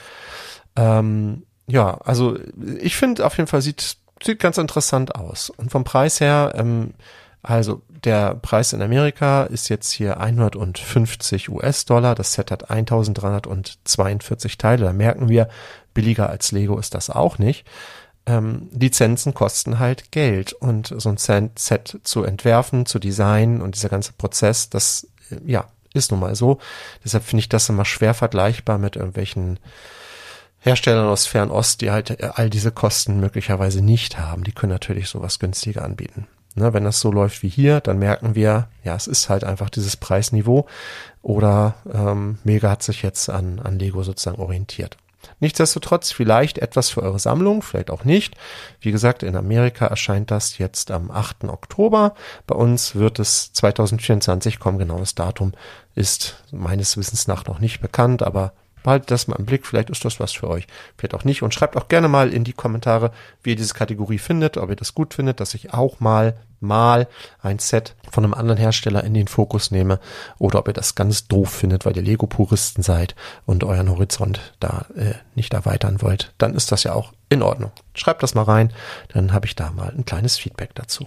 Ähm, 0.77 1.45
ja, 1.67 1.99
also 2.05 2.37
ich 2.81 2.97
finde 2.97 3.25
auf 3.25 3.37
jeden 3.37 3.47
Fall 3.47 3.63
sieht, 3.63 3.97
sieht 4.23 4.41
ganz 4.41 4.59
interessant 4.59 5.15
aus. 5.15 5.51
Und 5.51 5.71
vom 5.71 5.85
Preis 5.85 6.21
her, 6.21 6.53
ähm, 6.57 6.95
also 7.43 7.83
der 8.05 8.35
Preis 8.35 8.73
in 8.73 8.83
Amerika 8.83 9.45
ist 9.45 9.69
jetzt 9.69 9.91
hier 9.91 10.21
150 10.21 11.51
US-Dollar. 11.51 12.15
Das 12.15 12.33
Set 12.33 12.51
hat 12.51 12.71
1342 12.71 14.59
Teile. 14.59 14.87
Da 14.87 14.93
merken 14.93 15.29
wir, 15.29 15.49
billiger 15.95 16.29
als 16.29 16.53
Lego 16.53 16.79
ist 16.79 16.95
das 16.95 17.11
auch 17.11 17.39
nicht. 17.39 17.65
Ähm, 18.27 18.69
Lizenzen 18.73 19.35
kosten 19.35 19.79
halt 19.79 20.11
Geld 20.11 20.55
und 20.55 20.95
so 20.97 21.11
ein 21.11 21.19
Set 21.19 21.99
zu 22.03 22.25
entwerfen, 22.25 22.87
zu 22.87 22.99
designen 22.99 23.61
und 23.61 23.75
dieser 23.75 23.91
ganze 23.91 24.13
Prozess, 24.13 24.71
das 24.71 25.09
äh, 25.31 25.37
ja 25.45 25.67
ist 25.95 26.11
nun 26.11 26.21
mal 26.21 26.35
so. 26.35 26.59
Deshalb 27.05 27.25
finde 27.25 27.41
ich 27.41 27.49
das 27.49 27.69
immer 27.69 27.85
schwer 27.85 28.15
vergleichbar 28.15 28.79
mit 28.79 28.97
irgendwelchen 28.97 29.59
Herstellern 30.59 31.07
aus 31.07 31.27
Fernost, 31.27 31.81
die 31.81 31.91
halt 31.91 32.11
äh, 32.11 32.31
all 32.35 32.51
diese 32.51 32.73
Kosten 32.73 33.21
möglicherweise 33.21 33.83
nicht 33.83 34.19
haben. 34.19 34.45
Die 34.45 34.53
können 34.53 34.73
natürlich 34.73 35.09
sowas 35.09 35.39
günstiger 35.39 35.85
anbieten. 35.85 36.27
Ne, 36.57 36.73
wenn 36.73 36.85
das 36.85 37.01
so 37.01 37.11
läuft 37.11 37.43
wie 37.43 37.49
hier, 37.49 37.81
dann 37.81 37.99
merken 37.99 38.37
wir, 38.37 38.69
ja, 38.85 38.95
es 38.95 39.09
ist 39.09 39.29
halt 39.29 39.43
einfach 39.43 39.71
dieses 39.71 39.97
Preisniveau 39.97 40.67
oder 41.21 41.75
ähm, 41.93 42.39
Mega 42.45 42.71
hat 42.71 42.85
sich 42.85 43.03
jetzt 43.03 43.29
an, 43.29 43.59
an 43.59 43.77
Lego 43.77 44.05
sozusagen 44.05 44.41
orientiert. 44.41 44.97
Nichtsdestotrotz 45.41 46.13
vielleicht 46.13 46.59
etwas 46.59 46.91
für 46.91 47.03
eure 47.03 47.19
Sammlung, 47.19 47.63
vielleicht 47.63 47.91
auch 47.91 48.05
nicht. 48.05 48.35
Wie 48.81 48.93
gesagt, 48.93 49.23
in 49.23 49.37
Amerika 49.37 49.87
erscheint 49.87 50.31
das 50.31 50.59
jetzt 50.59 50.91
am 50.91 51.11
8. 51.11 51.45
Oktober. 51.45 52.15
Bei 52.47 52.55
uns 52.55 52.95
wird 52.95 53.19
es 53.19 53.53
2024 53.53 54.59
kommen. 54.59 54.79
Genaues 54.79 55.15
Datum 55.15 55.53
ist 55.95 56.43
meines 56.51 56.97
Wissens 56.97 57.27
nach 57.27 57.47
noch 57.47 57.59
nicht 57.59 57.81
bekannt, 57.81 58.23
aber 58.23 58.53
behaltet 58.85 59.11
das 59.11 59.27
mal 59.27 59.37
im 59.37 59.47
Blick. 59.47 59.67
Vielleicht 59.67 59.91
ist 59.91 60.05
das 60.05 60.21
was 60.21 60.31
für 60.31 60.49
euch, 60.49 60.69
vielleicht 60.97 61.15
auch 61.15 61.25
nicht. 61.25 61.43
Und 61.43 61.53
schreibt 61.53 61.77
auch 61.77 61.89
gerne 61.89 62.07
mal 62.07 62.33
in 62.33 62.45
die 62.45 62.53
Kommentare, 62.53 63.11
wie 63.43 63.51
ihr 63.51 63.57
diese 63.57 63.75
Kategorie 63.75 64.19
findet, 64.19 64.57
ob 64.57 64.71
ihr 64.71 64.77
das 64.77 64.95
gut 64.95 65.15
findet, 65.15 65.41
dass 65.41 65.55
ich 65.55 65.75
auch 65.75 65.99
mal 65.99 66.37
mal 66.61 67.09
ein 67.43 67.59
Set 67.59 67.95
von 68.11 68.25
einem 68.25 68.33
anderen 68.33 68.59
Hersteller 68.59 69.05
in 69.05 69.13
den 69.13 69.29
Fokus 69.29 69.71
nehme 69.71 70.01
oder 70.39 70.61
ob 70.61 70.69
ihr 70.69 70.73
das 70.73 70.95
ganz 70.95 71.29
doof 71.29 71.51
findet, 71.51 71.85
weil 71.85 71.97
ihr 71.97 72.03
Lego-Puristen 72.03 72.83
seid 72.83 73.15
und 73.45 73.65
euren 73.65 73.91
Horizont 73.91 74.55
da 74.61 74.87
äh, 74.97 75.15
nicht 75.35 75.53
erweitern 75.53 76.01
wollt, 76.01 76.33
dann 76.39 76.55
ist 76.55 76.73
das 76.73 76.85
ja 76.85 76.95
auch 76.95 77.13
in 77.29 77.43
Ordnung. 77.43 77.73
Schreibt 77.95 78.23
das 78.23 78.35
mal 78.35 78.45
rein, 78.45 78.73
dann 79.09 79.33
habe 79.33 79.47
ich 79.47 79.55
da 79.57 79.73
mal 79.73 79.91
ein 79.91 80.07
kleines 80.07 80.39
Feedback 80.39 80.75
dazu. 80.75 81.07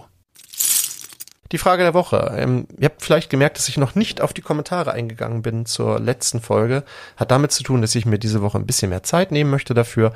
Die 1.52 1.58
Frage 1.58 1.82
der 1.82 1.94
Woche. 1.94 2.34
Ähm, 2.36 2.66
ihr 2.78 2.86
habt 2.86 3.02
vielleicht 3.02 3.30
gemerkt, 3.30 3.58
dass 3.58 3.68
ich 3.68 3.78
noch 3.78 3.94
nicht 3.94 4.20
auf 4.20 4.32
die 4.32 4.42
Kommentare 4.42 4.92
eingegangen 4.92 5.42
bin 5.42 5.64
zur 5.64 5.98
letzten 5.98 6.40
Folge. 6.40 6.84
Hat 7.16 7.30
damit 7.30 7.52
zu 7.52 7.62
tun, 7.62 7.80
dass 7.80 7.94
ich 7.94 8.04
mir 8.04 8.18
diese 8.18 8.42
Woche 8.42 8.58
ein 8.58 8.66
bisschen 8.66 8.90
mehr 8.90 9.02
Zeit 9.02 9.32
nehmen 9.32 9.50
möchte 9.50 9.72
dafür, 9.74 10.12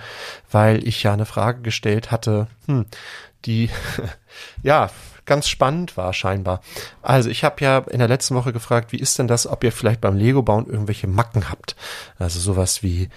weil 0.51 0.87
ich 0.87 1.03
ja 1.03 1.13
eine 1.13 1.27
Frage 1.27 1.63
gestellt 1.63 2.11
hatte, 2.11 2.49
hm, 2.67 2.87
die 3.45 3.71
ja 4.63 4.91
ganz 5.25 5.49
spannend 5.49 5.97
war 5.97 6.13
scheinbar. 6.13 6.61
Also 7.01 7.31
ich 7.31 7.45
habe 7.45 7.65
ja 7.65 7.79
in 7.79 8.01
der 8.01 8.09
letzten 8.09 8.35
Woche 8.35 8.53
gefragt, 8.53 8.93
wie 8.93 8.99
ist 8.99 9.19
denn 9.19 9.29
das, 9.29 9.47
ob 9.47 9.63
ihr 9.65 9.73
vielleicht 9.73 10.01
beim 10.01 10.17
Lego-Bauen 10.17 10.67
irgendwelche 10.67 11.07
Macken 11.07 11.49
habt? 11.49 11.77
Also 12.19 12.41
sowas 12.41 12.83
wie 12.83 13.09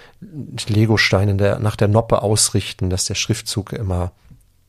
Lego-Steine 0.68 1.58
nach 1.60 1.76
der 1.76 1.88
Noppe 1.88 2.22
ausrichten, 2.22 2.90
dass 2.90 3.06
der 3.06 3.16
Schriftzug 3.16 3.72
immer 3.72 4.12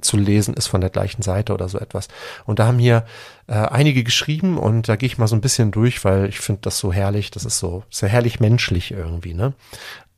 zu 0.01 0.17
lesen 0.17 0.53
ist 0.53 0.67
von 0.67 0.81
der 0.81 0.89
gleichen 0.89 1.21
Seite 1.21 1.53
oder 1.53 1.69
so 1.69 1.79
etwas. 1.79 2.07
Und 2.45 2.59
da 2.59 2.67
haben 2.67 2.79
hier 2.79 3.05
äh, 3.47 3.53
einige 3.53 4.03
geschrieben 4.03 4.57
und 4.57 4.87
da 4.87 4.95
gehe 4.95 5.07
ich 5.07 5.17
mal 5.17 5.27
so 5.27 5.35
ein 5.35 5.41
bisschen 5.41 5.71
durch, 5.71 6.03
weil 6.05 6.29
ich 6.29 6.39
finde 6.39 6.61
das 6.61 6.77
so 6.77 6.93
herrlich, 6.93 7.31
das 7.31 7.45
ist 7.45 7.59
so 7.59 7.83
sehr 7.89 8.09
herrlich 8.09 8.39
menschlich 8.39 8.91
irgendwie, 8.91 9.33
ne? 9.33 9.53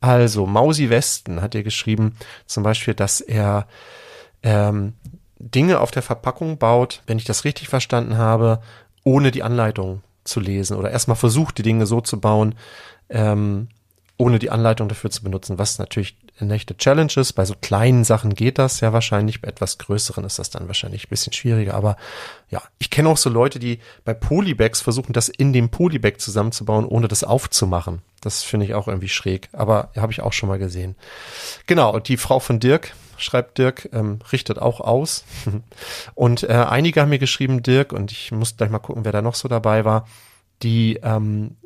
Also, 0.02 0.46
Mausi 0.46 0.88
Westen 0.88 1.42
hat 1.42 1.52
hier 1.52 1.62
geschrieben, 1.62 2.16
zum 2.46 2.62
Beispiel, 2.62 2.94
dass 2.94 3.20
er 3.20 3.66
ähm, 4.42 4.94
Dinge 5.38 5.80
auf 5.80 5.90
der 5.90 6.02
Verpackung 6.02 6.56
baut, 6.58 7.02
wenn 7.06 7.18
ich 7.18 7.24
das 7.24 7.44
richtig 7.44 7.68
verstanden 7.68 8.16
habe, 8.16 8.62
ohne 9.04 9.30
die 9.30 9.42
Anleitung 9.42 10.02
zu 10.24 10.40
lesen 10.40 10.76
oder 10.76 10.90
erstmal 10.90 11.16
versucht, 11.16 11.58
die 11.58 11.62
Dinge 11.62 11.86
so 11.86 12.00
zu 12.00 12.20
bauen, 12.20 12.54
ähm, 13.08 13.68
ohne 14.16 14.38
die 14.38 14.50
Anleitung 14.50 14.88
dafür 14.88 15.10
zu 15.10 15.22
benutzen, 15.22 15.58
was 15.58 15.78
natürlich 15.78 16.16
eine 16.40 16.54
echte 16.54 16.76
Challenge 16.76 17.12
ist. 17.16 17.32
Bei 17.32 17.44
so 17.44 17.54
kleinen 17.60 18.04
Sachen 18.04 18.34
geht 18.34 18.58
das 18.58 18.80
ja 18.80 18.92
wahrscheinlich, 18.92 19.40
bei 19.40 19.48
etwas 19.48 19.78
größeren 19.78 20.24
ist 20.24 20.38
das 20.38 20.50
dann 20.50 20.66
wahrscheinlich 20.66 21.06
ein 21.06 21.10
bisschen 21.10 21.32
schwieriger. 21.32 21.74
Aber 21.74 21.96
ja, 22.50 22.62
ich 22.78 22.90
kenne 22.90 23.08
auch 23.08 23.16
so 23.16 23.30
Leute, 23.30 23.58
die 23.58 23.80
bei 24.04 24.14
Polybags 24.14 24.80
versuchen, 24.80 25.12
das 25.12 25.28
in 25.28 25.52
dem 25.52 25.70
Polybag 25.70 26.18
zusammenzubauen, 26.18 26.84
ohne 26.84 27.08
das 27.08 27.24
aufzumachen. 27.24 28.02
Das 28.20 28.42
finde 28.42 28.66
ich 28.66 28.74
auch 28.74 28.88
irgendwie 28.88 29.08
schräg, 29.08 29.48
aber 29.52 29.90
habe 29.96 30.12
ich 30.12 30.20
auch 30.20 30.32
schon 30.32 30.48
mal 30.48 30.58
gesehen. 30.58 30.96
Genau, 31.66 31.98
die 31.98 32.16
Frau 32.16 32.38
von 32.38 32.60
Dirk, 32.60 32.92
schreibt 33.16 33.58
Dirk, 33.58 33.88
ähm, 33.92 34.18
richtet 34.32 34.58
auch 34.58 34.80
aus. 34.80 35.24
und 36.14 36.42
äh, 36.42 36.52
einige 36.52 37.00
haben 37.00 37.10
mir 37.10 37.18
geschrieben, 37.18 37.62
Dirk, 37.62 37.92
und 37.92 38.12
ich 38.12 38.32
muss 38.32 38.56
gleich 38.56 38.70
mal 38.70 38.78
gucken, 38.78 39.04
wer 39.04 39.12
da 39.12 39.22
noch 39.22 39.34
so 39.34 39.48
dabei 39.48 39.84
war, 39.84 40.06
die 40.62 41.00
ähm, 41.02 41.56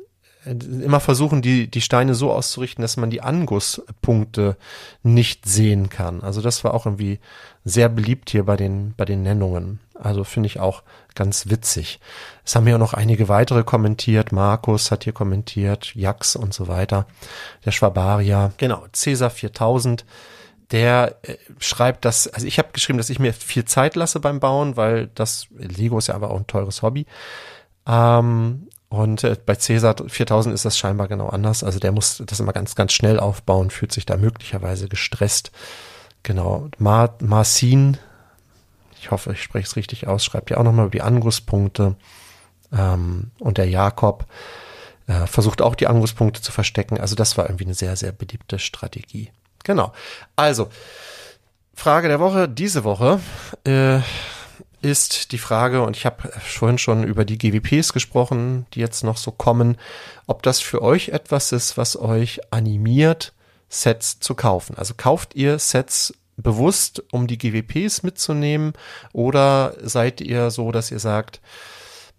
immer 0.45 0.99
versuchen, 0.99 1.41
die, 1.41 1.67
die 1.67 1.81
Steine 1.81 2.15
so 2.15 2.31
auszurichten, 2.31 2.81
dass 2.81 2.97
man 2.97 3.09
die 3.09 3.21
Angusspunkte 3.21 4.57
nicht 5.03 5.45
sehen 5.45 5.89
kann. 5.89 6.21
Also 6.21 6.41
das 6.41 6.63
war 6.63 6.73
auch 6.73 6.85
irgendwie 6.85 7.19
sehr 7.63 7.89
beliebt 7.89 8.29
hier 8.29 8.45
bei 8.45 8.55
den, 8.55 8.93
bei 8.95 9.05
den 9.05 9.23
Nennungen. 9.23 9.79
Also 9.95 10.23
finde 10.23 10.47
ich 10.47 10.59
auch 10.59 10.83
ganz 11.15 11.49
witzig. 11.49 11.99
Es 12.43 12.55
haben 12.55 12.67
ja 12.67 12.77
noch 12.77 12.93
einige 12.93 13.27
weitere 13.27 13.63
kommentiert. 13.63 14.31
Markus 14.31 14.91
hat 14.91 15.05
hier 15.05 15.13
kommentiert, 15.13 15.95
Jax 15.95 16.35
und 16.35 16.53
so 16.53 16.67
weiter. 16.67 17.07
Der 17.65 17.71
Schwabaria. 17.71 18.51
Genau, 18.57 18.85
Cäsar 18.91 19.29
4000 19.29 20.05
der 20.71 21.17
äh, 21.21 21.35
schreibt, 21.59 22.05
dass, 22.05 22.27
also 22.27 22.47
ich 22.47 22.57
habe 22.57 22.69
geschrieben, 22.73 22.97
dass 22.97 23.11
ich 23.11 23.19
mir 23.19 23.33
viel 23.33 23.65
Zeit 23.65 23.95
lasse 23.95 24.19
beim 24.19 24.39
Bauen, 24.39 24.75
weil 24.75 25.11
das, 25.13 25.47
Lego 25.51 25.97
ist 25.99 26.07
ja 26.07 26.15
aber 26.15 26.31
auch 26.31 26.37
ein 26.37 26.47
teures 26.47 26.81
Hobby. 26.81 27.05
Ähm, 27.87 28.67
und 28.89 29.23
äh, 29.23 29.35
bei 29.43 29.55
Cäsar 29.55 29.95
4000 30.07 30.53
ist 30.53 30.65
das 30.65 30.77
scheinbar 30.77 31.07
genau 31.07 31.27
anders. 31.29 31.63
Also 31.63 31.79
der 31.79 31.91
muss 31.91 32.21
das 32.25 32.39
immer 32.39 32.53
ganz, 32.53 32.75
ganz 32.75 32.93
schnell 32.93 33.19
aufbauen, 33.19 33.69
fühlt 33.69 33.91
sich 33.91 34.05
da 34.05 34.17
möglicherweise 34.17 34.87
gestresst. 34.87 35.51
Genau. 36.23 36.69
Mar 36.77 37.15
Marcin, 37.19 37.97
ich 38.99 39.11
hoffe, 39.11 39.33
ich 39.33 39.43
spreche 39.43 39.67
es 39.67 39.75
richtig 39.75 40.07
aus, 40.07 40.23
schreibt 40.23 40.49
ja 40.49 40.57
auch 40.57 40.63
nochmal 40.63 40.85
über 40.85 40.91
die 40.91 41.01
Angusspunkte. 41.01 41.95
Ähm, 42.71 43.31
und 43.39 43.57
der 43.57 43.69
Jakob 43.69 44.25
äh, 45.07 45.27
versucht 45.27 45.61
auch 45.61 45.75
die 45.75 45.87
Angusspunkte 45.87 46.41
zu 46.41 46.51
verstecken. 46.51 46.99
Also 46.99 47.15
das 47.15 47.37
war 47.37 47.45
irgendwie 47.45 47.65
eine 47.65 47.73
sehr, 47.73 47.95
sehr 47.95 48.11
beliebte 48.11 48.59
Strategie. 48.59 49.31
Genau. 49.63 49.93
Also, 50.35 50.69
Frage 51.73 52.07
der 52.07 52.19
Woche, 52.19 52.47
diese 52.47 52.83
Woche 52.83 53.19
äh, 53.65 53.99
ist 54.85 55.31
die 55.31 55.39
Frage, 55.39 55.81
und 55.81 55.97
ich 55.97 56.05
habe 56.05 56.29
vorhin 56.39 56.77
schon 56.77 57.03
über 57.03 57.25
die 57.25 57.39
GWPs 57.39 57.91
gesprochen, 57.91 58.67
die 58.73 58.79
jetzt 58.79 59.03
noch 59.03 59.17
so 59.17 59.31
kommen, 59.31 59.77
ob 60.27 60.43
das 60.43 60.59
für 60.59 60.83
euch 60.83 61.09
etwas 61.09 61.51
ist, 61.51 61.75
was 61.75 61.99
euch 61.99 62.41
animiert, 62.53 63.33
Sets 63.67 64.19
zu 64.19 64.35
kaufen. 64.35 64.77
Also 64.77 64.93
kauft 64.95 65.33
ihr 65.33 65.57
Sets 65.57 66.13
bewusst, 66.37 67.03
um 67.11 67.25
die 67.25 67.39
GWPs 67.39 68.03
mitzunehmen, 68.03 68.73
oder 69.11 69.75
seid 69.81 70.21
ihr 70.21 70.51
so, 70.51 70.71
dass 70.71 70.91
ihr 70.91 70.99
sagt, 70.99 71.41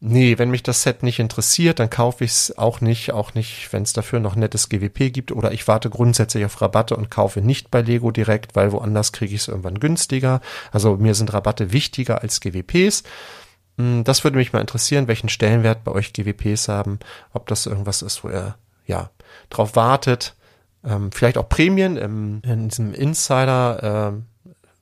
nee, 0.00 0.38
wenn 0.38 0.50
mich 0.50 0.62
das 0.62 0.82
Set 0.82 1.02
nicht 1.02 1.18
interessiert, 1.18 1.78
dann 1.78 1.90
kaufe 1.90 2.24
ich 2.24 2.30
es 2.30 2.58
auch 2.58 2.80
nicht, 2.80 3.12
auch 3.12 3.34
nicht, 3.34 3.72
wenn 3.72 3.82
es 3.82 3.92
dafür 3.92 4.20
noch 4.20 4.36
nettes 4.36 4.68
GWP 4.68 5.12
gibt 5.12 5.32
oder 5.32 5.52
ich 5.52 5.66
warte 5.68 5.90
grundsätzlich 5.90 6.44
auf 6.44 6.60
Rabatte 6.60 6.96
und 6.96 7.10
kaufe 7.10 7.40
nicht 7.40 7.70
bei 7.70 7.80
Lego 7.80 8.10
direkt, 8.10 8.56
weil 8.56 8.72
woanders 8.72 9.12
kriege 9.12 9.34
ich 9.34 9.42
es 9.42 9.48
irgendwann 9.48 9.80
günstiger. 9.80 10.40
Also 10.72 10.96
mir 10.96 11.14
sind 11.14 11.32
Rabatte 11.32 11.72
wichtiger 11.72 12.22
als 12.22 12.40
GWPs. 12.40 13.04
Hm, 13.78 14.04
das 14.04 14.24
würde 14.24 14.36
mich 14.36 14.52
mal 14.52 14.60
interessieren, 14.60 15.08
welchen 15.08 15.28
Stellenwert 15.28 15.84
bei 15.84 15.92
euch 15.92 16.12
GWPs 16.12 16.68
haben, 16.68 16.98
ob 17.32 17.46
das 17.46 17.66
irgendwas 17.66 18.02
ist, 18.02 18.24
wo 18.24 18.28
ihr 18.28 18.56
ja 18.86 19.10
drauf 19.50 19.76
wartet. 19.76 20.34
Ähm, 20.84 21.10
vielleicht 21.10 21.38
auch 21.38 21.48
Prämien 21.48 21.96
im, 21.96 22.42
in 22.44 22.68
diesem 22.68 22.94
Insider 22.94 24.12
äh, 24.14 24.22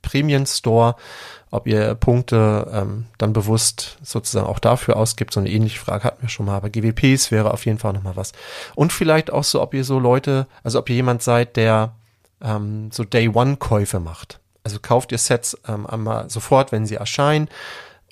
Prämien 0.05 0.45
Store 0.45 0.95
ob 1.55 1.67
ihr 1.67 1.95
Punkte 1.95 2.69
ähm, 2.71 3.05
dann 3.17 3.31
bewusst 3.31 3.97
sozusagen 4.03 4.45
auch 4.45 4.59
dafür 4.59 4.97
ausgibt. 4.97 5.33
So 5.33 5.39
eine 5.39 5.49
ähnliche 5.49 5.79
Frage 5.79 6.03
hatten 6.03 6.21
wir 6.21 6.29
schon 6.29 6.45
mal. 6.45 6.57
Aber 6.57 6.69
GWPs 6.69 7.31
wäre 7.31 7.53
auf 7.53 7.65
jeden 7.65 7.79
Fall 7.79 7.93
nochmal 7.93 8.17
was. 8.17 8.33
Und 8.75 8.91
vielleicht 8.91 9.31
auch 9.31 9.45
so, 9.45 9.61
ob 9.61 9.73
ihr 9.73 9.85
so 9.85 9.97
Leute, 9.97 10.47
also 10.63 10.79
ob 10.79 10.89
ihr 10.89 10.97
jemand 10.97 11.23
seid, 11.23 11.55
der 11.55 11.93
ähm, 12.41 12.89
so 12.91 13.05
Day-One-Käufe 13.05 14.01
macht. 14.01 14.39
Also 14.63 14.79
kauft 14.81 15.13
ihr 15.13 15.17
Sets 15.17 15.57
ähm, 15.67 15.87
einmal 15.87 16.29
sofort, 16.29 16.71
wenn 16.71 16.85
sie 16.85 16.95
erscheinen, 16.95 17.47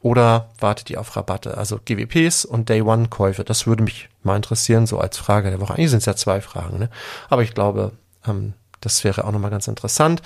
oder 0.01 0.49
wartet 0.59 0.89
ihr 0.89 0.99
auf 0.99 1.15
Rabatte? 1.15 1.57
Also 1.57 1.79
GWPs 1.83 2.43
und 2.45 2.69
Day-One-Käufe. 2.69 3.43
Das 3.43 3.67
würde 3.67 3.83
mich 3.83 4.09
mal 4.21 4.35
interessieren, 4.35 4.85
so 4.85 4.99
als 4.99 5.17
Frage 5.17 5.49
der 5.49 5.61
Woche. 5.61 5.73
Eigentlich 5.73 5.91
sind 5.91 5.99
es 5.99 6.05
ja 6.05 6.15
zwei 6.15 6.41
Fragen, 6.41 6.77
ne? 6.77 6.89
Aber 7.29 7.41
ich 7.41 7.53
glaube, 7.53 7.93
ähm, 8.27 8.53
das 8.85 9.03
wäre 9.03 9.25
auch 9.25 9.31
nochmal 9.31 9.51
ganz 9.51 9.67
interessant. 9.67 10.21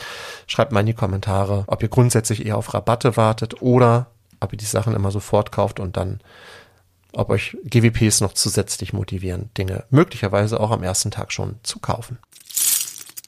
Schreibt 0.48 0.72
mal 0.72 0.82
in 0.82 0.86
die 0.88 0.94
Kommentare, 0.94 1.64
ob 1.68 1.84
ihr 1.84 1.90
grundsätzlich 1.90 2.46
eher 2.46 2.58
auf 2.58 2.74
Rabatte 2.74 3.18
wartet 3.18 3.62
oder 3.62 4.08
ob 4.40 4.54
ihr 4.54 4.58
die 4.58 4.66
Sachen 4.66 4.96
immer 4.96 5.12
sofort 5.12 5.52
kauft 5.52 5.80
und 5.80 5.98
dann, 5.98 6.20
ob 7.14 7.30
euch 7.30 7.58
GWPs 7.64 8.22
noch 8.22 8.34
zusätzlich 8.34 8.94
motivieren, 8.94 9.50
Dinge 9.58 9.86
möglicherweise 9.90 10.60
auch 10.60 10.72
am 10.72 10.84
ersten 10.84 11.12
Tag 11.12 11.32
schon 11.32 11.56
zu 11.64 11.80
kaufen. 11.80 12.20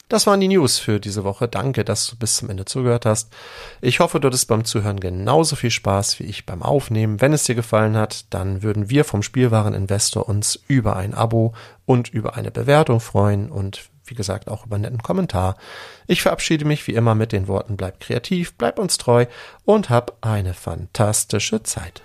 Das 0.09 0.25
waren 0.25 0.39
die 0.39 0.47
News 0.47 0.79
für 0.79 0.99
diese 0.99 1.23
Woche. 1.23 1.47
Danke, 1.47 1.85
dass 1.85 2.07
du 2.07 2.15
bis 2.15 2.37
zum 2.37 2.49
Ende 2.49 2.65
zugehört 2.65 3.05
hast. 3.05 3.31
Ich 3.79 3.99
hoffe, 3.99 4.19
du 4.19 4.27
hattest 4.27 4.47
beim 4.47 4.65
Zuhören 4.65 4.99
genauso 4.99 5.55
viel 5.55 5.69
Spaß 5.69 6.19
wie 6.19 6.23
ich 6.23 6.47
beim 6.47 6.63
Aufnehmen. 6.63 7.21
Wenn 7.21 7.31
es 7.31 7.43
dir 7.43 7.53
gefallen 7.53 7.95
hat, 7.95 8.25
dann 8.31 8.63
würden 8.63 8.89
wir 8.89 9.05
vom 9.05 9.21
Spielwareninvestor 9.21 10.27
uns 10.27 10.59
über 10.67 10.95
ein 10.95 11.13
Abo 11.13 11.53
und 11.85 12.09
über 12.09 12.35
eine 12.35 12.49
Bewertung 12.49 13.01
freuen 13.01 13.51
und 13.51 13.87
wie 14.09 14.15
gesagt, 14.15 14.47
auch 14.47 14.65
über 14.65 14.75
einen 14.75 14.83
netten 14.83 15.03
Kommentar. 15.03 15.55
Ich 16.07 16.21
verabschiede 16.21 16.65
mich 16.65 16.87
wie 16.87 16.93
immer 16.93 17.15
mit 17.15 17.31
den 17.31 17.47
Worten, 17.47 17.77
bleib 17.77 17.99
kreativ, 17.99 18.53
bleib 18.55 18.79
uns 18.79 18.97
treu 18.97 19.25
und 19.65 19.89
hab 19.89 20.17
eine 20.21 20.53
fantastische 20.53 21.63
Zeit. 21.63 22.01